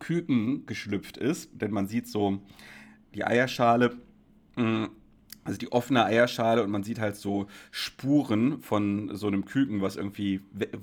Küken 0.00 0.66
geschlüpft 0.66 1.16
ist. 1.16 1.48
Denn 1.54 1.70
man 1.70 1.88
sieht 1.88 2.06
so 2.06 2.38
die 3.14 3.24
Eierschale. 3.24 3.96
Mh, 4.56 4.62
mm, 4.62 4.90
also 5.48 5.58
die 5.58 5.72
offene 5.72 6.04
Eierschale 6.04 6.62
und 6.62 6.70
man 6.70 6.82
sieht 6.82 7.00
halt 7.00 7.16
so 7.16 7.46
Spuren 7.70 8.60
von 8.60 9.16
so 9.16 9.26
einem 9.26 9.46
Küken, 9.46 9.80
was 9.80 9.96
irgendwie 9.96 10.40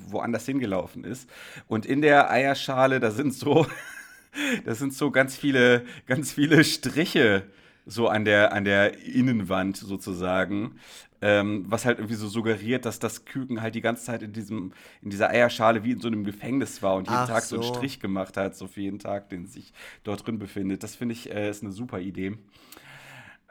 woanders 0.09 0.45
hingelaufen 0.45 1.03
ist. 1.03 1.29
Und 1.67 1.85
in 1.85 2.01
der 2.01 2.31
Eierschale, 2.31 2.99
da 2.99 3.11
sind 3.11 3.33
so, 3.33 3.67
da 4.65 4.73
sind 4.73 4.93
so 4.93 5.11
ganz 5.11 5.37
viele, 5.37 5.85
ganz 6.07 6.33
viele 6.33 6.63
Striche 6.63 7.43
so 7.85 8.07
an 8.07 8.25
der, 8.25 8.53
an 8.53 8.65
der 8.65 8.97
Innenwand 9.05 9.77
sozusagen. 9.77 10.79
Ähm, 11.21 11.65
was 11.67 11.85
halt 11.85 11.99
irgendwie 11.99 12.15
so 12.15 12.27
suggeriert, 12.27 12.85
dass 12.85 12.99
das 12.99 13.25
Küken 13.25 13.61
halt 13.61 13.73
die 13.73 13.81
ganze 13.81 14.03
Zeit 14.03 14.21
in, 14.21 14.33
diesem, 14.33 14.73
in 15.01 15.11
dieser 15.11 15.29
Eierschale 15.29 15.83
wie 15.83 15.91
in 15.91 15.99
so 15.99 16.07
einem 16.07 16.23
Gefängnis 16.23 16.83
war 16.83 16.95
und 16.95 17.07
jeden 17.07 17.19
Ach 17.19 17.27
Tag 17.27 17.43
so. 17.43 17.55
so 17.55 17.61
einen 17.61 17.75
Strich 17.75 17.99
gemacht 17.99 18.35
hat, 18.35 18.55
so 18.55 18.67
für 18.67 18.81
jeden 18.81 18.99
Tag, 18.99 19.29
den 19.29 19.45
sich 19.45 19.73
dort 20.03 20.25
drin 20.25 20.39
befindet. 20.39 20.83
Das 20.83 20.95
finde 20.95 21.13
ich 21.13 21.31
äh, 21.31 21.49
ist 21.49 21.63
eine 21.63 21.71
super 21.71 21.99
Idee. 21.99 22.37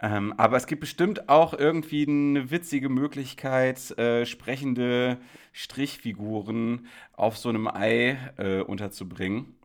Ähm, 0.04 0.34
aber 0.36 0.58
es 0.58 0.66
gibt 0.66 0.82
bestimmt 0.82 1.30
auch 1.30 1.54
irgendwie 1.54 2.06
eine 2.06 2.50
witzige 2.50 2.90
Möglichkeit, 2.90 3.96
äh, 3.96 4.26
sprechende 4.26 5.16
Strichfiguren 5.54 6.88
auf 7.14 7.38
so 7.38 7.48
einem 7.48 7.66
Ei 7.66 8.18
äh, 8.36 8.60
unterzubringen. 8.60 9.56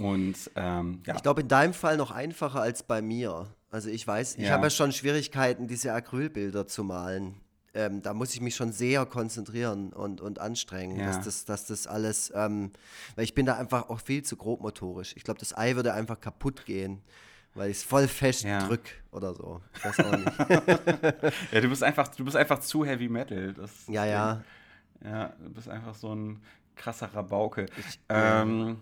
Und 0.00 0.50
ähm, 0.56 1.02
ja. 1.04 1.16
Ich 1.16 1.22
glaube, 1.22 1.42
in 1.42 1.48
deinem 1.48 1.74
Fall 1.74 1.98
noch 1.98 2.12
einfacher 2.12 2.62
als 2.62 2.82
bei 2.82 3.02
mir. 3.02 3.54
Also 3.70 3.90
ich 3.90 4.06
weiß, 4.06 4.36
ich 4.36 4.44
ja. 4.44 4.52
habe 4.52 4.66
ja 4.66 4.70
schon 4.70 4.90
Schwierigkeiten, 4.90 5.68
diese 5.68 5.92
Acrylbilder 5.92 6.66
zu 6.66 6.82
malen. 6.82 7.34
Ähm, 7.74 8.00
da 8.00 8.14
muss 8.14 8.32
ich 8.32 8.40
mich 8.40 8.56
schon 8.56 8.72
sehr 8.72 9.04
konzentrieren 9.04 9.92
und, 9.92 10.22
und 10.22 10.38
anstrengen, 10.38 10.98
ja. 10.98 11.04
dass, 11.04 11.22
das, 11.22 11.44
dass 11.44 11.66
das 11.66 11.86
alles, 11.86 12.32
ähm, 12.34 12.70
weil 13.16 13.24
ich 13.24 13.34
bin 13.34 13.44
da 13.44 13.56
einfach 13.56 13.90
auch 13.90 14.00
viel 14.00 14.22
zu 14.22 14.38
grobmotorisch. 14.38 15.14
Ich 15.14 15.24
glaube, 15.24 15.40
das 15.40 15.54
Ei 15.54 15.76
würde 15.76 15.92
einfach 15.92 16.18
kaputt 16.20 16.64
gehen, 16.64 17.02
weil 17.54 17.70
ich 17.70 17.78
es 17.78 17.82
voll 17.82 18.08
fest 18.08 18.44
ja. 18.44 18.66
drück 18.66 19.02
oder 19.10 19.34
so. 19.34 19.60
Ich 19.74 19.84
weiß 19.84 20.00
auch 20.00 20.16
nicht. 20.16 20.38
ja, 21.52 21.60
du 21.60 21.68
bist 21.68 21.82
einfach, 21.82 22.08
du 22.08 22.24
bist 22.24 22.36
einfach 22.36 22.60
zu 22.60 22.84
Heavy 22.84 23.08
Metal. 23.08 23.52
Das 23.54 23.86
ja, 23.88 24.04
ja. 24.04 24.42
Ja, 25.04 25.32
du 25.38 25.50
bist 25.50 25.68
einfach 25.68 25.94
so 25.94 26.14
ein 26.14 26.40
krasser 26.76 27.12
Rabauke. 27.14 27.66
Ich, 27.76 28.00
ähm, 28.08 28.78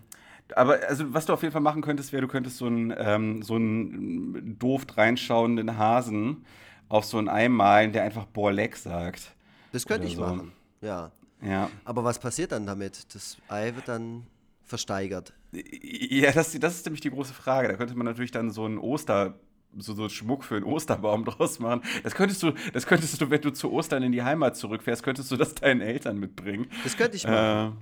aber 0.55 0.79
also, 0.87 1.13
was 1.13 1.25
du 1.25 1.33
auf 1.33 1.41
jeden 1.41 1.51
Fall 1.51 1.61
machen 1.61 1.81
könntest, 1.81 2.11
wäre, 2.11 2.21
du 2.21 2.27
könntest 2.27 2.57
so 2.57 2.65
einen, 2.65 2.93
ähm, 2.97 3.41
so 3.41 3.55
einen 3.55 4.57
doof 4.57 4.85
reinschauenden 4.95 5.77
Hasen 5.77 6.45
auf 6.89 7.05
so 7.05 7.17
ein 7.17 7.29
Ei 7.29 7.49
malen, 7.49 7.91
der 7.91 8.03
einfach 8.03 8.25
Borleck 8.25 8.75
sagt. 8.75 9.35
Das 9.71 9.85
könnte 9.85 10.07
ich 10.07 10.15
so. 10.15 10.21
machen, 10.21 10.51
ja. 10.81 11.11
ja. 11.41 11.69
Aber 11.85 12.03
was 12.03 12.19
passiert 12.19 12.51
dann 12.51 12.65
damit? 12.65 13.13
Das 13.13 13.37
Ei 13.47 13.75
wird 13.75 13.87
dann 13.87 14.25
versteigert. 14.63 15.33
Ja, 15.51 16.31
das, 16.31 16.57
das 16.59 16.75
ist 16.75 16.85
nämlich 16.85 17.01
die 17.01 17.09
große 17.09 17.33
Frage. 17.33 17.67
Da 17.67 17.75
könnte 17.75 17.95
man 17.95 18.05
natürlich 18.05 18.31
dann 18.31 18.51
so 18.51 18.65
einen 18.65 18.77
Oster 18.77 19.39
so, 19.77 19.93
so 19.93 20.09
Schmuck 20.09 20.43
für 20.43 20.55
einen 20.55 20.65
Osterbaum 20.65 21.25
draus 21.25 21.59
machen. 21.59 21.81
Das 22.03 22.15
könntest 22.15 22.41
du, 22.43 22.53
das 22.73 22.85
könntest 22.85 23.19
du, 23.21 23.29
wenn 23.29 23.41
du 23.41 23.51
zu 23.51 23.71
Ostern 23.71 24.03
in 24.03 24.11
die 24.11 24.23
Heimat 24.23 24.57
zurückfährst, 24.57 25.03
könntest 25.03 25.31
du 25.31 25.37
das 25.37 25.55
deinen 25.55 25.81
Eltern 25.81 26.17
mitbringen. 26.17 26.67
Das 26.83 26.97
könnte 26.97 27.17
ich 27.17 27.25
machen. 27.25 27.77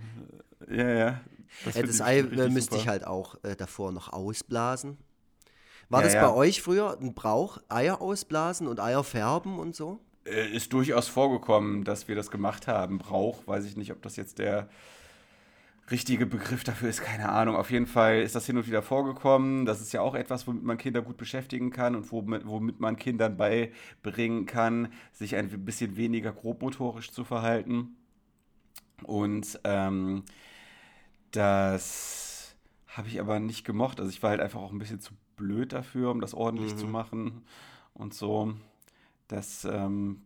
Äh, 0.68 0.78
ja, 0.78 0.90
ja. 0.90 1.22
Das, 1.66 1.76
ja, 1.76 1.84
das 1.84 2.02
Ei 2.02 2.24
müsste 2.24 2.72
super. 2.72 2.76
ich 2.76 2.88
halt 2.88 3.08
auch 3.08 3.36
äh, 3.44 3.56
davor 3.56 3.92
noch 3.92 4.12
ausblasen. 4.12 4.98
War 5.90 6.02
ja, 6.02 6.06
das 6.06 6.14
ja. 6.16 6.28
bei 6.28 6.36
euch 6.36 6.62
früher 6.62 6.98
ein 7.00 7.14
Brauch, 7.14 7.60
Eier 7.70 8.02
ausblasen 8.02 8.68
und 8.68 8.80
Eier 8.80 9.04
färben 9.04 9.58
und 9.58 9.76
so? 9.76 10.02
Äh, 10.26 10.50
ist 10.50 10.74
durchaus 10.74 11.08
vorgekommen, 11.08 11.86
dass 11.86 12.08
wir 12.08 12.16
das 12.16 12.30
gemacht 12.30 12.68
haben. 12.68 12.98
Brauch, 12.98 13.48
weiß 13.48 13.66
ich 13.66 13.78
nicht, 13.78 13.92
ob 13.92 14.02
das 14.02 14.18
jetzt 14.18 14.40
der 14.40 14.70
richtige 15.90 16.26
Begriff 16.26 16.64
dafür 16.64 16.90
ist, 16.90 17.02
keine 17.02 17.30
Ahnung. 17.30 17.56
Auf 17.56 17.72
jeden 17.72 17.88
Fall 17.88 18.22
ist 18.22 18.36
das 18.36 18.46
hin 18.46 18.58
und 18.58 18.68
wieder 18.68 18.82
vorgekommen. 18.82 19.66
Das 19.66 19.82
ist 19.82 19.94
ja 19.94 20.02
auch 20.02 20.16
etwas, 20.16 20.48
womit 20.48 20.64
man 20.64 20.78
Kinder 20.78 21.02
gut 21.02 21.18
beschäftigen 21.18 21.72
kann 21.72 21.96
und 21.96 22.12
womit, 22.12 22.46
womit 22.46 22.80
man 22.80 22.98
Kindern 22.98 23.38
beibringen 23.38 24.46
kann, 24.46 24.90
sich 25.14 25.36
ein 25.36 25.50
bisschen 25.64 25.96
weniger 25.96 26.34
grobmotorisch 26.34 27.12
zu 27.12 27.24
verhalten. 27.24 27.96
Und 29.04 29.60
ähm, 29.64 30.24
das 31.32 32.56
habe 32.88 33.08
ich 33.08 33.20
aber 33.20 33.40
nicht 33.40 33.64
gemocht. 33.64 34.00
Also 34.00 34.10
ich 34.10 34.22
war 34.24 34.32
halt 34.32 34.42
einfach 34.42 34.60
auch 34.60 34.72
ein 34.72 34.80
bisschen 34.80 35.00
zu 35.00 35.14
blöd 35.36 35.72
dafür, 35.72 36.12
um 36.12 36.20
das 36.20 36.34
ordentlich 36.34 36.74
mhm. 36.74 36.78
zu 36.80 36.88
machen 36.88 37.44
und 37.94 38.14
so. 38.14 38.54
Das, 39.28 39.66
ähm, 39.66 40.22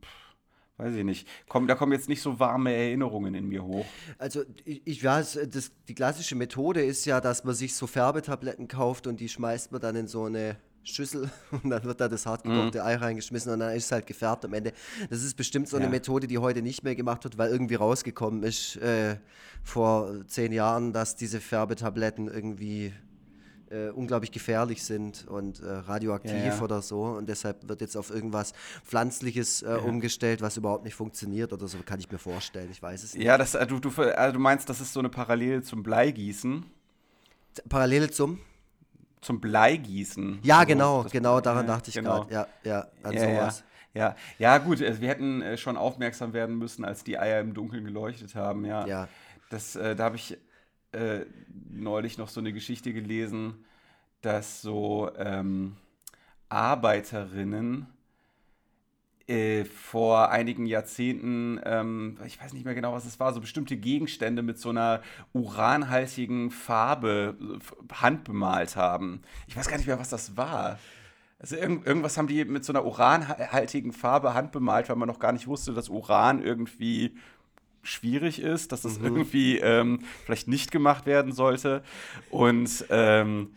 weiß 0.81 0.95
ich 0.95 1.03
nicht. 1.03 1.27
Komm, 1.47 1.67
da 1.67 1.75
kommen 1.75 1.91
jetzt 1.91 2.09
nicht 2.09 2.21
so 2.21 2.39
warme 2.39 2.73
Erinnerungen 2.73 3.35
in 3.35 3.47
mir 3.47 3.63
hoch. 3.63 3.85
Also 4.17 4.43
ich, 4.65 4.81
ich 4.85 5.03
weiß, 5.03 5.39
das, 5.51 5.71
die 5.87 5.95
klassische 5.95 6.35
Methode 6.35 6.83
ist 6.83 7.05
ja, 7.05 7.21
dass 7.21 7.43
man 7.43 7.53
sich 7.53 7.75
so 7.75 7.87
Färbetabletten 7.87 8.67
kauft 8.67 9.07
und 9.07 9.19
die 9.19 9.29
schmeißt 9.29 9.71
man 9.71 9.81
dann 9.81 9.95
in 9.95 10.07
so 10.07 10.25
eine 10.25 10.57
Schüssel 10.83 11.29
und 11.51 11.69
dann 11.69 11.83
wird 11.83 12.01
da 12.01 12.07
das 12.07 12.25
hartgekochte 12.25 12.79
mhm. 12.79 12.85
Ei 12.85 12.95
reingeschmissen 12.95 13.53
und 13.53 13.59
dann 13.59 13.75
ist 13.75 13.85
es 13.85 13.91
halt 13.91 14.07
gefärbt 14.07 14.43
am 14.45 14.53
Ende. 14.53 14.73
Das 15.09 15.23
ist 15.23 15.35
bestimmt 15.37 15.69
so 15.69 15.77
eine 15.77 15.85
ja. 15.85 15.91
Methode, 15.91 16.27
die 16.27 16.39
heute 16.39 16.63
nicht 16.63 16.83
mehr 16.83 16.95
gemacht 16.95 17.23
wird, 17.23 17.37
weil 17.37 17.51
irgendwie 17.51 17.75
rausgekommen 17.75 18.41
ist 18.43 18.77
äh, 18.77 19.17
vor 19.63 20.25
zehn 20.27 20.51
Jahren, 20.51 20.93
dass 20.93 21.15
diese 21.15 21.39
Färbetabletten 21.39 22.27
irgendwie 22.27 22.93
äh, 23.71 23.89
unglaublich 23.89 24.31
gefährlich 24.31 24.83
sind 24.83 25.27
und 25.27 25.61
äh, 25.61 25.69
radioaktiv 25.69 26.31
ja, 26.31 26.55
ja. 26.55 26.61
oder 26.61 26.81
so. 26.81 27.03
Und 27.03 27.27
deshalb 27.29 27.67
wird 27.67 27.81
jetzt 27.81 27.95
auf 27.95 28.09
irgendwas 28.09 28.53
Pflanzliches 28.83 29.61
äh, 29.61 29.79
umgestellt, 29.83 30.41
was 30.41 30.57
überhaupt 30.57 30.83
nicht 30.83 30.95
funktioniert 30.95 31.53
oder 31.53 31.67
so, 31.67 31.77
kann 31.85 31.99
ich 31.99 32.11
mir 32.11 32.17
vorstellen. 32.17 32.69
Ich 32.71 32.81
weiß 32.81 33.03
es 33.03 33.15
nicht. 33.15 33.23
Ja, 33.23 33.37
das, 33.37 33.55
äh, 33.55 33.65
du, 33.65 33.79
du, 33.79 33.89
also 33.89 34.33
du 34.33 34.39
meinst, 34.39 34.69
das 34.69 34.81
ist 34.81 34.93
so 34.93 34.99
eine 34.99 35.09
Parallele 35.09 35.61
zum 35.63 35.83
Bleigießen? 35.83 36.65
Parallele 37.69 38.09
zum? 38.09 38.39
zum 39.21 39.39
Bleigießen. 39.39 40.39
Ja, 40.43 40.59
also, 40.59 40.67
genau, 40.67 41.05
genau, 41.11 41.39
daran 41.41 41.67
dachte 41.67 41.89
ich 41.89 41.95
genau. 41.95 42.25
gerade. 42.25 42.33
Ja, 42.33 42.47
ja, 42.63 42.87
an 43.03 43.13
ja, 43.13 43.21
sowas. 43.21 43.63
Ja. 43.93 44.15
ja, 44.39 44.57
gut, 44.57 44.81
also 44.81 45.01
wir 45.01 45.09
hätten 45.09 45.41
äh, 45.41 45.57
schon 45.57 45.77
aufmerksam 45.77 46.33
werden 46.33 46.57
müssen, 46.57 46.85
als 46.85 47.03
die 47.03 47.19
Eier 47.19 47.41
im 47.41 47.53
Dunkeln 47.53 47.83
geleuchtet 47.83 48.35
haben, 48.35 48.65
ja. 48.65 48.85
ja. 48.87 49.07
Das, 49.49 49.75
äh, 49.75 49.95
da 49.95 50.05
habe 50.05 50.15
ich 50.15 50.37
äh, 50.91 51.25
neulich 51.69 52.17
noch 52.17 52.29
so 52.29 52.39
eine 52.39 52.53
Geschichte 52.53 52.93
gelesen, 52.93 53.65
dass 54.21 54.61
so 54.61 55.09
ähm, 55.17 55.75
Arbeiterinnen 56.49 57.87
äh, 59.27 59.63
vor 59.65 60.29
einigen 60.29 60.65
Jahrzehnten, 60.65 61.59
ähm, 61.63 62.17
ich 62.25 62.41
weiß 62.41 62.53
nicht 62.53 62.65
mehr 62.65 62.75
genau, 62.75 62.93
was 62.93 63.05
es 63.05 63.19
war, 63.19 63.33
so 63.33 63.39
bestimmte 63.39 63.77
Gegenstände 63.77 64.41
mit 64.41 64.59
so 64.59 64.69
einer 64.69 65.01
uranhaltigen 65.31 66.51
Farbe 66.51 67.37
handbemalt 67.93 68.75
haben. 68.75 69.21
Ich 69.47 69.55
weiß 69.55 69.69
gar 69.69 69.77
nicht 69.77 69.87
mehr, 69.87 69.99
was 69.99 70.09
das 70.09 70.35
war. 70.35 70.79
Also 71.39 71.55
irgend, 71.55 71.87
irgendwas 71.87 72.17
haben 72.17 72.27
die 72.27 72.43
mit 72.45 72.65
so 72.65 72.73
einer 72.73 72.85
uranhaltigen 72.85 73.93
Farbe 73.93 74.33
handbemalt, 74.33 74.89
weil 74.89 74.95
man 74.97 75.07
noch 75.07 75.19
gar 75.19 75.31
nicht 75.31 75.47
wusste, 75.47 75.73
dass 75.73 75.89
Uran 75.89 76.43
irgendwie 76.43 77.15
schwierig 77.83 78.41
ist, 78.41 78.71
dass 78.71 78.81
das 78.81 78.99
mhm. 78.99 79.05
irgendwie 79.05 79.57
ähm, 79.57 79.99
vielleicht 80.25 80.47
nicht 80.47 80.71
gemacht 80.71 81.05
werden 81.05 81.31
sollte. 81.31 81.83
Und 82.29 82.85
ähm, 82.89 83.51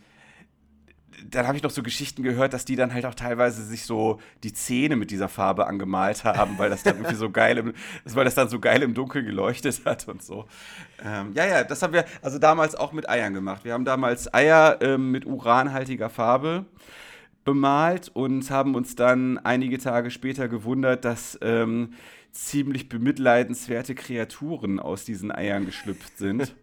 dann 1.29 1.47
habe 1.47 1.57
ich 1.57 1.63
noch 1.63 1.71
so 1.71 1.83
Geschichten 1.83 2.23
gehört, 2.23 2.53
dass 2.53 2.65
die 2.65 2.75
dann 2.75 2.93
halt 2.93 3.05
auch 3.05 3.15
teilweise 3.15 3.63
sich 3.63 3.85
so 3.85 4.19
die 4.43 4.53
Zähne 4.53 4.95
mit 4.95 5.11
dieser 5.11 5.29
Farbe 5.29 5.67
angemalt 5.67 6.23
haben, 6.23 6.57
weil 6.57 6.69
das 6.69 6.83
dann 6.83 6.97
irgendwie 6.97 7.15
so 7.15 7.29
geil 7.29 7.57
im, 7.57 7.73
weil 8.05 8.25
das 8.25 8.35
dann 8.35 8.49
so 8.49 8.59
geil 8.59 8.81
im 8.81 8.93
Dunkeln 8.93 9.25
geleuchtet 9.25 9.81
hat 9.85 10.07
und 10.07 10.21
so. 10.21 10.45
Ähm, 11.03 11.31
ja, 11.33 11.45
ja, 11.45 11.63
das 11.63 11.81
haben 11.81 11.93
wir 11.93 12.05
also 12.21 12.39
damals 12.39 12.75
auch 12.75 12.91
mit 12.91 13.09
Eiern 13.09 13.33
gemacht. 13.33 13.63
Wir 13.63 13.73
haben 13.73 13.85
damals 13.85 14.33
Eier 14.33 14.79
ähm, 14.81 15.11
mit 15.11 15.25
uranhaltiger 15.25 16.09
Farbe 16.09 16.65
bemalt 17.43 18.09
und 18.09 18.49
haben 18.49 18.75
uns 18.75 18.95
dann 18.95 19.37
einige 19.37 19.77
Tage 19.77 20.09
später 20.11 20.47
gewundert, 20.47 21.05
dass 21.05 21.37
ähm, 21.41 21.93
ziemlich 22.35 22.89
bemitleidenswerte 22.89 23.95
Kreaturen 23.95 24.79
aus 24.79 25.05
diesen 25.05 25.31
Eiern 25.31 25.65
geschlüpft 25.65 26.17
sind. 26.17 26.55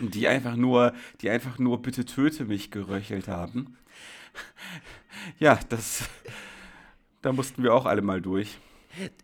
die 0.00 0.28
einfach 0.28 0.56
nur, 0.56 0.92
die 1.20 1.30
einfach 1.30 1.58
nur 1.58 1.80
bitte 1.82 2.04
töte 2.04 2.44
mich 2.44 2.70
geröchelt 2.70 3.28
haben. 3.28 3.76
Ja, 5.38 5.60
das, 5.68 6.08
da 7.20 7.32
mussten 7.32 7.62
wir 7.62 7.74
auch 7.74 7.86
alle 7.86 8.02
mal 8.02 8.20
durch. 8.20 8.58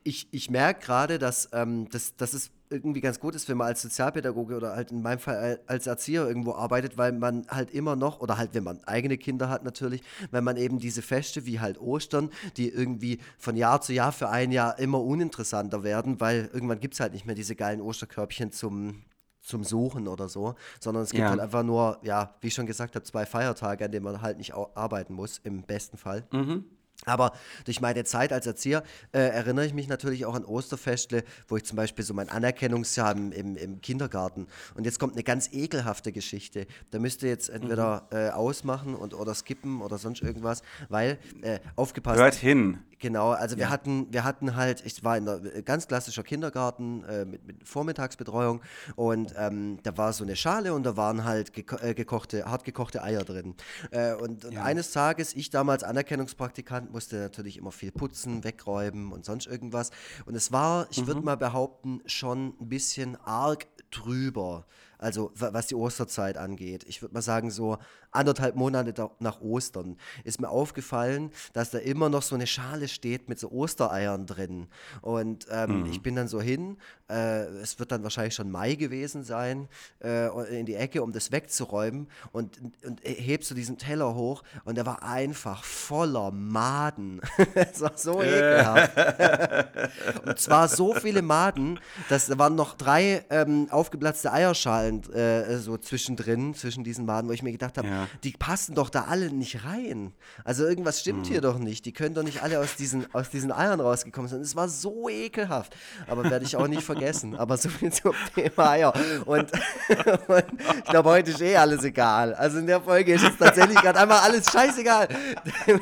Ich, 0.05 0.29
ich 0.31 0.51
merke 0.51 0.85
gerade, 0.85 1.19
dass, 1.19 1.49
ähm, 1.53 1.89
dass, 1.89 2.15
dass 2.17 2.35
es 2.35 2.51
irgendwie 2.71 3.01
ganz 3.01 3.21
gut 3.21 3.35
ist, 3.35 3.49
wenn 3.49 3.57
man 3.57 3.69
als 3.69 3.83
Sozialpädagoge 3.83 4.57
oder 4.57 4.77
halt 4.77 4.91
in 4.91 5.03
meinem 5.03 5.19
Fall 5.19 5.61
als 5.67 5.87
Erzieher 5.87 6.27
irgendwo 6.27 6.53
arbeitet, 6.53 6.99
weil 6.99 7.13
man 7.13 7.47
halt 7.49 7.71
immer 7.71 7.97
noch, 7.97 8.21
oder 8.21 8.39
halt 8.39 8.51
wenn 8.55 8.65
man 8.65 8.83
eigene 8.85 9.19
Kinder 9.19 9.49
hat 9.49 9.65
natürlich, 9.65 10.03
weil 10.31 10.43
man 10.43 10.57
eben 10.57 10.79
diese 10.79 11.03
Feste 11.03 11.47
wie 11.47 11.61
halt 11.61 11.81
Ostern, 11.81 12.31
die 12.57 12.69
irgendwie 12.69 13.19
von 13.39 13.57
Jahr 13.57 13.81
zu 13.81 13.93
Jahr 13.93 14.13
für 14.13 14.29
ein 14.29 14.53
Jahr 14.53 14.79
immer 14.79 15.03
uninteressanter 15.03 15.83
werden, 15.83 16.21
weil 16.21 16.51
irgendwann 16.53 16.81
gibt 16.81 16.95
es 16.95 17.01
halt 17.01 17.13
nicht 17.13 17.27
mehr 17.27 17.35
diese 17.35 17.57
geilen 17.57 17.81
Osterkörbchen 17.81 18.53
zum, 18.53 19.03
zum 19.41 19.65
Suchen 19.65 20.09
oder 20.09 20.29
so, 20.29 20.55
sondern 20.81 21.05
es 21.05 21.11
gibt 21.11 21.23
ja. 21.23 21.31
halt 21.31 21.41
einfach 21.41 21.63
nur, 21.63 21.99
ja, 22.03 22.35
wie 22.41 22.49
ich 22.49 22.55
schon 22.55 22.67
gesagt 22.67 22.95
habe, 22.95 23.05
zwei 23.05 23.27
Feiertage, 23.27 23.85
an 23.85 23.93
denen 23.93 24.05
man 24.05 24.21
halt 24.23 24.39
nicht 24.39 24.55
arbeiten 24.55 25.15
muss, 25.15 25.39
im 25.45 25.63
besten 25.63 25.97
Fall. 25.97 26.25
Mhm. 26.33 26.65
Aber 27.05 27.33
durch 27.65 27.81
meine 27.81 28.05
Zeit 28.05 28.33
als 28.33 28.47
Erzieher 28.47 28.83
äh, 29.13 29.21
erinnere 29.21 29.65
ich 29.65 29.73
mich 29.73 29.89
natürlich 29.89 30.27
auch 30.27 30.35
an 30.35 30.45
Osterfestle, 30.45 31.25
wo 31.47 31.57
ich 31.57 31.65
zum 31.65 31.77
Beispiel 31.77 32.05
so 32.05 32.13
mein 32.13 32.29
Anerkennungsjahr 32.29 33.13
im, 33.17 33.57
im, 33.57 33.81
Kindergarten. 33.81 34.49
Und 34.75 34.85
jetzt 34.85 34.99
kommt 34.99 35.15
eine 35.15 35.23
ganz 35.23 35.51
ekelhafte 35.53 36.13
Geschichte. 36.13 36.67
Da 36.91 36.99
müsst 36.99 37.23
ihr 37.23 37.29
jetzt 37.29 37.51
entweder 37.51 38.09
mhm. 38.11 38.17
äh, 38.17 38.31
ausmachen 38.31 38.95
und, 38.95 39.15
oder 39.15 39.35
skippen 39.35 39.81
oder 39.81 39.97
sonst 39.97 40.23
irgendwas, 40.23 40.63
weil 40.89 41.19
äh, 41.43 41.61
aufgepasst. 41.77 42.19
Hört 42.19 42.35
hin. 42.35 42.79
Genau, 42.99 43.31
also 43.31 43.55
ja. 43.55 43.61
wir 43.61 43.71
hatten, 43.71 44.13
wir 44.13 44.25
hatten 44.25 44.57
halt, 44.57 44.85
ich 44.85 45.05
war 45.05 45.17
in 45.17 45.29
einer 45.29 45.45
äh, 45.45 45.63
ganz 45.63 45.87
klassischer 45.87 46.23
Kindergarten 46.23 47.05
äh, 47.05 47.25
mit, 47.25 47.47
mit, 47.47 47.69
Vormittagsbetreuung 47.69 48.61
und 48.97 49.35
ähm, 49.37 49.79
da 49.83 49.97
war 49.97 50.13
so 50.13 50.25
eine 50.25 50.35
Schale 50.35 50.75
und 50.75 50.83
da 50.85 50.97
waren 50.97 51.25
halt 51.25 51.53
geko 51.53 51.77
äh, 51.77 51.95
gekochte, 51.95 52.45
hartgekochte 52.45 53.03
Eier 53.03 53.25
drin. 53.25 53.55
Äh, 53.91 54.15
und, 54.15 54.45
und 54.45 54.53
ja. 54.53 54.65
eines 54.65 54.91
Tages, 54.91 55.35
ich 55.35 55.51
damals 55.51 55.85
Anerkennungspraktikant, 55.85 56.91
musste 56.93 57.17
natürlich 57.17 57.57
immer 57.59 57.73
viel 57.73 57.93
putzen, 57.93 58.43
wegräumen 58.43 59.13
und 59.13 59.25
sonst 59.25 59.47
irgendwas. 59.47 59.91
Und 60.27 60.35
es 60.35 60.51
war, 60.51 60.89
ich 60.91 61.03
mhm. 61.03 61.07
würde 61.07 61.21
mal 61.21 61.37
behaupten, 61.37 62.01
schon 62.07 62.55
ein 62.61 62.69
bisschen 62.69 63.17
arg 63.25 63.67
drüber. 63.91 64.67
Also 64.99 65.31
was 65.35 65.69
die 65.69 65.75
Osterzeit 65.75 66.37
angeht. 66.37 66.85
Ich 66.89 67.03
würde 67.03 67.15
mal 67.15 67.23
sagen, 67.23 67.51
so 67.51 67.79
anderthalb 68.11 68.57
Monate 68.57 69.11
nach 69.21 69.41
Ostern 69.41 69.97
ist 70.25 70.41
mir 70.41 70.49
aufgefallen, 70.49 71.31
dass 71.53 71.71
da 71.71 71.79
immer 71.79 72.09
noch 72.09 72.23
so 72.23 72.35
eine 72.35 72.47
Schale 72.47 72.89
steht 72.89 73.29
mit 73.29 73.39
so 73.39 73.51
Ostereiern 73.51 74.27
drin. 74.27 74.67
Und 75.03 75.47
ähm, 75.51 75.83
mhm. 75.83 75.87
ich 75.87 76.03
bin 76.03 76.17
dann 76.17 76.27
so 76.27 76.41
hin, 76.41 76.79
äh, 77.09 77.45
es 77.61 77.79
wird 77.79 77.93
dann 77.93 78.03
wahrscheinlich 78.03 78.35
schon 78.35 78.51
Mai 78.51 78.75
gewesen 78.75 79.25
sein, 79.25 79.69
äh, 80.03 80.59
in 80.59 80.67
die 80.67 80.75
Ecke, 80.75 81.03
um 81.03 81.13
das 81.13 81.33
wegzuräumen 81.33 82.09
und, 82.33 82.59
und 82.85 83.01
hebst 83.03 83.51
du 83.51 83.55
diesen 83.55 83.79
Teller 83.79 84.15
hoch 84.15 84.43
und 84.65 84.77
der 84.77 84.87
war 84.87 85.03
einfach 85.03 85.65
voller 85.65 86.31
Maden. 86.31 87.21
das 87.55 87.81
war 87.81 87.93
so 87.97 88.23
ekelhaft. 88.23 88.97
und 90.27 90.39
zwar 90.39 90.69
so 90.69 90.95
viele 90.95 91.23
Maden, 91.23 91.79
dass 92.09 92.27
da 92.27 92.39
waren 92.39 92.55
noch 92.55 92.75
drei 92.75 93.25
ähm, 93.31 93.69
aufgeplatzte 93.71 94.33
Eierschalen 94.33 94.88
äh, 94.97 95.59
so 95.59 95.77
zwischendrin, 95.77 96.55
zwischen 96.55 96.85
diesen 96.85 97.07
Maden, 97.07 97.29
wo 97.29 97.33
ich 97.33 97.43
mir 97.43 97.53
gedacht 97.53 97.79
habe, 97.79 97.89
ja. 97.89 98.09
die 98.25 98.33
passen 98.33 98.75
doch 98.75 98.91
da 98.91 99.05
alle 99.05 99.31
nicht 99.31 99.65
rein. 99.65 100.13
Also 100.45 100.67
irgendwas 100.67 101.01
stimmt 101.01 101.27
hm. 101.27 101.33
hier 101.33 101.41
doch 101.41 101.59
nicht. 101.59 101.87
Die 101.87 101.93
können 101.93 102.15
doch 102.15 102.23
nicht 102.23 102.43
alle 102.43 102.59
aus 102.59 102.77
diesen, 102.77 103.13
aus 103.15 103.31
diesen 103.31 103.53
Eiern 103.53 103.81
rausgekommen 103.81 104.29
sein. 104.29 104.41
Es 104.41 104.57
war 104.57 104.69
so 104.69 105.09
ekelhaft. 105.09 105.77
Aber 106.07 106.29
werde 106.31 106.45
ich 106.45 106.57
auch 106.57 106.69
nicht 106.69 106.83
vergessen. 106.83 107.37
Aber 107.37 107.57
so 107.57 107.69
viel 107.69 107.93
zum 107.93 108.15
Thema 108.35 108.71
Eier. 108.71 108.95
Und, 109.25 109.51
und 110.29 110.45
ich 110.79 110.91
glaube, 110.91 111.11
heute 111.11 111.31
ist 111.31 111.41
eh 111.41 111.57
alles 111.57 111.85
egal. 111.85 112.35
Also 112.35 112.59
in 112.59 112.67
der 112.67 112.81
Folge 112.81 113.15
ist 113.15 113.23
es 113.23 113.37
tatsächlich 113.37 113.79
gerade 113.79 113.99
einmal 113.99 114.19
alles 114.21 114.51
scheißegal. 114.51 115.09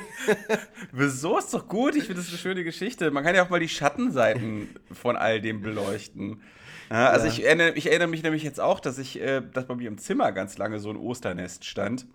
Wieso 0.92 1.38
ist 1.38 1.52
doch 1.54 1.66
gut? 1.68 1.96
Ich 1.96 2.04
finde 2.04 2.20
das 2.20 2.28
eine 2.28 2.38
schöne 2.38 2.64
Geschichte. 2.64 3.10
Man 3.10 3.24
kann 3.24 3.34
ja 3.34 3.44
auch 3.44 3.50
mal 3.50 3.60
die 3.60 3.68
Schattenseiten 3.68 4.68
von 4.92 5.16
all 5.16 5.40
dem 5.40 5.60
beleuchten. 5.62 6.42
Ja, 6.90 7.08
also 7.08 7.26
ja. 7.26 7.32
Ich, 7.32 7.44
erinnere, 7.44 7.72
ich, 7.72 7.86
erinnere, 7.86 8.08
mich 8.08 8.22
nämlich 8.22 8.42
jetzt 8.42 8.60
auch, 8.60 8.80
dass 8.80 8.98
ich, 8.98 9.20
äh, 9.20 9.42
dass 9.52 9.66
bei 9.66 9.74
mir 9.74 9.88
im 9.88 9.98
Zimmer 9.98 10.32
ganz 10.32 10.58
lange 10.58 10.78
so 10.78 10.90
ein 10.90 10.96
Osternest 10.96 11.64
stand. 11.64 12.06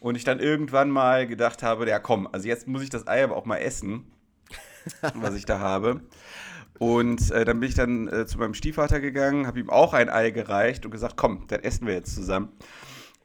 Und 0.00 0.16
ich 0.16 0.24
dann 0.24 0.38
irgendwann 0.38 0.90
mal 0.90 1.26
gedacht 1.26 1.62
habe, 1.62 1.88
ja 1.88 1.98
komm, 1.98 2.28
also 2.30 2.46
jetzt 2.46 2.68
muss 2.68 2.82
ich 2.82 2.90
das 2.90 3.08
Ei 3.08 3.24
aber 3.24 3.36
auch 3.36 3.44
mal 3.44 3.58
essen, 3.58 4.10
was 5.14 5.34
ich 5.34 5.44
da 5.44 5.58
habe. 5.58 6.02
Und 6.78 7.32
äh, 7.32 7.44
dann 7.44 7.58
bin 7.58 7.68
ich 7.68 7.74
dann 7.74 8.06
äh, 8.06 8.26
zu 8.26 8.38
meinem 8.38 8.54
Stiefvater 8.54 9.00
gegangen, 9.00 9.46
habe 9.46 9.58
ihm 9.58 9.68
auch 9.68 9.94
ein 9.94 10.08
Ei 10.08 10.30
gereicht 10.30 10.84
und 10.84 10.92
gesagt, 10.92 11.16
komm, 11.16 11.44
dann 11.48 11.60
essen 11.64 11.86
wir 11.86 11.94
jetzt 11.94 12.14
zusammen. 12.14 12.52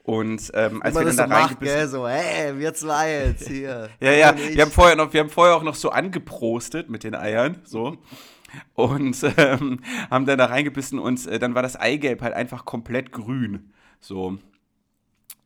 Und 0.04 0.52
ähm, 0.54 0.82
als 0.82 0.96
wir 0.96 1.06
dann 1.06 1.16
da 1.16 1.26
reingebissen... 1.26 1.78
Gell, 1.78 1.88
so, 1.88 2.08
hey, 2.08 2.58
wir 2.58 2.74
zwei 2.74 3.12
jetzt 3.28 3.48
hier. 3.48 3.89
ja, 4.02 4.12
ja, 4.12 4.36
wir 4.38 4.62
haben, 4.62 4.72
vorher 4.72 4.96
noch, 4.96 5.14
wir 5.14 5.22
haben 5.22 5.30
vorher 5.30 5.56
auch 5.56 5.64
noch 5.64 5.76
so 5.76 5.91
angeprostet 5.91 6.89
mit 6.89 7.04
den 7.04 7.16
Eiern, 7.16 7.62
so 7.64 7.98
und 8.74 9.18
ähm, 9.38 9.80
haben 10.10 10.26
dann 10.26 10.38
da 10.38 10.45
reingebissen 10.45 10.99
und 10.99 11.26
äh, 11.28 11.39
dann 11.39 11.56
war 11.56 11.62
das 11.62 11.76
Eigelb 11.76 12.22
halt 12.22 12.34
einfach 12.34 12.66
komplett 12.66 13.12
grün. 13.12 13.72
So. 13.99 14.38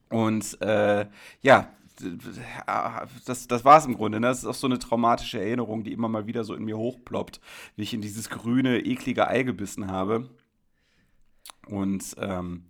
Und 0.09 0.61
äh, 0.61 1.05
ja, 1.41 1.69
das, 3.25 3.47
das 3.47 3.65
war 3.65 3.77
es 3.77 3.85
im 3.85 3.95
Grunde. 3.95 4.19
Ne? 4.19 4.27
Das 4.27 4.39
ist 4.39 4.45
auch 4.45 4.53
so 4.53 4.67
eine 4.67 4.79
traumatische 4.79 5.39
Erinnerung, 5.39 5.83
die 5.83 5.93
immer 5.93 6.07
mal 6.07 6.27
wieder 6.27 6.43
so 6.43 6.53
in 6.53 6.63
mir 6.63 6.77
hochploppt, 6.77 7.41
wie 7.75 7.83
ich 7.83 7.93
in 7.93 8.01
dieses 8.01 8.29
grüne, 8.29 8.79
eklige 8.79 9.27
Ei 9.27 9.43
gebissen 9.43 9.89
habe. 9.89 10.29
Und 11.67 12.15
ähm, 12.19 12.65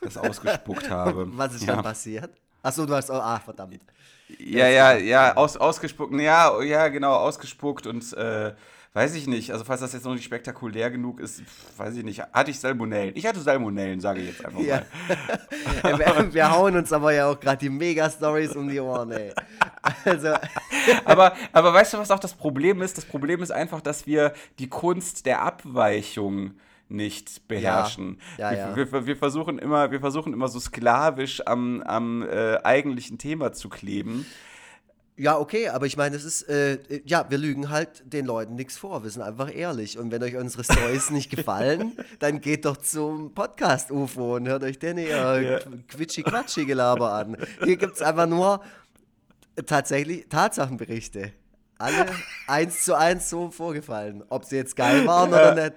das 0.00 0.16
ausgespuckt 0.16 0.90
habe. 0.90 1.28
Was 1.36 1.54
ist 1.54 1.66
ja. 1.66 1.74
dann 1.74 1.84
passiert? 1.84 2.30
Achso, 2.62 2.86
du 2.86 2.94
hast. 2.94 3.10
Oh, 3.10 3.14
ah, 3.14 3.38
verdammt. 3.38 3.80
Ja, 4.38 4.68
ja, 4.68 4.94
ja, 4.94 5.36
aus, 5.36 5.56
ausgespuckt. 5.56 6.12
Ja, 6.14 6.62
ja, 6.62 6.88
genau, 6.88 7.14
ausgespuckt 7.14 7.86
und 7.86 8.12
äh, 8.12 8.54
weiß 8.92 9.14
ich 9.14 9.26
nicht. 9.26 9.52
Also, 9.52 9.64
falls 9.64 9.80
das 9.80 9.92
jetzt 9.92 10.04
noch 10.04 10.14
nicht 10.14 10.24
spektakulär 10.24 10.90
genug 10.90 11.20
ist, 11.20 11.42
weiß 11.76 11.96
ich 11.96 12.04
nicht. 12.04 12.22
Hatte 12.32 12.50
ich 12.50 12.58
Salmonellen? 12.58 13.12
Ich 13.14 13.26
hatte 13.26 13.40
Salmonellen, 13.40 14.00
sage 14.00 14.20
ich 14.20 14.28
jetzt 14.28 14.44
einfach 14.44 14.60
ja. 14.60 14.82
mal. 15.82 15.98
wir, 15.98 16.34
wir, 16.34 16.50
hauen 16.50 16.76
uns 16.76 16.92
aber 16.92 17.12
ja 17.12 17.28
auch 17.30 17.38
gerade 17.38 17.58
die 17.58 17.70
Mega-Stories 17.70 18.56
um 18.56 18.68
die 18.68 18.80
Ohren, 18.80 19.12
ey. 19.12 19.32
Also. 20.04 20.34
aber, 21.04 21.34
aber 21.52 21.72
weißt 21.72 21.94
du, 21.94 21.98
was 21.98 22.10
auch 22.10 22.18
das 22.18 22.34
Problem 22.34 22.82
ist? 22.82 22.96
Das 22.96 23.04
Problem 23.04 23.42
ist 23.42 23.50
einfach, 23.50 23.80
dass 23.80 24.06
wir 24.06 24.32
die 24.58 24.68
Kunst 24.68 25.26
der 25.26 25.42
Abweichung 25.42 26.54
nicht 26.90 27.46
beherrschen. 27.46 28.20
Ja, 28.36 28.52
ja, 28.52 28.76
wir, 28.76 28.90
wir, 28.90 29.06
wir, 29.06 29.16
versuchen 29.16 29.58
immer, 29.58 29.92
wir 29.92 30.00
versuchen 30.00 30.32
immer 30.32 30.48
so 30.48 30.58
sklavisch 30.58 31.46
am, 31.46 31.82
am 31.82 32.22
äh, 32.22 32.56
eigentlichen 32.64 33.16
Thema 33.18 33.52
zu 33.52 33.68
kleben. 33.68 34.26
Ja, 35.20 35.38
okay, 35.38 35.68
aber 35.68 35.84
ich 35.84 35.98
meine, 35.98 36.16
es 36.16 36.24
ist, 36.24 36.48
äh, 36.48 36.78
ja, 37.04 37.26
wir 37.28 37.36
lügen 37.36 37.68
halt 37.68 38.02
den 38.10 38.24
Leuten 38.24 38.54
nichts 38.54 38.78
vor. 38.78 39.02
Wir 39.02 39.10
sind 39.10 39.20
einfach 39.20 39.54
ehrlich. 39.54 39.98
Und 39.98 40.10
wenn 40.10 40.22
euch 40.22 40.34
unsere 40.34 40.64
Stories 40.64 41.10
nicht 41.10 41.28
gefallen, 41.28 41.92
dann 42.20 42.40
geht 42.40 42.64
doch 42.64 42.78
zum 42.78 43.34
Podcast 43.34 43.90
UFO 43.90 44.36
und 44.36 44.48
hört 44.48 44.64
euch 44.64 44.78
den 44.78 44.96
ihr 44.96 45.08
ja. 45.08 45.58
Quitschi-Quatschi-Gelaber 45.88 47.12
an. 47.12 47.36
Hier 47.62 47.76
gibt 47.76 47.96
es 47.96 48.00
einfach 48.00 48.26
nur 48.26 48.62
tatsächlich 49.66 50.26
Tatsachenberichte. 50.30 51.34
Alle 51.76 52.06
eins 52.46 52.86
zu 52.86 52.94
eins 52.94 53.28
so 53.28 53.50
vorgefallen. 53.50 54.24
Ob 54.30 54.46
sie 54.46 54.56
jetzt 54.56 54.74
geil 54.74 55.06
waren 55.06 55.32
ja. 55.32 55.52
oder 55.52 55.54
nicht. 55.54 55.74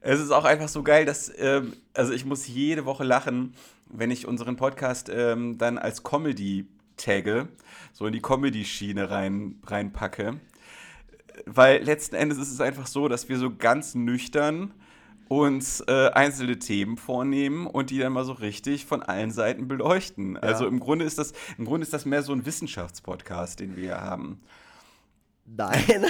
Es 0.00 0.20
ist 0.20 0.30
auch 0.30 0.44
einfach 0.44 0.68
so 0.68 0.84
geil, 0.84 1.06
dass, 1.06 1.32
ähm, 1.38 1.72
also 1.92 2.12
ich 2.12 2.24
muss 2.24 2.46
jede 2.46 2.84
Woche 2.84 3.02
lachen, 3.02 3.52
wenn 3.88 4.12
ich 4.12 4.28
unseren 4.28 4.54
Podcast 4.54 5.10
ähm, 5.12 5.58
dann 5.58 5.76
als 5.76 6.04
Comedy 6.04 6.68
tagge 7.02 7.48
so 7.92 8.06
in 8.06 8.12
die 8.12 8.22
Comedy-Schiene 8.22 9.10
rein, 9.10 9.56
reinpacke. 9.66 10.40
Weil 11.46 11.82
letzten 11.82 12.16
Endes 12.16 12.38
ist 12.38 12.50
es 12.50 12.60
einfach 12.60 12.86
so, 12.86 13.08
dass 13.08 13.28
wir 13.28 13.38
so 13.38 13.54
ganz 13.54 13.94
nüchtern 13.94 14.72
uns 15.28 15.80
äh, 15.86 16.10
einzelne 16.12 16.58
Themen 16.58 16.96
vornehmen 16.96 17.66
und 17.66 17.90
die 17.90 17.98
dann 17.98 18.12
mal 18.12 18.24
so 18.24 18.32
richtig 18.32 18.84
von 18.84 19.02
allen 19.02 19.30
Seiten 19.30 19.68
beleuchten. 19.68 20.34
Ja. 20.34 20.40
Also 20.40 20.66
im 20.66 20.80
Grunde 20.80 21.04
ist 21.04 21.18
das, 21.18 21.32
im 21.56 21.66
Grunde 21.66 21.84
ist 21.84 21.92
das 21.92 22.04
mehr 22.04 22.22
so 22.22 22.32
ein 22.32 22.44
Wissenschaftspodcast, 22.46 23.60
den 23.60 23.76
wir 23.76 24.00
haben. 24.00 24.40
Nein. 25.46 26.06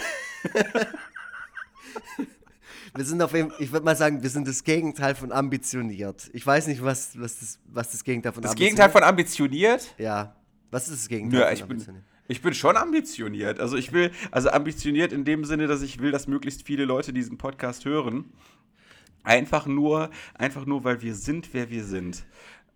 wir 2.95 3.05
sind 3.05 3.20
auf 3.20 3.34
jeden 3.34 3.53
ich 3.59 3.72
würde 3.72 3.84
mal 3.84 3.97
sagen, 3.97 4.22
wir 4.22 4.30
sind 4.30 4.49
das 4.49 4.64
Gegenteil 4.64 5.14
von 5.14 5.32
ambitioniert. 5.32 6.30
Ich 6.32 6.47
weiß 6.47 6.66
nicht, 6.68 6.82
was, 6.82 7.20
was, 7.20 7.41
das, 7.41 7.59
was 7.66 7.91
das 7.91 8.05
Gegenteil 8.05 8.32
von 8.32 8.43
das 8.43 8.53
ambitioniert 8.53 8.78
Das 8.78 8.84
Gegenteil 8.84 9.03
von 9.03 9.09
ambitioniert? 9.09 9.95
Ja. 9.99 10.34
Was 10.71 10.89
ist 10.89 11.03
das 11.03 11.09
Gegenteil? 11.09 11.41
Ja, 11.41 11.53
ich 11.53 11.64
bin, 11.64 11.85
ich 12.29 12.43
bin 12.43 12.55
schon 12.55 12.77
ambitioniert. 12.77 13.59
Also 13.59 13.77
ich 13.77 13.93
will, 13.93 14.12
also 14.31 14.51
ambitioniert 14.51 15.12
in 15.12 15.25
dem 15.25 15.45
Sinne, 15.45 15.66
dass 15.66 15.83
ich 15.83 16.01
will, 16.01 16.12
dass 16.12 16.29
möglichst 16.29 16.64
viele 16.64 16.85
Leute 16.85 17.12
diesen 17.12 17.39
Podcast 17.39 17.85
hören. 17.85 18.33
Einfach 19.23 19.66
nur, 19.66 20.11
einfach 20.35 20.64
nur, 20.64 20.85
weil 20.85 21.03
wir 21.03 21.14
sind, 21.14 21.53
wer 21.53 21.71
wir 21.71 21.85
sind. 21.85 22.25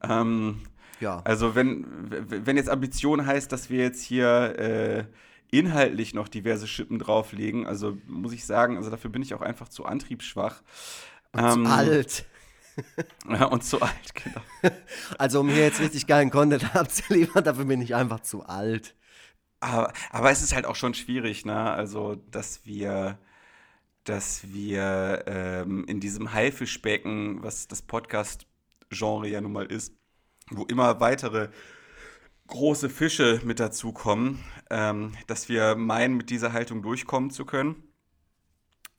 Ähm, 0.03 0.61
ja. 1.01 1.23
Also 1.25 1.55
wenn, 1.55 1.87
wenn 2.11 2.57
jetzt 2.57 2.69
Ambition 2.69 3.27
heißt, 3.27 3.51
dass 3.51 3.71
wir 3.71 3.79
jetzt 3.79 4.03
hier 4.03 4.59
äh, 4.59 5.05
inhaltlich 5.51 6.15
noch 6.15 6.29
diverse 6.29 6.67
Schippen 6.67 6.99
drauflegen, 6.99 7.67
also 7.67 7.97
muss 8.07 8.33
ich 8.33 8.45
sagen, 8.45 8.77
also 8.77 8.91
dafür 8.91 9.11
bin 9.11 9.23
ich 9.23 9.35
auch 9.35 9.41
einfach 9.41 9.69
zu 9.69 9.85
antriebsschwach. 9.85 10.63
Und 11.33 11.45
ähm, 11.45 11.65
zu 11.65 11.71
alt. 11.71 12.27
Ja, 13.29 13.47
und 13.47 13.65
zu 13.65 13.81
alt, 13.81 14.15
genau. 14.15 14.41
Also, 15.19 15.41
um 15.41 15.49
hier 15.49 15.65
jetzt 15.65 15.81
richtig 15.81 16.07
geilen 16.07 16.31
Content 16.31 16.75
abzuliefern, 16.77 17.45
dafür 17.45 17.65
bin 17.65 17.81
ich 17.81 17.95
einfach 17.95 18.21
zu 18.21 18.45
alt. 18.45 18.95
Aber, 19.61 19.93
aber 20.11 20.31
es 20.31 20.43
ist 20.43 20.55
halt 20.55 20.67
auch 20.67 20.77
schon 20.77 20.95
schwierig, 20.95 21.45
ne? 21.45 21.71
Also, 21.71 22.17
dass 22.31 22.67
wir, 22.67 23.19
dass 24.05 24.53
wir 24.53 25.25
ähm, 25.27 25.85
in 25.87 26.01
diesem 26.01 26.33
Haifischbecken, 26.33 27.43
was 27.43 27.69
das 27.69 27.83
Podcast-Genre 27.83 29.29
ja 29.29 29.41
nun 29.41 29.53
mal 29.53 29.67
ist, 29.67 29.95
wo 30.51 30.65
immer 30.65 31.01
weitere 31.01 31.49
große 32.49 32.91
Fische 32.91 33.41
mit 33.45 33.59
dazukommen, 33.61 34.45
ähm, 34.71 35.13
dass 35.27 35.49
wir 35.49 35.77
meinen, 35.77 36.17
mit 36.17 36.31
dieser 36.31 36.53
Haltung 36.53 36.83
durchkommen 36.83 37.31
zu 37.31 37.47
können. 37.47 37.83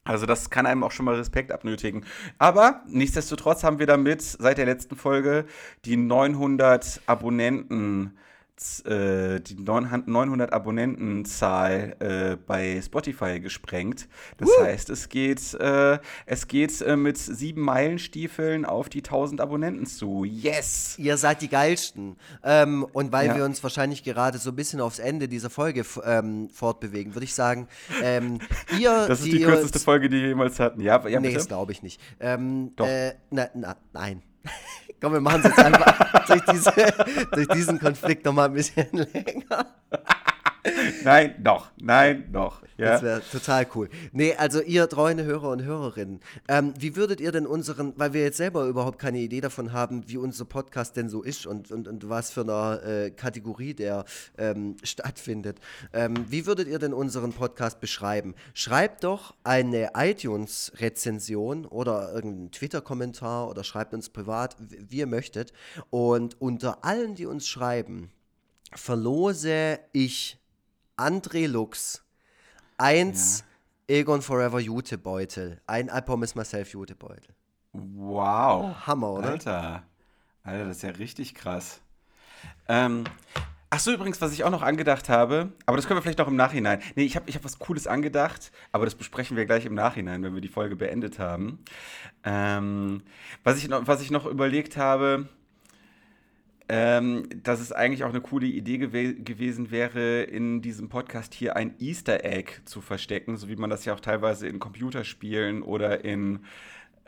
Also 0.06 0.28
das 0.28 0.52
kann 0.52 0.68
einem 0.68 0.84
auch 0.84 0.92
schon 0.92 1.06
mal 1.06 1.16
Respekt 1.16 1.52
abnötigen. 1.52 2.06
Aber 2.38 2.84
nichtsdestotrotz 2.88 3.64
haben 3.64 3.80
wir 3.80 3.88
damit 3.88 4.22
seit 4.22 4.60
der 4.60 4.66
letzten 4.66 4.96
Folge 4.96 5.46
die 5.84 5.98
900 5.98 7.02
Abonnenten 7.08 8.16
die 8.58 9.56
900 9.56 10.54
Abonnentenzahl 10.54 11.96
äh, 12.00 12.38
bei 12.38 12.82
Spotify 12.82 13.40
gesprengt. 13.40 14.08
Das 14.38 14.50
uh. 14.50 14.64
heißt, 14.64 14.90
es 14.90 15.10
geht, 15.10 15.54
äh, 15.56 16.00
es 16.26 16.48
geht 16.48 16.82
äh, 16.82 16.96
mit 16.96 17.18
sieben 17.18 17.62
Meilenstiefeln 17.62 18.66
auf 18.66 18.90
die 18.90 19.00
1000 19.00 19.42
Abonnenten 19.42 19.86
zu. 19.86 20.24
Yes! 20.24 20.96
Ihr 20.98 21.18
seid 21.18 21.42
die 21.42 21.50
geilsten. 21.50 22.18
Ähm, 22.44 22.86
und 22.94 23.12
weil 23.12 23.28
ja. 23.28 23.36
wir 23.36 23.46
uns 23.46 23.62
wahrscheinlich 23.62 24.04
gerade 24.04 24.38
so 24.38 24.52
ein 24.52 24.56
bisschen 24.56 24.82
aufs 24.82 25.00
Ende 25.00 25.28
dieser 25.28 25.50
Folge 25.50 25.86
ähm, 26.04 26.50
fortbewegen, 26.50 27.14
würde 27.14 27.26
ich 27.26 27.34
sagen, 27.36 27.68
ähm, 28.02 28.40
ihr. 28.80 29.08
Das 29.08 29.20
ist 29.20 29.26
die, 29.26 29.40
die 29.40 29.44
kürzeste 29.44 29.80
Folge, 29.80 30.10
die 30.10 30.22
wir 30.22 30.30
jemals 30.30 30.60
hatten. 30.60 30.82
Ja, 30.82 31.06
ja 31.08 31.20
nee, 31.20 31.34
das 31.34 31.48
glaube 31.48 31.72
ich 31.72 31.84
nicht. 31.84 32.02
Ähm, 32.20 32.72
Doch. 32.76 32.88
Äh, 32.88 33.16
na, 33.32 33.50
na, 33.54 33.76
nein. 33.94 34.22
Komm, 35.02 35.14
wir 35.14 35.22
machen 35.22 35.42
es 35.44 35.50
jetzt 35.50 35.60
einfach 35.60 36.26
durch, 36.28 36.42
diese, 36.52 36.72
durch 37.32 37.48
diesen 37.50 37.80
Konflikt 37.80 38.26
nochmal 38.26 38.48
ein 38.48 38.54
bisschen 38.54 38.88
länger. 39.14 39.66
Nein, 41.04 41.36
noch, 41.44 41.72
nein, 41.78 42.30
noch. 42.32 42.62
Ja. 42.78 42.92
Das 42.92 43.04
wäre 43.04 43.22
total 43.32 43.68
cool. 43.76 43.90
Nee, 44.12 44.36
also 44.36 44.62
ihr 44.62 44.90
treue 44.90 45.24
Hörer 45.24 45.50
und 45.52 45.64
Hörerinnen, 45.64 46.20
ähm, 46.50 46.74
wie 46.78 46.96
würdet 46.96 47.22
ihr 47.22 47.32
denn 47.32 47.48
unseren, 47.48 47.94
weil 47.98 48.14
wir 48.14 48.24
jetzt 48.24 48.38
selber 48.38 48.66
überhaupt 48.66 49.00
keine 49.00 49.20
Idee 49.20 49.40
davon 49.40 49.72
haben, 49.72 50.04
wie 50.08 50.18
unser 50.18 50.46
Podcast 50.46 50.98
denn 50.98 51.08
so 51.08 51.22
ist 51.22 51.46
und, 51.46 51.72
und, 51.72 51.88
und 51.88 52.10
was 52.10 52.32
für 52.32 52.42
eine 52.42 52.82
äh, 52.82 53.12
Kategorie 53.12 53.74
der 53.74 54.04
ähm, 54.38 54.76
stattfindet, 54.84 55.60
ähm, 55.94 56.26
wie 56.28 56.46
würdet 56.46 56.68
ihr 56.68 56.80
denn 56.80 56.94
unseren 56.94 57.32
Podcast 57.32 57.80
beschreiben? 57.80 58.36
Schreibt 58.54 59.06
doch 59.06 59.36
eine 59.44 59.92
iTunes-Rezension 59.96 61.66
oder 61.66 62.14
irgendeinen 62.14 62.52
Twitter-Kommentar 62.52 63.50
oder 63.50 63.64
schreibt 63.64 63.94
uns 63.94 64.10
privat, 64.10 64.58
wie 64.60 64.98
ihr 64.98 65.08
möchtet. 65.08 65.54
Und 65.90 66.42
unter 66.42 66.84
allen, 66.84 67.16
die 67.16 67.26
uns 67.26 67.48
schreiben, 67.48 68.12
verlose 68.74 69.80
ich 69.94 70.40
André 70.98 71.48
Lux 71.48 72.04
eins 72.78 73.44
ja. 73.88 73.96
Egon 73.96 74.22
Forever 74.22 74.60
Jutebeutel. 74.60 75.62
Ein 75.68 75.90
I 75.94 76.02
Promise 76.02 76.38
Myself 76.38 76.72
Jutebeutel. 76.72 77.36
Wow. 77.74 78.76
Hammer, 78.88 79.12
oder? 79.12 79.30
Alter. 79.30 79.84
Alter, 80.44 80.66
das 80.66 80.78
ist 80.78 80.84
ja 80.84 80.92
richtig 80.92 81.36
krass. 81.36 81.82
Ähm, 82.68 83.04
ach 83.70 83.80
so, 83.80 83.92
übrigens, 83.92 84.22
was 84.22 84.32
ich 84.32 84.44
auch 84.44 84.50
noch 84.50 84.62
angedacht 84.62 85.10
habe, 85.10 85.52
aber 85.66 85.78
das 85.78 85.88
können 85.88 85.98
wir 85.98 86.02
vielleicht 86.02 86.20
noch 86.20 86.28
im 86.28 86.36
Nachhinein. 86.36 86.82
Nee, 86.96 87.04
ich 87.04 87.16
habe 87.16 87.30
ich 87.30 87.36
hab 87.36 87.44
was 87.44 87.60
Cooles 87.60 87.88
angedacht, 87.88 88.52
aber 88.72 88.86
das 88.86 88.96
besprechen 88.96 89.38
wir 89.38 89.46
gleich 89.46 89.66
im 89.66 89.76
Nachhinein, 89.76 90.24
wenn 90.24 90.34
wir 90.34 90.42
die 90.42 90.48
Folge 90.48 90.76
beendet 90.76 91.20
haben. 91.20 91.64
Ähm, 92.24 93.04
was, 93.44 93.58
ich 93.58 93.68
noch, 93.68 93.88
was 93.88 94.02
ich 94.02 94.12
noch 94.12 94.26
überlegt 94.26 94.78
habe, 94.78 95.28
ähm, 96.68 97.28
dass 97.44 97.60
es 97.60 97.72
eigentlich 97.72 98.04
auch 98.04 98.10
eine 98.10 98.22
coole 98.22 98.48
Idee 98.48 98.78
gew 98.80 99.14
gewesen 99.24 99.72
wäre, 99.72 100.24
in 100.24 100.62
diesem 100.62 100.90
Podcast 100.90 101.34
hier 101.34 101.56
ein 101.56 101.76
Easter 101.80 102.24
Egg 102.24 102.62
zu 102.66 102.82
verstecken, 102.82 103.38
so 103.38 103.48
wie 103.48 103.56
man 103.56 103.70
das 103.70 103.86
ja 103.86 103.94
auch 103.94 104.00
teilweise 104.00 104.48
in 104.48 104.60
Computerspielen 104.60 105.62
oder 105.62 106.04
in 106.04 106.40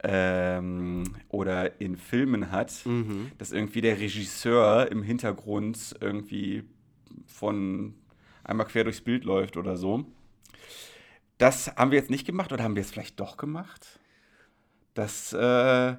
ähm, 0.04 1.04
oder 1.30 1.82
in 1.82 1.98
Filmen 1.98 2.52
hat, 2.52 2.86
mhm. 2.86 3.32
dass 3.40 3.52
irgendwie 3.52 3.82
der 3.82 4.00
Regisseur 4.00 4.92
im 4.92 5.02
Hintergrund 5.02 5.96
irgendwie 6.00 6.64
von 7.26 7.96
einmal 8.44 8.68
quer 8.68 8.84
durchs 8.84 9.02
Bild 9.02 9.24
läuft 9.24 9.58
oder 9.58 9.76
so. 9.76 10.06
Das 11.38 11.76
haben 11.76 11.92
wir 11.92 11.98
jetzt 11.98 12.10
nicht 12.10 12.26
gemacht 12.26 12.52
oder 12.52 12.64
haben 12.64 12.76
wir 12.76 12.82
es 12.82 12.92
vielleicht 12.92 13.20
doch 13.20 13.38
gemacht? 13.38 14.00
Das 14.94 15.34
äh, 15.34 15.96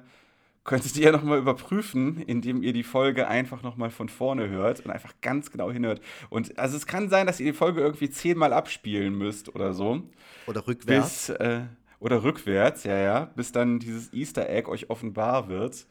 könntet 0.69 0.95
ihr 0.97 1.05
ja 1.05 1.11
nochmal 1.11 1.39
überprüfen, 1.39 2.21
indem 2.21 2.61
ihr 2.61 2.73
die 2.73 2.83
Folge 2.83 3.27
einfach 3.27 3.63
nochmal 3.63 3.89
von 3.89 4.07
vorne 4.07 4.49
hört 4.49 4.85
und 4.85 4.91
einfach 4.91 5.15
ganz 5.19 5.49
genau 5.49 5.71
hinhört. 5.71 5.99
Und 6.29 6.59
also 6.59 6.77
es 6.77 6.85
kann 6.85 7.09
sein, 7.09 7.25
dass 7.25 7.39
ihr 7.39 7.47
die 7.47 7.57
Folge 7.57 7.81
irgendwie 7.81 8.11
zehnmal 8.11 8.53
abspielen 8.53 9.15
müsst 9.15 9.55
oder 9.55 9.73
so. 9.73 10.03
Oder 10.45 10.67
rückwärts. 10.67 11.27
Bis, 11.27 11.35
äh, 11.37 11.61
oder 11.99 12.23
rückwärts, 12.23 12.83
ja, 12.83 12.99
ja, 12.99 13.25
bis 13.35 13.51
dann 13.51 13.79
dieses 13.79 14.13
Easter 14.13 14.47
Egg 14.47 14.69
euch 14.69 14.91
offenbar 14.91 15.49
wird. 15.49 15.87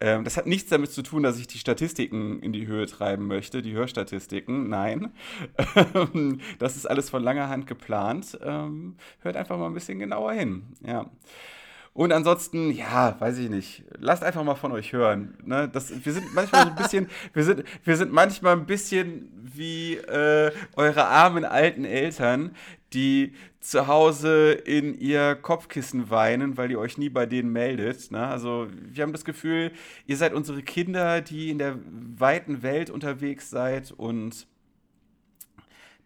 Ähm, 0.00 0.24
das 0.24 0.36
hat 0.36 0.46
nichts 0.48 0.70
damit 0.70 0.90
zu 0.90 1.02
tun, 1.02 1.22
dass 1.22 1.38
ich 1.38 1.46
die 1.46 1.58
Statistiken 1.58 2.40
in 2.42 2.52
die 2.52 2.66
Höhe 2.66 2.86
treiben 2.86 3.28
möchte, 3.28 3.62
die 3.62 3.74
Hörstatistiken. 3.74 4.68
Nein. 4.68 5.12
das 6.58 6.74
ist 6.74 6.86
alles 6.86 7.10
von 7.10 7.22
langer 7.22 7.48
Hand 7.48 7.68
geplant. 7.68 8.36
Ähm, 8.42 8.96
hört 9.20 9.36
einfach 9.36 9.56
mal 9.56 9.66
ein 9.66 9.74
bisschen 9.74 10.00
genauer 10.00 10.32
hin. 10.32 10.64
Ja. 10.84 11.08
Und 12.00 12.12
ansonsten, 12.12 12.70
ja, 12.70 13.14
weiß 13.20 13.36
ich 13.36 13.50
nicht. 13.50 13.84
Lasst 13.98 14.24
einfach 14.24 14.42
mal 14.42 14.54
von 14.54 14.72
euch 14.72 14.94
hören. 14.94 15.34
Ne? 15.44 15.68
Das, 15.68 15.92
wir 16.02 16.14
sind 16.14 16.32
manchmal 16.32 16.62
so 16.62 16.70
ein 16.70 16.74
bisschen, 16.74 17.10
wir 17.34 17.44
sind, 17.44 17.62
wir 17.84 17.94
sind 17.94 18.10
manchmal 18.10 18.56
ein 18.56 18.64
bisschen 18.64 19.28
wie 19.34 19.96
äh, 19.96 20.50
eure 20.76 21.04
armen 21.04 21.44
alten 21.44 21.84
Eltern, 21.84 22.56
die 22.94 23.34
zu 23.60 23.86
Hause 23.86 24.52
in 24.52 24.98
ihr 24.98 25.34
Kopfkissen 25.34 26.08
weinen, 26.08 26.56
weil 26.56 26.70
ihr 26.70 26.78
euch 26.78 26.96
nie 26.96 27.10
bei 27.10 27.26
denen 27.26 27.52
meldet. 27.52 28.10
Ne? 28.10 28.26
Also 28.26 28.68
wir 28.70 29.02
haben 29.02 29.12
das 29.12 29.26
Gefühl, 29.26 29.70
ihr 30.06 30.16
seid 30.16 30.32
unsere 30.32 30.62
Kinder, 30.62 31.20
die 31.20 31.50
in 31.50 31.58
der 31.58 31.76
weiten 32.16 32.62
Welt 32.62 32.88
unterwegs 32.88 33.50
seid 33.50 33.92
und 33.92 34.46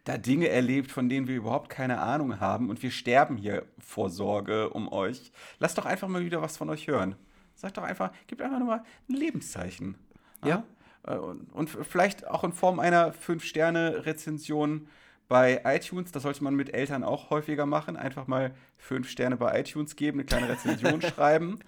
da 0.05 0.17
Dinge 0.17 0.47
erlebt, 0.47 0.91
von 0.91 1.09
denen 1.09 1.27
wir 1.27 1.35
überhaupt 1.35 1.69
keine 1.69 1.99
Ahnung 1.99 2.39
haben 2.39 2.69
und 2.69 2.81
wir 2.81 2.91
sterben 2.91 3.37
hier 3.37 3.65
vor 3.79 4.09
Sorge 4.09 4.69
um 4.69 4.91
euch. 4.91 5.31
Lasst 5.59 5.77
doch 5.77 5.85
einfach 5.85 6.07
mal 6.07 6.23
wieder 6.23 6.41
was 6.41 6.57
von 6.57 6.69
euch 6.69 6.87
hören. 6.87 7.15
Sagt 7.55 7.77
doch 7.77 7.83
einfach, 7.83 8.11
gebt 8.27 8.41
einfach 8.41 8.59
nur 8.59 8.67
mal 8.67 8.83
ein 9.09 9.15
Lebenszeichen. 9.15 9.95
Ja. 10.43 10.63
ja? 11.05 11.13
Äh, 11.13 11.17
und, 11.17 11.51
und 11.51 11.69
vielleicht 11.69 12.27
auch 12.27 12.43
in 12.43 12.53
Form 12.53 12.79
einer 12.79 13.13
5-Sterne-Rezension 13.13 14.87
bei 15.27 15.61
iTunes. 15.65 16.11
Das 16.11 16.23
sollte 16.23 16.43
man 16.43 16.55
mit 16.55 16.73
Eltern 16.73 17.03
auch 17.03 17.31
häufiger 17.31 17.65
machen. 17.65 17.97
Einfach 17.97 18.27
mal 18.27 18.53
5 18.77 19.09
Sterne 19.09 19.37
bei 19.37 19.59
iTunes 19.59 19.95
geben, 19.95 20.19
eine 20.19 20.25
kleine 20.25 20.49
Rezension 20.49 21.01
schreiben. 21.01 21.59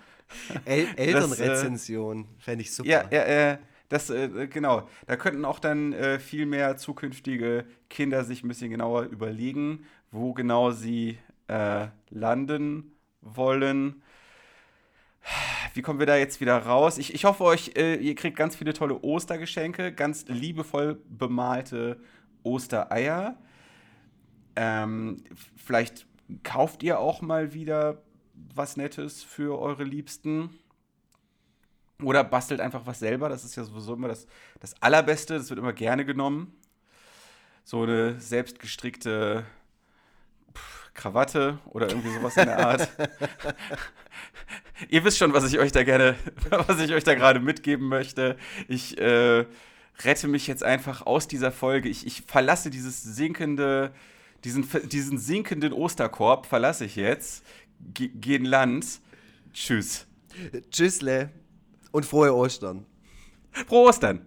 El 0.65 0.87
Elternrezension, 0.95 2.23
äh, 2.23 2.41
fände 2.41 2.61
ich 2.61 2.73
super. 2.73 2.89
Ja, 2.89 3.05
ja, 3.09 3.23
äh, 3.23 3.57
das, 3.89 4.09
äh, 4.09 4.47
genau, 4.47 4.87
da 5.05 5.15
könnten 5.15 5.45
auch 5.45 5.59
dann 5.59 5.93
äh, 5.93 6.19
viel 6.19 6.45
mehr 6.45 6.77
zukünftige 6.77 7.65
Kinder 7.89 8.23
sich 8.23 8.43
ein 8.43 8.47
bisschen 8.47 8.69
genauer 8.69 9.03
überlegen, 9.03 9.85
wo 10.11 10.33
genau 10.33 10.71
sie 10.71 11.17
äh, 11.47 11.87
landen 12.09 12.91
wollen. 13.21 14.01
Wie 15.73 15.81
kommen 15.81 15.99
wir 15.99 16.05
da 16.05 16.15
jetzt 16.17 16.41
wieder 16.41 16.57
raus? 16.57 16.97
Ich, 16.97 17.13
ich 17.13 17.25
hoffe, 17.25 17.43
euch, 17.43 17.73
äh, 17.75 17.95
ihr 17.95 18.15
kriegt 18.15 18.37
ganz 18.37 18.55
viele 18.55 18.73
tolle 18.73 19.01
Ostergeschenke, 19.01 19.93
ganz 19.93 20.25
liebevoll 20.27 21.01
bemalte 21.07 21.99
Ostereier. 22.43 23.37
Ähm, 24.55 25.23
vielleicht 25.55 26.07
kauft 26.43 26.83
ihr 26.83 26.99
auch 26.99 27.21
mal 27.21 27.53
wieder 27.53 28.01
was 28.33 28.77
Nettes 28.77 29.23
für 29.23 29.59
eure 29.59 29.83
Liebsten. 29.83 30.49
Oder 32.01 32.23
bastelt 32.23 32.61
einfach 32.61 32.85
was 32.85 32.99
selber. 32.99 33.29
Das 33.29 33.43
ist 33.43 33.55
ja 33.55 33.63
sowieso 33.63 33.93
immer 33.93 34.07
das, 34.07 34.27
das 34.59 34.79
Allerbeste. 34.81 35.35
Das 35.35 35.49
wird 35.49 35.59
immer 35.59 35.73
gerne 35.73 36.05
genommen. 36.05 36.55
So 37.63 37.83
eine 37.83 38.19
selbstgestrickte 38.19 39.45
Krawatte 40.93 41.59
oder 41.65 41.89
irgendwie 41.89 42.13
sowas 42.13 42.35
in 42.37 42.45
der 42.45 42.59
Art. 42.59 42.89
Ihr 44.89 45.03
wisst 45.03 45.17
schon, 45.17 45.33
was 45.33 45.51
ich 45.51 45.59
euch 45.59 45.71
da 45.71 45.83
gerne, 45.83 46.15
was 46.49 46.79
ich 46.79 46.93
euch 46.93 47.03
da 47.03 47.15
gerade 47.15 47.39
mitgeben 47.39 47.87
möchte. 47.87 48.37
Ich 48.67 48.97
äh, 48.99 49.45
rette 50.03 50.27
mich 50.27 50.47
jetzt 50.47 50.63
einfach 50.63 51.05
aus 51.05 51.27
dieser 51.27 51.51
Folge. 51.51 51.89
Ich, 51.89 52.05
ich 52.05 52.23
verlasse 52.23 52.69
dieses 52.69 53.01
sinkende, 53.01 53.91
diesen, 54.43 54.67
diesen 54.89 55.17
sinkenden 55.17 55.73
Osterkorb, 55.73 56.45
verlasse 56.45 56.85
ich 56.85 56.95
jetzt. 56.95 57.45
Ge 57.93 58.09
Geh 58.13 58.35
in 58.35 58.45
Land. 58.45 58.99
Tschüss. 59.53 60.05
Tschüssle. 60.71 61.31
Und 61.97 62.05
frohe 62.05 62.31
Ostern. 62.31 62.85
Frohe 63.65 63.89
Ostern. 63.89 64.23